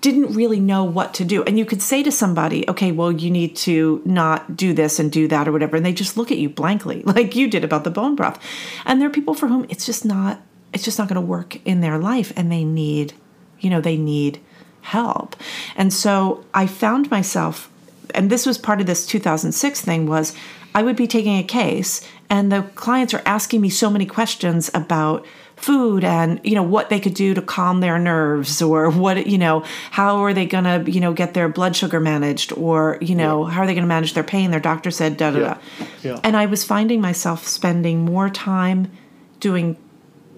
didn't 0.00 0.32
really 0.34 0.60
know 0.60 0.84
what 0.84 1.12
to 1.14 1.24
do. 1.24 1.42
And 1.42 1.58
you 1.58 1.64
could 1.64 1.82
say 1.82 2.02
to 2.02 2.12
somebody, 2.12 2.68
okay, 2.70 2.92
well, 2.92 3.10
you 3.10 3.30
need 3.30 3.56
to 3.56 4.00
not 4.04 4.56
do 4.56 4.72
this 4.72 4.98
and 4.98 5.10
do 5.10 5.26
that 5.28 5.48
or 5.48 5.52
whatever. 5.52 5.76
And 5.76 5.84
they 5.84 5.92
just 5.92 6.16
look 6.16 6.30
at 6.30 6.38
you 6.38 6.48
blankly, 6.48 7.02
like 7.06 7.34
you 7.34 7.48
did 7.48 7.64
about 7.64 7.84
the 7.84 7.90
bone 7.90 8.14
broth. 8.14 8.38
And 8.86 9.00
there 9.00 9.08
are 9.08 9.12
people 9.12 9.34
for 9.34 9.48
whom 9.48 9.66
it's 9.68 9.86
just 9.86 10.04
not, 10.04 10.40
it's 10.72 10.84
just 10.84 10.98
not 10.98 11.08
going 11.08 11.20
to 11.20 11.20
work 11.26 11.56
in 11.66 11.80
their 11.80 11.98
life 11.98 12.32
and 12.36 12.50
they 12.52 12.64
need, 12.64 13.14
you 13.60 13.70
know, 13.70 13.80
they 13.80 13.96
need 13.96 14.40
help. 14.82 15.36
And 15.76 15.92
so 15.92 16.44
I 16.54 16.66
found 16.66 17.10
myself 17.10 17.70
and 18.14 18.30
this 18.30 18.46
was 18.46 18.56
part 18.56 18.80
of 18.80 18.86
this 18.86 19.06
2006 19.06 19.80
thing 19.82 20.06
was 20.06 20.34
I 20.74 20.82
would 20.82 20.96
be 20.96 21.06
taking 21.06 21.38
a 21.38 21.42
case 21.42 22.00
and 22.30 22.50
the 22.50 22.62
clients 22.74 23.12
are 23.14 23.22
asking 23.26 23.60
me 23.60 23.68
so 23.70 23.90
many 23.90 24.06
questions 24.06 24.70
about 24.74 25.26
food 25.56 26.04
and 26.04 26.40
you 26.44 26.54
know 26.54 26.62
what 26.62 26.88
they 26.88 27.00
could 27.00 27.14
do 27.14 27.34
to 27.34 27.42
calm 27.42 27.80
their 27.80 27.98
nerves 27.98 28.62
or 28.62 28.88
what 28.90 29.26
you 29.26 29.36
know 29.36 29.64
how 29.90 30.18
are 30.18 30.32
they 30.32 30.46
going 30.46 30.62
to 30.64 30.88
you 30.90 31.00
know 31.00 31.12
get 31.12 31.34
their 31.34 31.48
blood 31.48 31.74
sugar 31.74 31.98
managed 31.98 32.52
or 32.52 32.96
you 33.00 33.14
know 33.16 33.44
how 33.44 33.62
are 33.62 33.66
they 33.66 33.74
going 33.74 33.82
to 33.82 33.88
manage 33.88 34.14
their 34.14 34.22
pain 34.22 34.52
their 34.52 34.60
doctor 34.60 34.90
said 34.92 35.16
da 35.16 35.32
da 35.32 35.40
da 35.40 35.58
Yeah. 36.04 36.20
and 36.22 36.36
I 36.36 36.46
was 36.46 36.62
finding 36.62 37.00
myself 37.00 37.46
spending 37.46 38.04
more 38.04 38.30
time 38.30 38.90
doing 39.40 39.76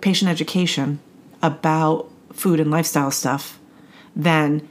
patient 0.00 0.30
education 0.30 0.98
about 1.42 2.08
food 2.32 2.60
and 2.60 2.70
lifestyle 2.70 3.10
stuff 3.10 3.58
than 4.16 4.66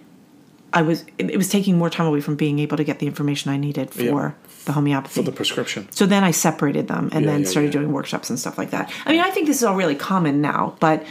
I 0.71 0.81
was 0.83 1.03
it 1.17 1.35
was 1.37 1.49
taking 1.49 1.77
more 1.77 1.89
time 1.89 2.05
away 2.07 2.21
from 2.21 2.35
being 2.35 2.59
able 2.59 2.77
to 2.77 2.83
get 2.83 2.99
the 2.99 3.07
information 3.07 3.51
I 3.51 3.57
needed 3.57 3.91
for 3.91 4.01
Yeah. 4.03 4.31
the 4.65 4.73
homeopathy. 4.73 5.21
For 5.21 5.25
the 5.25 5.31
prescription. 5.31 5.87
so 5.91 6.05
then 6.05 6.23
I 6.23 6.31
separated 6.31 6.87
them 6.87 7.09
and 7.11 7.25
Yeah, 7.25 7.31
then 7.31 7.41
yeah, 7.41 7.47
started 7.49 7.71
doing 7.71 7.91
workshops 7.91 8.29
and 8.29 8.37
stuff 8.39 8.57
like 8.57 8.69
that. 8.71 8.91
I 9.05 9.11
mean, 9.11 9.21
I 9.21 9.31
think 9.31 9.47
this 9.47 9.57
is 9.57 9.63
all 9.63 9.75
really 9.75 9.95
common 9.95 10.41
now, 10.41 10.75
but 10.79 11.03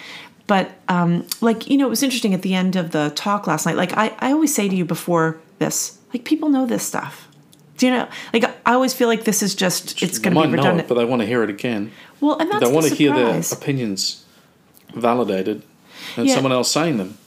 but 0.46 0.70
um, 0.88 1.26
like 1.40 1.68
you 1.68 1.76
know, 1.76 1.86
it 1.86 1.90
was 1.90 2.02
interesting 2.02 2.34
at 2.34 2.42
the 2.42 2.54
end 2.54 2.76
of 2.76 2.92
the 2.92 3.10
talk 3.14 3.46
last 3.46 3.66
night. 3.66 3.76
Like 3.76 3.92
I, 3.96 4.14
I 4.20 4.32
always 4.32 4.54
say 4.54 4.68
to 4.68 4.74
you 4.76 4.84
before 4.84 5.38
this, 5.58 5.98
like 6.14 6.24
people 6.24 6.48
know 6.48 6.64
this 6.64 6.82
stuff. 6.84 7.28
Do 7.76 7.86
you 7.86 7.92
know? 7.92 8.08
Like 8.32 8.44
I 8.64 8.72
always 8.72 8.94
feel 8.94 9.08
like 9.08 9.24
this 9.24 9.42
is 9.42 9.54
just 9.54 10.02
it's 10.02 10.18
going 10.18 10.34
to 10.34 10.42
be 10.42 10.48
redundant. 10.48 10.80
it, 10.80 10.88
but 10.88 10.94
they 10.94 11.04
want 11.04 11.20
to 11.22 11.26
hear 11.26 11.42
it 11.42 11.50
again. 11.50 11.90
Well, 12.20 12.38
and 12.38 12.50
that's 12.50 12.64
they 12.64 12.72
want 12.72 12.84
the 12.84 12.90
to 12.90 12.96
hear 12.96 13.12
their 13.14 13.40
opinions 13.52 14.24
validated 14.94 15.62
and 16.16 16.26
Yeah. 16.26 16.34
someone 16.34 16.52
else 16.52 16.70
saying 16.70 16.96
them. 16.98 17.18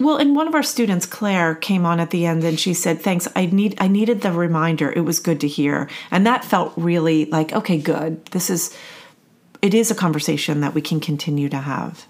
Well, 0.00 0.16
and 0.16 0.36
one 0.36 0.46
of 0.46 0.54
our 0.54 0.62
students, 0.62 1.06
Claire, 1.06 1.56
came 1.56 1.84
on 1.84 1.98
at 1.98 2.10
the 2.10 2.24
end 2.24 2.44
and 2.44 2.58
she 2.58 2.72
said, 2.72 3.00
"Thanks. 3.02 3.26
I 3.34 3.46
need 3.46 3.74
I 3.78 3.88
needed 3.88 4.20
the 4.20 4.30
reminder. 4.32 4.92
It 4.94 5.00
was 5.00 5.18
good 5.18 5.40
to 5.40 5.48
hear." 5.48 5.88
And 6.10 6.24
that 6.26 6.44
felt 6.44 6.72
really 6.76 7.24
like, 7.26 7.52
"Okay, 7.52 7.78
good. 7.78 8.24
This 8.26 8.48
is 8.48 8.70
it 9.60 9.74
is 9.74 9.90
a 9.90 9.94
conversation 9.96 10.60
that 10.60 10.72
we 10.74 10.80
can 10.80 11.00
continue 11.00 11.48
to 11.48 11.56
have." 11.58 12.06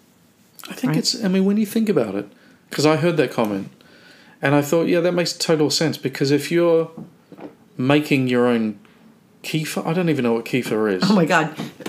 I 0.69 0.75
think 0.75 0.91
Right. 0.91 0.99
it's. 0.99 1.25
I 1.25 1.29
mean, 1.29 1.47
when 1.47 1.57
you 1.57 1.65
think 1.65 1.89
about 1.89 2.15
it, 2.15 2.29
because 2.69 2.85
I 2.85 2.97
heard 2.97 3.17
that 3.17 3.33
comment, 3.33 3.71
and 4.43 4.55
I 4.55 4.61
thought, 4.61 4.87
yeah, 4.87 5.01
that 5.01 5.13
makes 5.13 5.33
total 5.33 5.71
sense. 5.71 5.97
Because 5.97 6.31
if 6.31 6.51
you're 6.51 6.91
making 7.79 8.29
your 8.29 8.47
own 8.47 8.79
kefir, 9.49 9.83
I 9.87 9.93
don't 9.97 10.09
even 10.11 10.23
know 10.25 10.35
what 10.35 10.45
kefir 10.45 10.83
is. 10.97 11.03
Oh 11.09 11.15
my 11.15 11.25
god, 11.35 11.47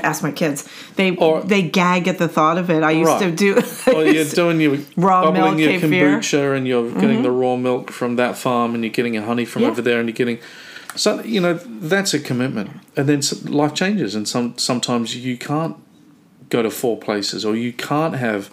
ask 0.10 0.24
my 0.24 0.32
kids. 0.32 0.60
They 0.95 1.15
Or- 1.15 1.41
they 1.41 1.62
gag 1.62 2.08
at 2.08 2.17
the 2.17 2.28
thought 2.28 2.58
of 2.58 2.69
it. 2.69 2.82
I 2.84 2.91
used 2.91 3.19
to 3.19 3.32
do 3.32 3.52
Or 3.95 4.04
you're 4.06 4.26
doing 4.26 4.60
your 4.62 4.78
Raw 4.95 5.32
milk 5.32 5.58
your 5.60 5.72
kefir. 5.74 5.80
Mm-hmm. 5.82 5.93
kombucha, 6.19 6.56
and 6.58 6.67
you're 6.67 6.91
getting 7.02 7.22
the 7.24 7.32
raw 7.32 7.56
milk 7.58 7.91
from 7.91 8.15
that 8.15 8.38
farm, 8.38 8.74
and 8.76 8.84
you're 8.84 8.93
getting 9.00 9.13
your 9.15 9.24
honey 9.32 9.45
from 9.45 9.62
Yeah. 9.63 9.69
over 9.72 9.82
there, 9.82 10.00
and 10.00 10.08
you're 10.10 10.22
getting. 10.24 10.39
So 10.95 11.22
you 11.24 11.39
know 11.41 11.54
that's 11.54 12.13
a 12.13 12.19
commitment, 12.19 12.69
and 12.98 13.08
then 13.10 13.22
life 13.62 13.74
changes, 13.74 14.15
and 14.15 14.28
some 14.28 14.58
sometimes 14.58 15.15
you 15.15 15.38
can't 15.38 15.76
go 16.50 16.62
to 16.63 16.72
four 16.72 16.98
places, 16.98 17.45
or 17.45 17.56
you 17.56 17.72
can't 17.74 18.15
have 18.15 18.50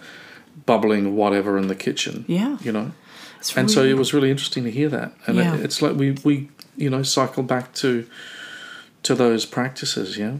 bubbling 0.65 1.15
whatever 1.15 1.57
in 1.57 1.67
the 1.67 1.75
kitchen. 1.75 2.25
Yeah. 2.27 2.57
you 2.61 2.71
know. 2.71 2.91
It's 3.39 3.55
and 3.55 3.69
so 3.71 3.83
it 3.83 3.97
was 3.97 4.13
really 4.13 4.31
interesting 4.31 4.63
to 4.63 4.71
hear 4.71 4.89
that 4.89 5.13
and 5.27 5.37
Yeah. 5.37 5.53
it, 5.55 5.61
it's 5.65 5.79
like 5.83 5.95
we 5.95 6.07
we 6.23 6.49
you 6.75 6.89
know 6.89 7.03
cycle 7.03 7.43
back 7.43 7.73
to 7.75 7.89
to 9.07 9.15
those 9.15 9.45
practices 9.45 10.17
yeah 10.17 10.35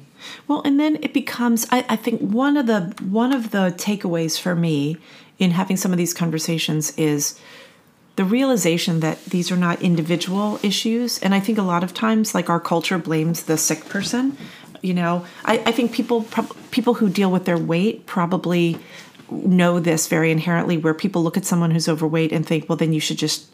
Well, 0.47 0.61
and 0.65 0.79
then 0.79 0.97
it 1.01 1.13
becomes 1.13 1.67
I, 1.71 1.85
I 1.89 1.95
think 1.95 2.21
one 2.21 2.57
of 2.57 2.67
the 2.67 2.93
one 3.03 3.33
of 3.33 3.51
the 3.51 3.73
takeaways 3.77 4.39
for 4.39 4.55
me 4.55 4.97
in 5.39 5.51
having 5.51 5.77
some 5.77 5.91
of 5.91 5.97
these 5.97 6.13
conversations 6.13 6.97
is 6.97 7.39
the 8.15 8.25
realization 8.25 8.99
that 9.01 9.23
these 9.25 9.51
are 9.51 9.57
not 9.57 9.81
individual 9.81 10.59
issues. 10.63 11.19
And 11.19 11.35
I 11.35 11.39
think 11.39 11.57
a 11.57 11.63
lot 11.63 11.83
of 11.83 11.93
times 11.93 12.33
like 12.33 12.49
our 12.49 12.59
culture 12.59 12.97
blames 12.97 13.43
the 13.43 13.57
sick 13.57 13.85
person. 13.85 14.35
You 14.81 14.95
know, 14.95 15.25
I, 15.45 15.59
I 15.59 15.71
think 15.71 15.91
people 15.91 16.25
people 16.71 16.95
who 16.95 17.09
deal 17.09 17.31
with 17.31 17.45
their 17.45 17.57
weight 17.57 18.05
probably 18.05 18.77
know 19.29 19.79
this 19.79 20.07
very 20.07 20.31
inherently 20.31 20.77
where 20.77 20.93
people 20.93 21.21
look 21.21 21.37
at 21.37 21.45
someone 21.45 21.71
who's 21.71 21.89
overweight 21.89 22.31
and 22.31 22.45
think, 22.45 22.67
well 22.67 22.77
then 22.77 22.93
you 22.93 22.99
should 22.99 23.17
just 23.17 23.47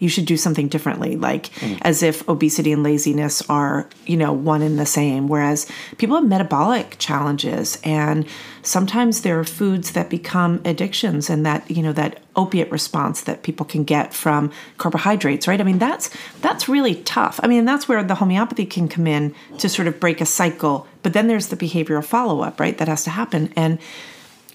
you 0.00 0.08
should 0.08 0.24
do 0.24 0.36
something 0.36 0.66
differently 0.66 1.16
like 1.16 1.50
mm. 1.60 1.78
as 1.82 2.02
if 2.02 2.28
obesity 2.28 2.72
and 2.72 2.82
laziness 2.82 3.42
are 3.48 3.88
you 4.06 4.16
know 4.16 4.32
one 4.32 4.62
and 4.62 4.78
the 4.78 4.86
same. 4.86 5.28
Whereas 5.28 5.70
people 5.98 6.16
have 6.16 6.26
metabolic 6.26 6.96
challenges 6.98 7.78
and 7.84 8.26
sometimes 8.62 9.20
there 9.20 9.38
are 9.38 9.44
foods 9.44 9.92
that 9.92 10.10
become 10.10 10.60
addictions 10.64 11.30
and 11.30 11.46
that 11.46 11.70
you 11.70 11.82
know 11.82 11.92
that 11.92 12.20
opiate 12.34 12.72
response 12.72 13.20
that 13.22 13.42
people 13.42 13.66
can 13.66 13.84
get 13.84 14.12
from 14.12 14.50
carbohydrates 14.78 15.46
right? 15.46 15.60
I 15.60 15.64
mean 15.64 15.78
that's 15.78 16.10
that's 16.40 16.68
really 16.68 16.96
tough. 16.96 17.38
I 17.42 17.46
mean 17.46 17.64
that's 17.64 17.86
where 17.86 18.02
the 18.02 18.16
homeopathy 18.16 18.66
can 18.66 18.88
come 18.88 19.06
in 19.06 19.34
to 19.58 19.68
sort 19.68 19.86
of 19.86 20.00
break 20.00 20.20
a 20.20 20.26
cycle 20.26 20.88
but 21.02 21.12
then 21.12 21.28
there's 21.28 21.48
the 21.48 21.56
behavioral 21.56 22.04
follow-up 22.04 22.58
right 22.58 22.76
that 22.78 22.88
has 22.88 23.04
to 23.04 23.10
happen. 23.10 23.52
And 23.54 23.78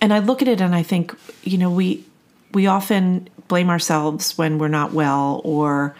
and 0.01 0.13
i 0.13 0.19
look 0.19 0.41
at 0.41 0.47
it 0.49 0.59
and 0.59 0.75
i 0.75 0.83
think 0.83 1.15
you 1.43 1.57
know 1.57 1.71
we 1.71 2.03
we 2.55 2.65
often 2.65 3.29
blame 3.49 3.69
ourselves 3.69 4.37
when 4.37 4.57
we're 4.57 4.69
not 4.69 4.93
well 4.93 5.41
or 5.43 5.95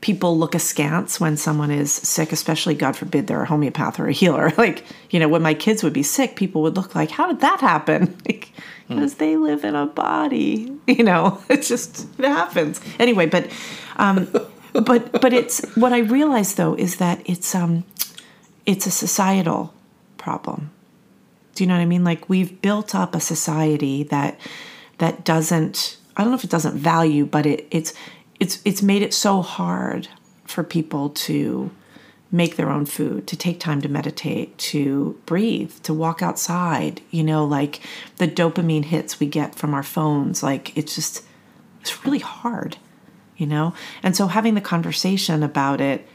people 0.00 0.38
look 0.38 0.54
askance 0.54 1.18
when 1.18 1.36
someone 1.36 1.70
is 1.70 1.92
sick 1.92 2.30
especially 2.30 2.74
god 2.74 2.96
forbid 2.96 3.26
they're 3.26 3.42
a 3.42 3.46
homeopath 3.46 3.98
or 3.98 4.06
a 4.06 4.12
healer. 4.12 4.50
Like 4.58 4.86
you 5.10 5.20
know 5.20 5.28
when 5.28 5.42
my 5.42 5.52
kids 5.52 5.82
would 5.82 5.92
be 5.92 6.02
sick 6.02 6.36
people 6.36 6.62
would 6.62 6.76
look 6.76 6.94
like 6.94 7.10
how 7.10 7.26
did 7.26 7.40
that 7.40 7.60
happen? 7.60 8.16
Like 8.26 8.50
because 8.88 9.14
they 9.14 9.36
live 9.36 9.64
in 9.64 9.74
a 9.74 9.86
body 9.86 10.70
you 10.86 11.02
know? 11.02 11.42
It's 11.50 11.68
just 11.68 12.06
it 12.18 12.24
happens. 12.24 12.80
Anyway 12.98 13.26
but 13.26 13.50
um 13.96 14.28
but 14.72 15.20
but 15.20 15.32
it's 15.32 15.64
what 15.76 15.92
i 15.92 15.98
realize 15.98 16.54
though 16.54 16.74
is 16.74 16.96
that 16.96 17.20
it's 17.24 17.54
um 17.54 17.84
it's 18.64 18.86
a 18.86 18.90
societal 18.90 19.74
problem. 20.18 20.70
Do 21.54 21.64
you 21.64 21.68
know 21.68 21.74
what 21.74 21.82
i 21.82 21.86
mean? 21.86 22.04
Like 22.04 22.28
we've 22.28 22.62
built 22.62 22.94
up 22.94 23.14
a 23.14 23.20
society 23.20 24.04
that 24.04 24.38
that 24.98 25.24
doesn't 25.24 25.98
I 26.16 26.22
don't 26.22 26.30
know 26.30 26.36
if 26.36 26.44
it 26.44 26.50
doesn't 26.50 26.76
value, 26.76 27.26
but 27.26 27.46
it 27.46 27.66
it's 27.70 27.92
it's 28.40 28.60
it's 28.64 28.82
made 28.82 29.02
it 29.02 29.14
so 29.14 29.42
hard 29.42 30.08
for 30.44 30.62
people 30.62 31.10
to 31.10 31.70
make 32.30 32.56
their 32.56 32.68
own 32.68 32.84
food, 32.84 33.26
to 33.28 33.36
take 33.36 33.60
time 33.60 33.80
to 33.80 33.88
meditate, 33.88 34.56
to 34.58 35.16
breathe, 35.24 35.72
to 35.84 35.94
walk 35.94 36.20
outside, 36.20 37.00
you 37.12 37.22
know, 37.22 37.44
like 37.44 37.80
the 38.16 38.26
dopamine 38.26 38.84
hits 38.84 39.20
we 39.20 39.26
get 39.26 39.54
from 39.54 39.72
our 39.72 39.84
phones, 39.84 40.42
like 40.42 40.76
it's 40.76 40.94
just 40.94 41.24
it's 41.80 42.04
really 42.04 42.18
hard, 42.18 42.76
you 43.36 43.46
know? 43.46 43.74
And 44.02 44.16
so 44.16 44.26
having 44.26 44.54
the 44.54 44.60
conversation 44.60 45.42
about 45.42 45.80
it 45.80 46.06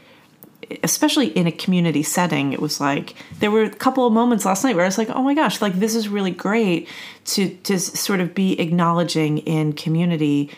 especially 0.82 1.28
in 1.28 1.46
a 1.46 1.52
community 1.52 2.02
setting, 2.02 2.52
it 2.52 2.60
was 2.60 2.80
like 2.80 3.14
there 3.38 3.50
were 3.50 3.62
a 3.62 3.70
couple 3.70 4.06
of 4.06 4.12
moments 4.12 4.44
last 4.44 4.64
night 4.64 4.76
where 4.76 4.84
I 4.84 4.88
was 4.88 4.98
like, 4.98 5.10
"Oh 5.10 5.22
my 5.22 5.34
gosh, 5.34 5.60
like 5.60 5.74
this 5.74 5.94
is 5.94 6.08
really 6.08 6.30
great 6.30 6.88
to 7.26 7.48
to 7.48 7.78
sort 7.78 8.20
of 8.20 8.34
be 8.34 8.58
acknowledging 8.60 9.38
in 9.38 9.72
community 9.72 10.50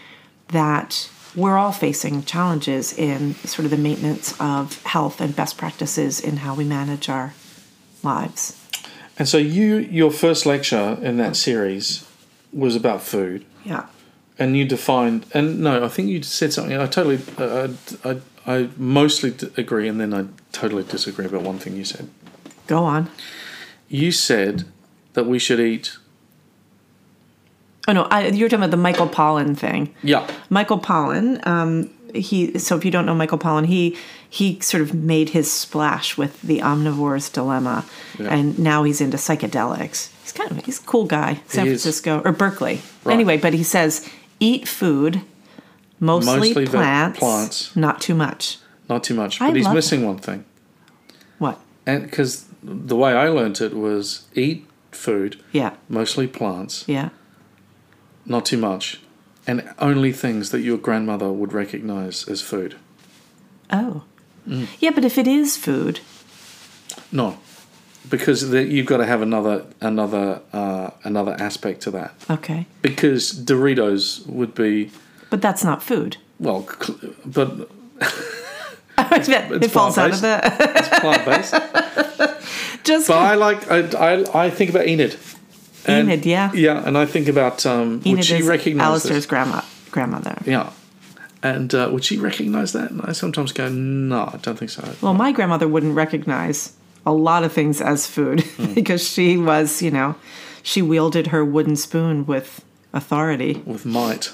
that 0.48 1.08
we're 1.34 1.56
all 1.56 1.72
facing 1.72 2.22
challenges 2.24 2.92
in 2.92 3.34
sort 3.46 3.64
of 3.64 3.70
the 3.70 3.78
maintenance 3.78 4.34
of 4.38 4.82
health 4.82 5.20
and 5.20 5.34
best 5.34 5.56
practices 5.56 6.20
in 6.20 6.38
how 6.38 6.54
we 6.54 6.64
manage 6.64 7.08
our 7.08 7.34
lives." 8.02 8.58
And 9.18 9.28
so 9.28 9.38
you 9.38 9.76
your 9.78 10.10
first 10.10 10.46
lecture 10.46 10.98
in 11.02 11.16
that 11.18 11.36
series 11.36 12.04
was 12.52 12.76
about 12.76 13.02
food. 13.02 13.44
Yeah. 13.64 13.86
And 14.38 14.56
you 14.56 14.64
defined, 14.64 15.26
and 15.34 15.60
no, 15.60 15.84
I 15.84 15.88
think 15.88 16.08
you 16.08 16.22
said 16.22 16.52
something. 16.52 16.76
I 16.76 16.86
totally, 16.86 17.20
uh, 17.38 17.68
I, 18.04 18.16
I 18.46 18.68
mostly 18.76 19.30
d- 19.30 19.48
agree, 19.56 19.88
and 19.88 20.00
then 20.00 20.12
I 20.12 20.26
totally 20.52 20.82
disagree 20.82 21.26
about 21.26 21.42
one 21.42 21.58
thing 21.58 21.76
you 21.76 21.84
said. 21.84 22.08
Go 22.66 22.84
on. 22.84 23.08
You 23.88 24.10
said 24.12 24.64
that 25.12 25.26
we 25.26 25.38
should 25.38 25.60
eat. 25.60 25.96
Oh 27.88 27.92
no, 27.92 28.02
I, 28.04 28.28
you're 28.28 28.48
talking 28.48 28.60
about 28.62 28.70
the 28.70 28.76
Michael 28.76 29.08
Pollan 29.08 29.56
thing. 29.56 29.92
Yeah, 30.02 30.28
Michael 30.50 30.78
Pollan, 30.78 31.44
um, 31.46 31.90
he 32.14 32.56
so 32.58 32.76
if 32.76 32.84
you 32.84 32.90
don't 32.90 33.06
know 33.06 33.14
Michael 33.14 33.38
Pollan, 33.38 33.66
he 33.66 33.96
he 34.30 34.60
sort 34.60 34.82
of 34.82 34.94
made 34.94 35.30
his 35.30 35.50
splash 35.50 36.16
with 36.16 36.40
the 36.42 36.60
omnivore's 36.60 37.28
dilemma, 37.28 37.84
Yeah. 38.18 38.28
and 38.34 38.58
now 38.58 38.84
he's 38.84 39.00
into 39.00 39.16
psychedelics. 39.16 40.10
He's 40.22 40.32
kind 40.32 40.50
of 40.52 40.64
he's 40.64 40.78
a 40.80 40.84
cool 40.84 41.06
guy, 41.06 41.40
San 41.48 41.66
He 41.66 41.72
is. 41.72 41.82
Francisco 41.82 42.22
or 42.24 42.32
Berkeley. 42.32 42.80
Right. 43.04 43.14
Anyway, 43.14 43.36
but 43.36 43.52
he 43.52 43.64
says 43.64 44.08
eat 44.38 44.68
food, 44.68 45.20
mostly, 46.02 46.48
Mostly 46.50 46.66
plants, 46.66 47.18
plants. 47.20 47.76
not 47.76 48.00
too 48.00 48.14
much. 48.14 48.58
not 48.88 49.04
too 49.04 49.14
much, 49.14 49.40
I 49.40 49.46
but 49.48 49.56
he's 49.56 49.64
love 49.66 49.74
missing 49.74 50.04
one 50.04 50.18
thing. 50.18 50.44
What? 51.38 51.58
And 51.86 52.02
because 52.04 52.44
the 52.62 52.96
way 52.96 53.12
I 53.14 53.28
learnt 53.28 53.60
it 53.60 53.72
was 53.74 54.26
eat 54.34 54.66
food, 54.90 55.40
Yeah, 55.52 55.74
mostly 55.88 56.26
plants, 56.26 56.84
yeah. 56.88 57.08
not 58.26 58.44
too 58.44 58.58
much, 58.58 59.00
and 59.46 59.72
only 59.78 60.12
things 60.12 60.50
that 60.50 60.60
your 60.60 60.76
grandmother 60.78 61.30
would 61.32 61.52
recognize 61.52 62.28
as 62.28 62.42
food. 62.42 62.74
Oh, 63.72 64.02
Mm. 64.48 64.66
yeah. 64.80 64.90
But 64.90 65.04
if 65.04 65.16
it 65.18 65.28
is 65.28 65.56
food, 65.56 66.00
No, 67.12 67.38
because 68.10 68.50
the, 68.50 68.64
you've 68.64 68.86
got 68.86 68.96
to 68.98 69.06
have 69.06 69.22
another 69.22 69.64
another 69.80 70.40
uh, 70.52 70.90
another 71.04 71.36
aspect 71.38 71.80
to 71.82 71.90
that. 71.92 72.12
okay, 72.28 72.66
Because 72.82 73.32
Doritos 73.32 74.26
would 74.26 74.52
be 74.54 74.90
but 75.32 75.40
that's 75.40 75.64
not 75.64 75.82
food. 75.82 76.18
well, 76.38 76.68
cl- 76.68 76.98
but 77.24 77.70
it 78.98 79.70
falls 79.70 79.96
out 79.96 80.10
of 80.12 80.20
the 80.20 80.40
it's 80.44 80.88
plant 81.00 81.24
based. 81.24 81.54
just 82.84 83.08
But 83.08 83.16
I 83.16 83.34
like 83.34 83.70
I, 83.70 83.78
I, 83.96 84.44
I 84.44 84.50
think 84.50 84.68
about 84.68 84.86
Enid. 84.86 85.16
And- 85.86 86.08
Enid, 86.10 86.26
yeah. 86.26 86.52
Yeah, 86.52 86.86
and 86.86 86.98
I 86.98 87.06
think 87.06 87.28
about 87.28 87.64
um, 87.64 88.02
would 88.04 88.24
she 88.24 88.36
is 88.36 88.46
recognize 88.46 88.84
Alastair's 88.86 89.16
this? 89.16 89.26
grandma 89.26 89.62
grandmother. 89.90 90.36
Yeah, 90.44 90.70
and 91.42 91.74
uh, 91.74 91.88
would 91.90 92.04
she 92.04 92.18
recognize 92.18 92.74
that? 92.74 92.90
And 92.90 93.00
I 93.02 93.12
sometimes 93.12 93.52
go, 93.52 93.70
no, 93.70 94.30
I 94.34 94.36
don't 94.42 94.58
think 94.58 94.70
so. 94.70 94.84
Well, 95.00 95.14
my 95.14 95.32
grandmother 95.32 95.66
wouldn't 95.66 95.96
recognize 95.96 96.74
a 97.06 97.12
lot 97.12 97.42
of 97.42 97.52
things 97.54 97.80
as 97.80 98.06
food 98.06 98.44
because 98.74 99.02
she 99.08 99.38
was, 99.38 99.80
you 99.80 99.90
know, 99.90 100.14
she 100.62 100.82
wielded 100.82 101.28
her 101.28 101.42
wooden 101.42 101.76
spoon 101.76 102.26
with 102.26 102.62
authority. 102.92 103.62
With 103.64 103.86
might, 103.86 104.30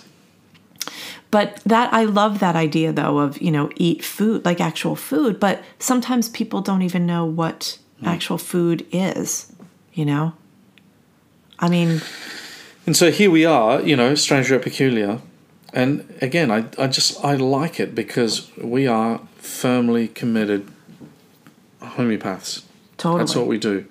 But 1.31 1.61
that 1.67 1.93
I 1.93 2.05
love 2.05 2.39
that 2.39 2.57
idea 2.57 2.93
though 2.93 3.19
of, 3.19 3.41
you 3.41 3.51
know, 3.51 3.71
eat 3.77 4.05
food, 4.05 4.45
like 4.45 4.61
actual 4.61 4.97
food, 4.97 5.39
but 5.39 5.63
sometimes 5.79 6.29
people 6.29 6.61
don't 6.61 6.83
even 6.83 7.05
know 7.07 7.25
what 7.25 7.79
hmm. 8.01 8.07
actual 8.07 8.39
food 8.39 8.87
is, 8.93 9.53
you 9.93 10.05
know? 10.05 10.33
I 11.59 11.69
mean, 11.69 12.01
and 12.87 12.97
so 12.97 13.11
here 13.11 13.31
we 13.31 13.45
are, 13.45 13.83
you 13.83 13.97
know, 13.97 14.15
Strange 14.15 14.51
Rare 14.51 14.61
Peculiar. 14.61 15.21
And 15.75 16.17
again, 16.23 16.51
I, 16.51 16.65
I 16.79 16.87
just 16.87 17.23
I 17.23 17.35
like 17.35 17.79
it 17.79 17.95
because 17.95 18.51
we 18.57 18.87
are 18.87 19.21
firmly 19.37 20.09
committed 20.09 20.67
homeopaths. 21.83 22.63
totally. 22.97 23.19
That's 23.19 23.37
what 23.37 23.47
we 23.47 23.59
do. 23.59 23.85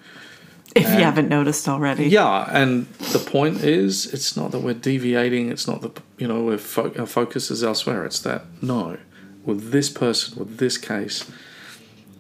If 0.78 0.84
you 0.98 1.04
haven't 1.04 1.30
noticed 1.30 1.68
already. 1.68 2.06
Yeah, 2.08 2.48
and 2.52 2.86
the 3.14 3.20
point 3.20 3.64
is, 3.64 4.12
it's 4.14 4.38
not 4.38 4.52
that 4.52 4.60
we're 4.60 4.74
deviating. 4.74 5.50
It's 5.52 5.68
not 5.68 5.82
that 5.82 6.00
you 6.18 6.28
know 6.28 6.44
we're 6.44 6.58
fo- 6.58 6.94
our 6.98 7.06
focus 7.06 7.50
is 7.52 7.64
elsewhere. 7.64 8.06
It's 8.06 8.20
that 8.22 8.46
no, 8.62 8.98
with 9.46 9.72
this 9.72 9.90
person, 9.90 10.38
with 10.40 10.58
this 10.58 10.78
case, 10.78 11.30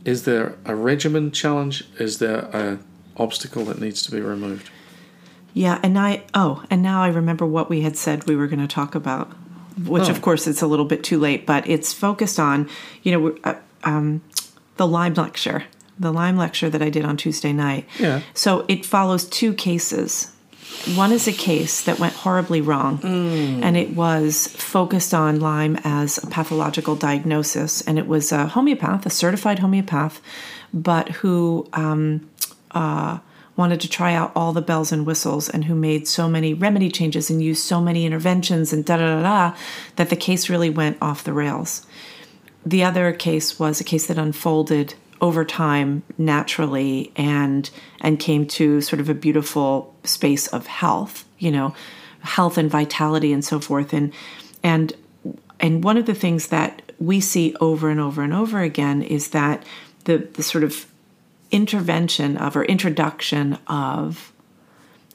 is 0.05 0.23
there 0.25 0.55
a 0.65 0.75
regimen 0.75 1.31
challenge? 1.31 1.85
Is 1.99 2.19
there 2.19 2.39
a 2.53 2.79
obstacle 3.17 3.65
that 3.65 3.79
needs 3.79 4.01
to 4.03 4.11
be 4.11 4.21
removed? 4.21 4.69
Yeah, 5.53 5.79
and 5.81 5.97
I 5.97 6.23
oh, 6.33 6.63
and 6.69 6.81
now 6.81 7.01
I 7.01 7.07
remember 7.07 7.45
what 7.45 7.69
we 7.69 7.81
had 7.81 7.97
said 7.97 8.25
we 8.27 8.35
were 8.35 8.47
going 8.47 8.59
to 8.59 8.67
talk 8.67 8.93
about, 8.95 9.31
which 9.85 10.03
Oh. 10.07 10.11
of 10.11 10.21
course 10.21 10.45
it's 10.47 10.61
a 10.61 10.67
little 10.67 10.85
bit 10.85 11.03
too 11.03 11.17
late, 11.19 11.45
but 11.47 11.67
it's 11.67 11.93
focused 11.93 12.39
on 12.39 12.69
you 13.03 13.11
know 13.11 13.37
uh, 13.43 13.55
um, 13.83 14.21
the 14.77 14.85
Lyme 14.87 15.15
lecture, 15.15 15.63
the 15.99 16.11
Lyme 16.11 16.37
lecture 16.37 16.69
that 16.69 16.81
I 16.81 16.89
did 16.89 17.05
on 17.05 17.17
Tuesday 17.17 17.53
night. 17.53 17.85
Yeah. 17.99 18.21
So 18.33 18.65
it 18.67 18.85
follows 18.85 19.25
two 19.25 19.53
cases. 19.53 20.31
One 20.95 21.11
is 21.11 21.27
a 21.27 21.33
case 21.33 21.83
that 21.83 21.97
went 21.97 22.13
horribly 22.13 22.61
wrong, 22.61 22.99
and 23.63 23.75
it 23.75 23.95
was 23.95 24.47
focused 24.47 25.13
on 25.13 25.39
Lyme 25.39 25.77
as 25.83 26.17
a 26.23 26.27
pathological 26.27 26.95
diagnosis, 26.95 27.81
and 27.81 27.97
it 27.97 28.07
was 28.07 28.31
a 28.31 28.47
homeopath, 28.47 29.05
a 29.05 29.09
certified 29.09 29.59
homeopath, 29.59 30.21
but 30.73 31.09
who 31.09 31.67
um, 31.73 32.29
uh, 32.71 33.17
wanted 33.55 33.81
to 33.81 33.89
try 33.89 34.13
out 34.13 34.31
all 34.35 34.53
the 34.53 34.61
bells 34.61 34.91
and 34.91 35.05
whistles 35.05 35.49
and 35.49 35.65
who 35.65 35.75
made 35.75 36.07
so 36.07 36.29
many 36.29 36.53
remedy 36.53 36.89
changes 36.91 37.29
and 37.29 37.41
used 37.41 37.63
so 37.63 37.81
many 37.81 38.05
interventions 38.05 38.71
and 38.71 38.85
da 38.85 38.97
da 38.97 39.15
da 39.15 39.21
da 39.23 39.57
that 39.95 40.09
the 40.09 40.15
case 40.15 40.49
really 40.49 40.69
went 40.69 40.95
off 41.01 41.23
the 41.23 41.33
rails. 41.33 41.85
The 42.65 42.83
other 42.83 43.11
case 43.13 43.57
was 43.57 43.81
a 43.81 43.83
case 43.83 44.07
that 44.07 44.17
unfolded 44.17 44.93
over 45.21 45.43
time 45.43 46.03
naturally 46.17 47.11
and 47.15 47.69
and 48.01 48.19
came 48.19 48.45
to 48.45 48.81
sort 48.81 48.99
of 48.99 49.09
a 49.09 49.13
beautiful 49.13 49.93
space 50.03 50.47
of 50.47 50.67
health, 50.67 51.25
you 51.39 51.51
know, 51.51 51.73
health 52.19 52.57
and 52.57 52.69
vitality 52.69 53.33
and 53.33 53.43
so 53.43 53.59
forth 53.59 53.93
and 53.93 54.13
and 54.63 54.93
and 55.59 55.83
one 55.83 55.97
of 55.97 56.05
the 56.05 56.13
things 56.13 56.47
that 56.47 56.81
we 56.99 57.19
see 57.19 57.55
over 57.59 57.89
and 57.89 57.99
over 57.99 58.21
and 58.23 58.33
over 58.33 58.61
again 58.61 59.01
is 59.01 59.29
that 59.29 59.63
the 60.05 60.17
the 60.33 60.43
sort 60.43 60.63
of 60.63 60.85
intervention 61.51 62.37
of 62.37 62.55
or 62.55 62.65
introduction 62.65 63.57
of 63.67 64.31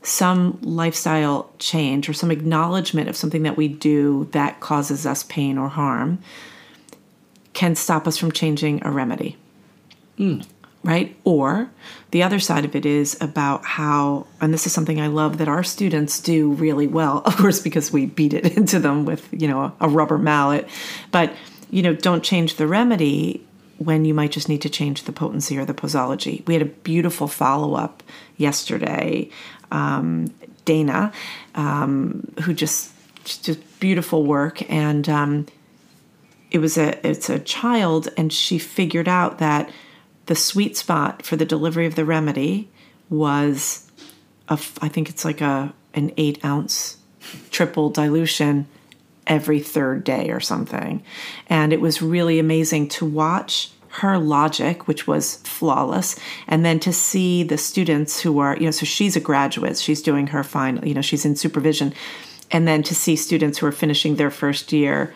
some 0.03 0.59
lifestyle 0.63 1.53
change 1.59 2.09
or 2.09 2.13
some 2.13 2.31
acknowledgement 2.31 3.09
of 3.09 3.17
something 3.17 3.45
that 3.45 3.57
we 3.57 3.69
do 3.69 4.29
that 4.33 4.61
causes 4.61 5.07
us 5.07 5.23
pain 5.25 5.57
or 5.57 5.69
harm 5.69 6.19
can 7.53 7.75
stop 7.75 8.07
us 8.07 8.17
from 8.17 8.33
changing 8.33 8.85
a 8.85 8.91
remedy. 8.91 9.37
Right? 10.85 11.17
Or 11.25 11.71
the 12.11 12.25
other 12.25 12.41
side 12.41 12.65
of 12.65 12.75
it 12.75 12.85
is 12.85 13.17
about 13.21 13.65
how, 13.65 14.27
and 14.41 14.53
this 14.53 14.67
is 14.67 14.73
something 14.73 15.01
I 15.01 15.07
love 15.07 15.39
that 15.39 15.49
our 15.49 15.63
students 15.63 16.19
do 16.19 16.53
really 16.53 16.89
well, 16.89 17.19
of 17.25 17.37
course, 17.37 17.61
because 17.61 17.93
we 17.93 18.07
beat 18.07 18.35
it 18.35 18.57
into 18.57 18.79
them 18.79 19.05
with, 19.05 19.29
you 19.33 19.49
know, 19.49 19.73
a 19.81 19.89
rubber 19.89 20.19
mallet. 20.19 20.69
But, 21.11 21.33
you 21.71 21.83
know, 21.83 21.95
don't 21.95 22.25
change 22.25 22.57
the 22.57 22.67
remedy 22.67 23.47
when 23.79 24.05
you 24.05 24.15
might 24.15 24.33
just 24.33 24.49
need 24.49 24.63
to 24.63 24.69
change 24.69 25.05
the 25.05 25.13
potency 25.13 25.57
or 25.59 25.65
the 25.65 25.75
posology. 25.75 26.45
We 26.47 26.55
had 26.55 26.63
a 26.63 26.67
beautiful 26.67 27.29
follow 27.29 27.75
up 27.75 28.03
yesterday. 28.37 29.31
Um, 29.71 30.33
Dana, 30.65 31.13
um, 31.55 32.33
who 32.43 32.55
just 32.55 32.93
just 33.25 33.81
beautiful 33.81 34.25
work, 34.25 34.69
and 34.71 35.09
um, 35.09 35.47
it 36.51 36.59
was 36.59 36.77
a 36.77 37.07
it's 37.07 37.29
a 37.29 37.39
child, 37.39 38.09
and 38.17 38.33
she 38.33 38.59
figured 38.59 39.09
out 39.09 39.39
that 39.39 39.71
the 40.27 40.35
sweet 40.35 40.77
spot 40.77 41.25
for 41.25 41.37
the 41.37 41.45
delivery 41.45 41.87
of 41.87 41.95
the 41.95 42.05
remedy 42.05 42.69
was 43.11 43.91
a 44.49 44.59
I 44.81 44.89
think 44.89 45.09
it's 45.09 45.25
like 45.25 45.41
a 45.41 45.75
an 45.95 46.13
eight 46.17 46.45
ounce 46.45 46.99
triple 47.51 47.91
dilution 47.91 48.67
every 49.27 49.61
third 49.61 50.05
day 50.05 50.31
or 50.31 50.41
something. 50.41 51.03
And 51.49 51.73
it 51.73 51.81
was 51.81 52.03
really 52.03 52.39
amazing 52.39 52.89
to 52.91 53.07
watch 53.07 53.71
her 53.89 54.19
logic, 54.19 54.89
which 54.89 55.07
was 55.07 55.37
flawless, 55.39 56.19
and 56.49 56.65
then 56.65 56.81
to 56.81 56.93
see 56.93 57.43
the 57.43 57.59
students 57.59 58.21
who 58.21 58.39
are, 58.39 58.57
you 58.57 58.65
know, 58.65 58.71
so 58.71 58.87
she's 58.87 59.17
a 59.17 59.21
graduate, 59.21 59.77
she's 59.77 60.01
doing 60.01 60.29
her 60.29 60.43
final, 60.43 60.87
you 60.87 60.95
know, 60.95 61.03
she's 61.03 61.27
in 61.27 61.37
supervision, 61.37 61.93
and 62.51 62.67
then 62.67 62.83
to 62.83 62.95
see 62.95 63.17
students 63.17 63.59
who 63.59 63.67
are 63.67 63.73
finishing 63.73 64.17
their 64.17 64.31
first 64.31 64.73
year, 64.73 65.13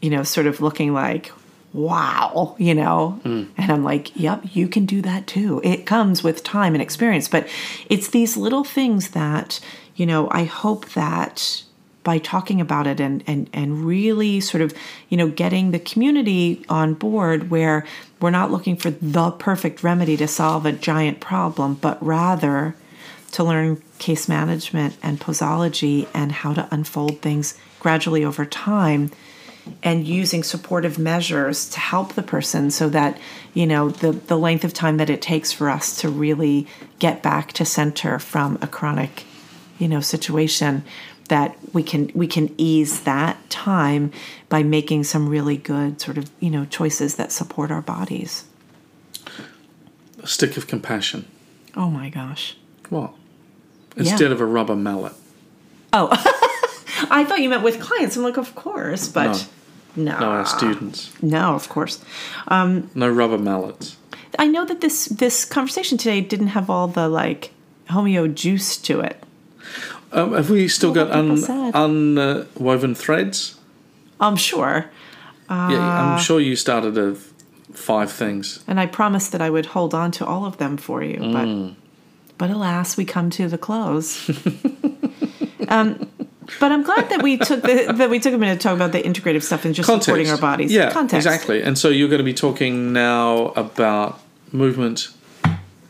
you 0.00 0.08
know, 0.08 0.22
sort 0.22 0.46
of 0.46 0.60
looking 0.60 0.94
like, 0.94 1.32
wow, 1.72 2.54
you 2.58 2.74
know, 2.74 3.20
hmm. 3.22 3.44
and 3.56 3.72
I'm 3.72 3.84
like, 3.84 4.14
yep, 4.14 4.42
you 4.52 4.68
can 4.68 4.84
do 4.84 5.00
that 5.02 5.26
too. 5.26 5.60
It 5.64 5.86
comes 5.86 6.22
with 6.22 6.44
time 6.44 6.74
and 6.74 6.82
experience, 6.82 7.28
but 7.28 7.48
it's 7.88 8.08
these 8.08 8.36
little 8.36 8.64
things 8.64 9.10
that, 9.10 9.58
you 9.96 10.04
know, 10.04 10.28
I 10.30 10.44
hope 10.44 10.90
that 10.90 11.62
by 12.04 12.18
talking 12.18 12.60
about 12.60 12.86
it 12.86 13.00
and 13.00 13.22
and 13.26 13.48
and 13.52 13.84
really 13.86 14.40
sort 14.40 14.60
of 14.60 14.74
you 15.08 15.16
know 15.16 15.28
getting 15.28 15.70
the 15.70 15.78
community 15.78 16.64
on 16.68 16.94
board 16.94 17.50
where 17.50 17.86
we're 18.20 18.30
not 18.30 18.50
looking 18.50 18.76
for 18.76 18.90
the 18.90 19.30
perfect 19.30 19.82
remedy 19.82 20.16
to 20.16 20.26
solve 20.26 20.66
a 20.66 20.72
giant 20.72 21.20
problem 21.20 21.74
but 21.74 22.04
rather 22.04 22.74
to 23.30 23.44
learn 23.44 23.80
case 23.98 24.28
management 24.28 24.96
and 25.02 25.20
posology 25.20 26.08
and 26.12 26.32
how 26.32 26.52
to 26.52 26.66
unfold 26.70 27.20
things 27.20 27.56
gradually 27.78 28.24
over 28.24 28.44
time 28.44 29.10
and 29.82 30.06
using 30.06 30.42
supportive 30.42 30.98
measures 30.98 31.68
to 31.70 31.78
help 31.80 32.14
the 32.14 32.22
person 32.22 32.70
so 32.70 32.88
that 32.88 33.16
you 33.54 33.66
know 33.66 33.88
the 33.90 34.12
the 34.12 34.36
length 34.38 34.64
of 34.64 34.72
time 34.72 34.96
that 34.96 35.08
it 35.10 35.22
takes 35.22 35.52
for 35.52 35.70
us 35.70 35.96
to 36.00 36.08
really 36.08 36.66
get 36.98 37.22
back 37.22 37.52
to 37.52 37.64
center 37.64 38.18
from 38.18 38.58
a 38.60 38.66
chronic 38.66 39.24
you 39.78 39.86
know 39.88 40.00
situation 40.00 40.82
that 41.28 41.56
we 41.72 41.82
can 41.82 42.10
we 42.14 42.26
can 42.26 42.52
ease 42.58 43.02
that 43.02 43.36
time 43.50 44.10
by 44.48 44.62
making 44.62 45.04
some 45.04 45.28
really 45.28 45.56
good 45.56 46.00
sort 46.00 46.18
of 46.18 46.30
you 46.40 46.50
know 46.50 46.64
choices 46.64 47.14
that 47.16 47.30
support 47.32 47.70
our 47.70 47.82
bodies 47.82 48.44
A 50.22 50.26
stick 50.26 50.56
of 50.56 50.66
compassion. 50.66 51.26
oh 51.76 51.88
my 51.90 52.08
gosh 52.10 52.56
What? 52.90 53.14
Instead 53.96 54.32
of 54.32 54.40
a 54.40 54.46
rubber 54.46 54.74
mallet. 54.76 55.12
oh 55.92 56.08
i 57.10 57.24
thought 57.24 57.40
you 57.40 57.48
meant 57.48 57.62
with 57.62 57.80
clients 57.80 58.16
i'm 58.16 58.22
like 58.22 58.36
of 58.38 58.54
course 58.54 59.08
but 59.08 59.46
no 59.96 60.18
No, 60.18 60.26
our 60.30 60.46
students. 60.46 61.12
no 61.22 61.54
of 61.54 61.68
course 61.68 62.00
Um, 62.48 62.90
No 62.94 63.08
rubber 63.08 63.38
mallets. 63.38 63.96
i 64.38 64.46
know 64.46 64.64
that 64.64 64.80
this 64.80 65.06
this 65.06 65.44
conversation 65.44 65.98
today 65.98 66.20
didn't 66.20 66.48
have 66.48 66.70
all 66.70 66.88
the 66.88 67.08
like 67.08 67.50
homeo 67.90 68.26
juice 68.32 68.76
to 68.88 69.00
it 69.00 69.16
Um, 70.12 70.32
have 70.34 70.50
we 70.50 70.68
still 70.68 70.92
got 70.92 71.10
un, 71.10 71.36
people 71.36 71.46
said. 71.46 71.74
unwoven 71.74 72.94
threads? 72.94 73.56
i'm 74.20 74.36
sure 74.36 74.86
yeah, 75.50 76.00
I'm 76.14 76.18
sure 76.18 76.40
you 76.40 76.56
started 76.56 76.96
a 76.96 77.14
five 77.74 78.10
things. 78.10 78.64
and 78.66 78.80
I 78.80 78.86
promised 78.86 79.32
that 79.32 79.42
I 79.42 79.50
would 79.50 79.66
hold 79.66 79.92
on 79.94 80.10
to 80.12 80.24
all 80.24 80.44
of 80.46 80.56
them 80.56 80.76
for 80.78 81.02
you, 81.02 81.18
Mm. 81.20 81.32
but 81.36 81.48
but 82.38 82.50
alas, 82.50 82.96
we 82.96 83.04
come 83.04 83.28
to 83.30 83.48
the 83.48 83.58
close. 83.58 84.30
um, 85.68 86.08
but 86.60 86.72
I'm 86.72 86.82
glad 86.82 87.08
that 87.10 87.22
we 87.22 87.36
took 87.38 87.62
the, 87.62 87.92
that 87.96 88.10
we 88.10 88.18
took 88.20 88.34
a 88.34 88.38
minute 88.38 88.60
to 88.60 88.62
talk 88.68 88.74
about 88.76 88.92
the 88.92 89.02
integrative 89.02 89.42
stuff 89.42 89.64
and 89.64 89.74
just 89.74 89.88
supporting 89.88 90.28
our 90.30 90.38
bodies. 90.38 90.72
Yeah, 90.72 90.90
Context. 90.92 91.26
exactly. 91.26 91.62
And 91.62 91.78
so 91.78 91.88
you're 91.88 92.08
going 92.08 92.18
to 92.18 92.24
be 92.24 92.34
talking 92.34 92.92
now 92.92 93.46
about 93.48 94.20
movement, 94.52 95.08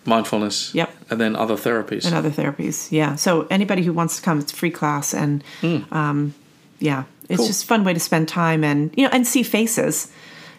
mindfulness, 0.05 0.75
Yep. 0.75 0.91
and 1.11 1.21
then 1.21 1.37
other 1.37 1.55
therapies. 1.57 2.05
And 2.07 2.15
other 2.15 2.31
therapies, 2.31 2.91
yeah. 2.91 3.15
So 3.17 3.47
anybody 3.51 3.83
who 3.83 3.93
wants 3.93 4.17
to 4.17 4.23
come, 4.23 4.39
it's 4.41 4.53
a 4.53 4.57
free 4.57 4.71
class, 4.71 5.15
and 5.15 5.43
um, 5.91 6.35
yeah, 6.81 7.05
it's. 7.29 7.39
Cool. 7.39 7.47
just 7.47 7.65
a 7.65 7.67
fun 7.67 7.85
way 7.85 7.95
to 7.95 8.01
spend 8.01 8.29
time 8.29 8.65
and 8.65 8.93
you 8.97 9.05
know 9.05 9.11
and 9.13 9.27
see 9.27 9.43
faces, 9.43 10.11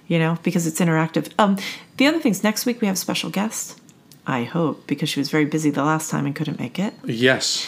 you 0.08 0.18
know, 0.20 0.38
because 0.44 0.66
it's 0.68 0.80
interactive. 0.80 1.32
Um, 1.38 1.58
the 1.98 2.08
other 2.08 2.20
things 2.20 2.44
next 2.44 2.66
week 2.66 2.82
we 2.82 2.88
have 2.88 2.96
a 2.96 3.00
special 3.00 3.30
guest. 3.30 3.80
I 4.26 4.43
hope 4.43 4.88
because 4.88 5.09
she 5.09 5.19
was 5.19 5.30
very 5.30 5.45
busy 5.45 5.69
the 5.69 5.84
last 5.84 6.09
time 6.09 6.26
and 6.26 6.34
couldn't 6.34 6.59
make 6.59 6.80
it. 6.80 6.93
yes. 7.05 7.67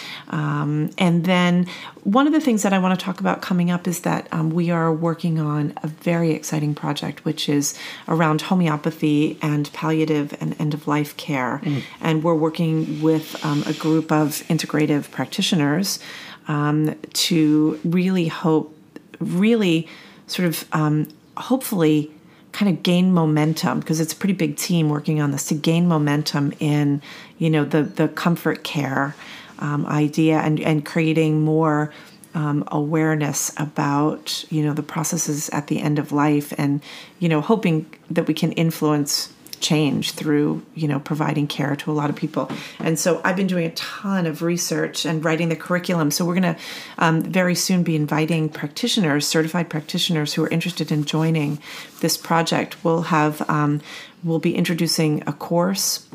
And 0.98 1.26
then 1.26 1.68
one 2.04 2.28
of 2.28 2.34
the 2.34 2.40
things 2.40 2.64
that 2.64 2.72
I 2.72 2.80
want 2.80 2.98
to 2.98 3.04
talk 3.04 3.20
about 3.20 3.42
coming 3.42 3.70
up 3.70 3.88
is 3.88 4.02
that 4.02 4.28
um, 4.32 4.52
we 4.52 4.72
are 4.72 4.92
working 4.94 5.38
on 5.40 5.74
a 5.84 5.88
very 5.88 6.32
exciting 6.32 6.74
project, 6.74 7.26
which 7.26 7.50
is 7.50 7.78
around 8.08 8.44
homeopathy 8.44 9.38
and 9.42 9.72
palliative 9.74 10.36
and 10.40 10.60
end 10.60 10.74
of 10.74 10.88
life 10.88 11.16
care. 11.18 11.62
And 12.00 12.24
we're 12.24 12.36
working 12.36 13.02
with 13.02 13.44
um, 13.46 13.64
a 13.68 13.74
group 13.74 14.12
of 14.12 14.44
integrative 14.48 15.12
practitioners 15.12 16.00
um, 16.48 16.96
to 17.14 17.80
really 17.84 18.28
hope, 18.28 18.76
really 19.20 19.88
sort 20.28 20.48
of 20.48 20.66
um, 20.72 21.08
hopefully 21.38 22.15
kind 22.56 22.72
of 22.72 22.84
gain 22.84 23.12
momentum 23.12 23.82
because 23.82 24.00
it's 24.00 24.14
a 24.14 24.16
pretty 24.16 24.34
big 24.34 24.56
team 24.56 24.88
working 24.88 25.20
on 25.20 25.32
this 25.32 25.46
to 25.48 25.54
gain 25.54 25.90
momentum 25.90 26.54
in 26.62 27.02
you 27.38 27.50
know 27.50 27.66
the 27.66 27.84
the 27.84 28.08
comfort 28.08 28.64
care 28.64 29.14
um, 29.60 29.86
idea 29.88 30.40
and 30.40 30.62
and 30.62 30.86
creating 30.86 31.42
more 31.42 31.92
um, 32.34 32.64
awareness 32.72 33.52
about 33.58 34.46
you 34.50 34.64
know 34.64 34.74
the 34.74 34.82
processes 34.82 35.50
at 35.50 35.68
the 35.68 35.82
end 35.82 36.00
of 36.00 36.14
life 36.14 36.54
and 36.58 36.82
you 37.20 37.28
know 37.28 37.42
hoping 37.42 37.86
that 38.10 38.26
we 38.26 38.34
can 38.34 38.54
influence 38.54 39.34
change 39.60 40.12
through 40.12 40.64
you 40.74 40.88
know 40.88 41.00
providing 41.00 41.48
care 41.48 41.76
to 41.76 41.92
a 41.92 41.94
lot 41.94 42.10
of 42.10 42.16
people. 42.16 42.50
And 42.80 42.98
so 42.98 43.22
i've 43.24 43.36
been 43.36 43.48
doing 43.48 43.66
a 43.66 43.72
ton 43.72 44.26
of 44.26 44.42
research 44.42 45.06
and 45.06 45.24
writing 45.24 45.50
the 45.50 45.56
curriculum. 45.56 46.12
So 46.12 46.26
we're 46.26 46.40
going 46.40 46.56
to 46.56 46.58
um, 46.98 47.22
very 47.22 47.56
soon 47.56 47.84
be 47.84 47.96
inviting 47.96 48.50
practitioners 48.50 49.28
certified 49.28 49.70
practitioners 49.70 50.34
who 50.34 50.44
are 50.44 50.50
interested 50.50 50.92
in 50.92 51.06
joining 51.06 51.60
this 52.00 52.18
project. 52.18 52.84
We'll 52.84 53.04
have 53.04 53.48
um, 53.50 53.82
we'll 54.24 54.40
be 54.40 54.56
introducing 54.56 55.24
a 55.28 55.34
course 55.34 56.08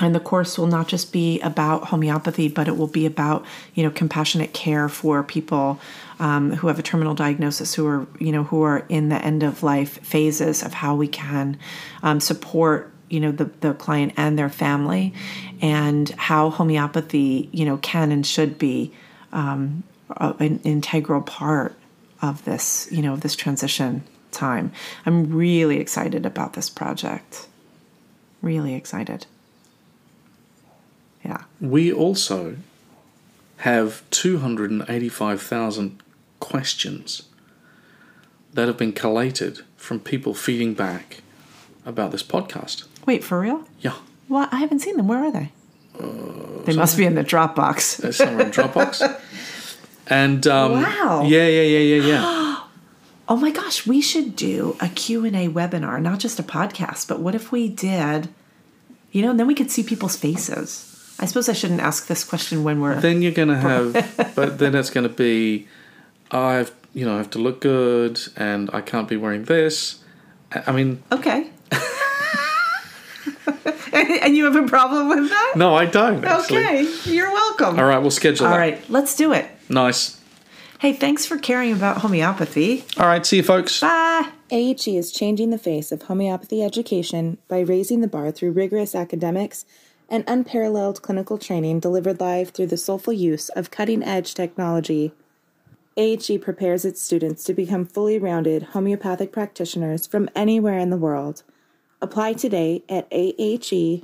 and 0.00 0.14
the 0.14 0.20
course 0.20 0.56
will 0.56 0.66
not 0.66 0.86
just 0.86 1.12
be 1.12 1.40
about 1.40 1.84
homeopathy, 1.84 2.48
but 2.48 2.68
it 2.68 2.76
will 2.76 2.86
be 2.86 3.06
about 3.06 3.44
you 3.74 3.82
know 3.82 3.90
compassionate 3.90 4.52
care 4.52 4.88
for 4.88 5.22
people 5.22 5.80
um, 6.20 6.52
who 6.52 6.68
have 6.68 6.78
a 6.78 6.82
terminal 6.82 7.14
diagnosis, 7.14 7.74
who 7.74 7.86
are 7.86 8.06
you 8.18 8.32
know 8.32 8.44
who 8.44 8.62
are 8.62 8.84
in 8.88 9.08
the 9.08 9.16
end 9.24 9.42
of 9.42 9.62
life 9.62 10.04
phases 10.04 10.62
of 10.62 10.74
how 10.74 10.94
we 10.94 11.08
can 11.08 11.58
um, 12.02 12.20
support 12.20 12.92
you 13.08 13.20
know 13.20 13.32
the 13.32 13.46
the 13.60 13.74
client 13.74 14.12
and 14.16 14.38
their 14.38 14.48
family, 14.48 15.12
and 15.60 16.10
how 16.10 16.50
homeopathy 16.50 17.48
you 17.52 17.64
know 17.64 17.78
can 17.78 18.12
and 18.12 18.26
should 18.26 18.58
be 18.58 18.92
um, 19.32 19.82
an 20.16 20.60
integral 20.64 21.22
part 21.22 21.74
of 22.22 22.44
this 22.44 22.88
you 22.92 23.02
know 23.02 23.14
of 23.14 23.22
this 23.22 23.34
transition 23.34 24.04
time. 24.30 24.70
I'm 25.06 25.34
really 25.34 25.80
excited 25.80 26.24
about 26.24 26.52
this 26.52 26.70
project. 26.70 27.48
Really 28.42 28.74
excited. 28.74 29.26
Yeah. 31.28 31.42
We 31.60 31.92
also 31.92 32.56
have 33.58 34.02
285,000 34.10 36.02
questions 36.40 37.22
that 38.54 38.66
have 38.66 38.78
been 38.78 38.92
collated 38.92 39.60
from 39.76 40.00
people 40.00 40.32
feeding 40.34 40.72
back 40.74 41.22
about 41.84 42.10
this 42.12 42.22
podcast. 42.22 42.86
Wait, 43.06 43.22
for 43.22 43.38
real? 43.40 43.64
Yeah. 43.80 43.94
What? 44.28 44.48
I 44.52 44.56
haven't 44.56 44.78
seen 44.80 44.96
them. 44.96 45.06
Where 45.08 45.22
are 45.24 45.30
they? 45.32 45.52
they 46.64 46.74
must 46.76 46.96
be 46.96 47.04
in 47.04 47.14
the 47.14 47.24
Dropbox. 47.24 47.96
They're 48.00 48.12
somewhere 48.12 48.46
in 48.46 48.52
Dropbox. 48.52 49.20
And 50.06 50.46
um, 50.46 50.72
Wow. 50.82 51.24
yeah, 51.26 51.46
yeah, 51.46 51.62
yeah, 51.62 51.96
yeah, 51.96 52.02
yeah. 52.06 52.54
Oh 53.30 53.36
my 53.36 53.50
gosh, 53.50 53.86
we 53.86 54.00
should 54.00 54.34
do 54.36 54.74
a 54.80 54.88
Q&A 54.88 55.48
webinar, 55.50 56.00
not 56.00 56.18
just 56.18 56.40
a 56.40 56.42
podcast, 56.42 57.06
but 57.08 57.20
what 57.20 57.34
if 57.34 57.52
we 57.52 57.68
did, 57.68 58.30
you 59.12 59.20
know, 59.20 59.28
and 59.32 59.38
then 59.38 59.46
we 59.46 59.54
could 59.54 59.70
see 59.70 59.82
people's 59.82 60.16
faces. 60.16 60.87
I 61.20 61.26
suppose 61.26 61.48
I 61.48 61.52
shouldn't 61.52 61.80
ask 61.80 62.06
this 62.06 62.22
question 62.24 62.62
when 62.64 62.80
we're. 62.80 63.00
then 63.00 63.22
you're 63.22 63.32
going 63.32 63.48
to 63.48 63.56
have, 63.56 64.32
but 64.36 64.58
then 64.58 64.74
it's 64.74 64.90
going 64.90 65.08
to 65.08 65.12
be, 65.14 65.66
I've, 66.30 66.70
you 66.94 67.04
know, 67.04 67.14
I 67.14 67.18
have 67.18 67.30
to 67.30 67.38
look 67.38 67.60
good 67.60 68.20
and 68.36 68.70
I 68.72 68.80
can't 68.80 69.08
be 69.08 69.16
wearing 69.16 69.44
this. 69.44 69.98
I 70.52 70.62
I 70.68 70.72
mean, 70.72 71.02
Okay. 71.12 71.50
and 73.92 74.36
you 74.36 74.44
have 74.44 74.56
a 74.56 74.66
problem 74.66 75.08
with 75.08 75.28
that? 75.28 75.52
no, 75.56 75.74
I 75.74 75.86
don't 75.86 76.24
actually. 76.24 76.58
Okay, 76.58 76.88
you're 77.04 77.30
welcome. 77.32 77.78
All 77.78 77.86
right, 77.86 77.98
we'll 77.98 78.10
schedule 78.10 78.46
All 78.46 78.52
that. 78.52 78.58
right, 78.58 78.90
let's 78.90 79.16
do 79.16 79.32
it. 79.32 79.46
Nice. 79.68 80.20
Hey, 80.78 80.92
thanks 80.92 81.26
for 81.26 81.36
caring 81.38 81.72
about 81.72 81.98
homeopathy. 81.98 82.84
All 82.98 83.06
right, 83.06 83.26
see 83.26 83.38
you 83.38 83.42
folks. 83.42 83.80
Bye. 83.80 84.28
AHE 84.50 84.86
is 84.96 85.10
changing 85.12 85.50
the 85.50 85.58
face 85.58 85.90
of 85.92 86.02
homeopathy 86.02 86.62
education 86.62 87.38
by 87.48 87.60
raising 87.60 88.00
the 88.00 88.06
bar 88.08 88.30
through 88.30 88.52
rigorous 88.52 88.94
academics 88.94 89.64
and 90.08 90.24
unparalleled 90.26 91.02
clinical 91.02 91.38
training 91.38 91.80
delivered 91.80 92.20
live 92.20 92.50
through 92.50 92.66
the 92.66 92.76
soulful 92.76 93.12
use 93.12 93.48
of 93.50 93.70
cutting 93.70 94.02
edge 94.02 94.34
technology. 94.34 95.12
AHE 95.96 96.38
prepares 96.40 96.84
its 96.84 97.02
students 97.02 97.42
to 97.44 97.52
become 97.52 97.84
fully 97.84 98.18
rounded 98.18 98.62
homeopathic 98.62 99.32
practitioners 99.32 100.06
from 100.06 100.30
anywhere 100.34 100.78
in 100.78 100.90
the 100.90 100.96
world. 100.96 101.42
Apply 102.00 102.32
today 102.34 102.84
at 102.88 103.08
ahe.online. 103.12 103.98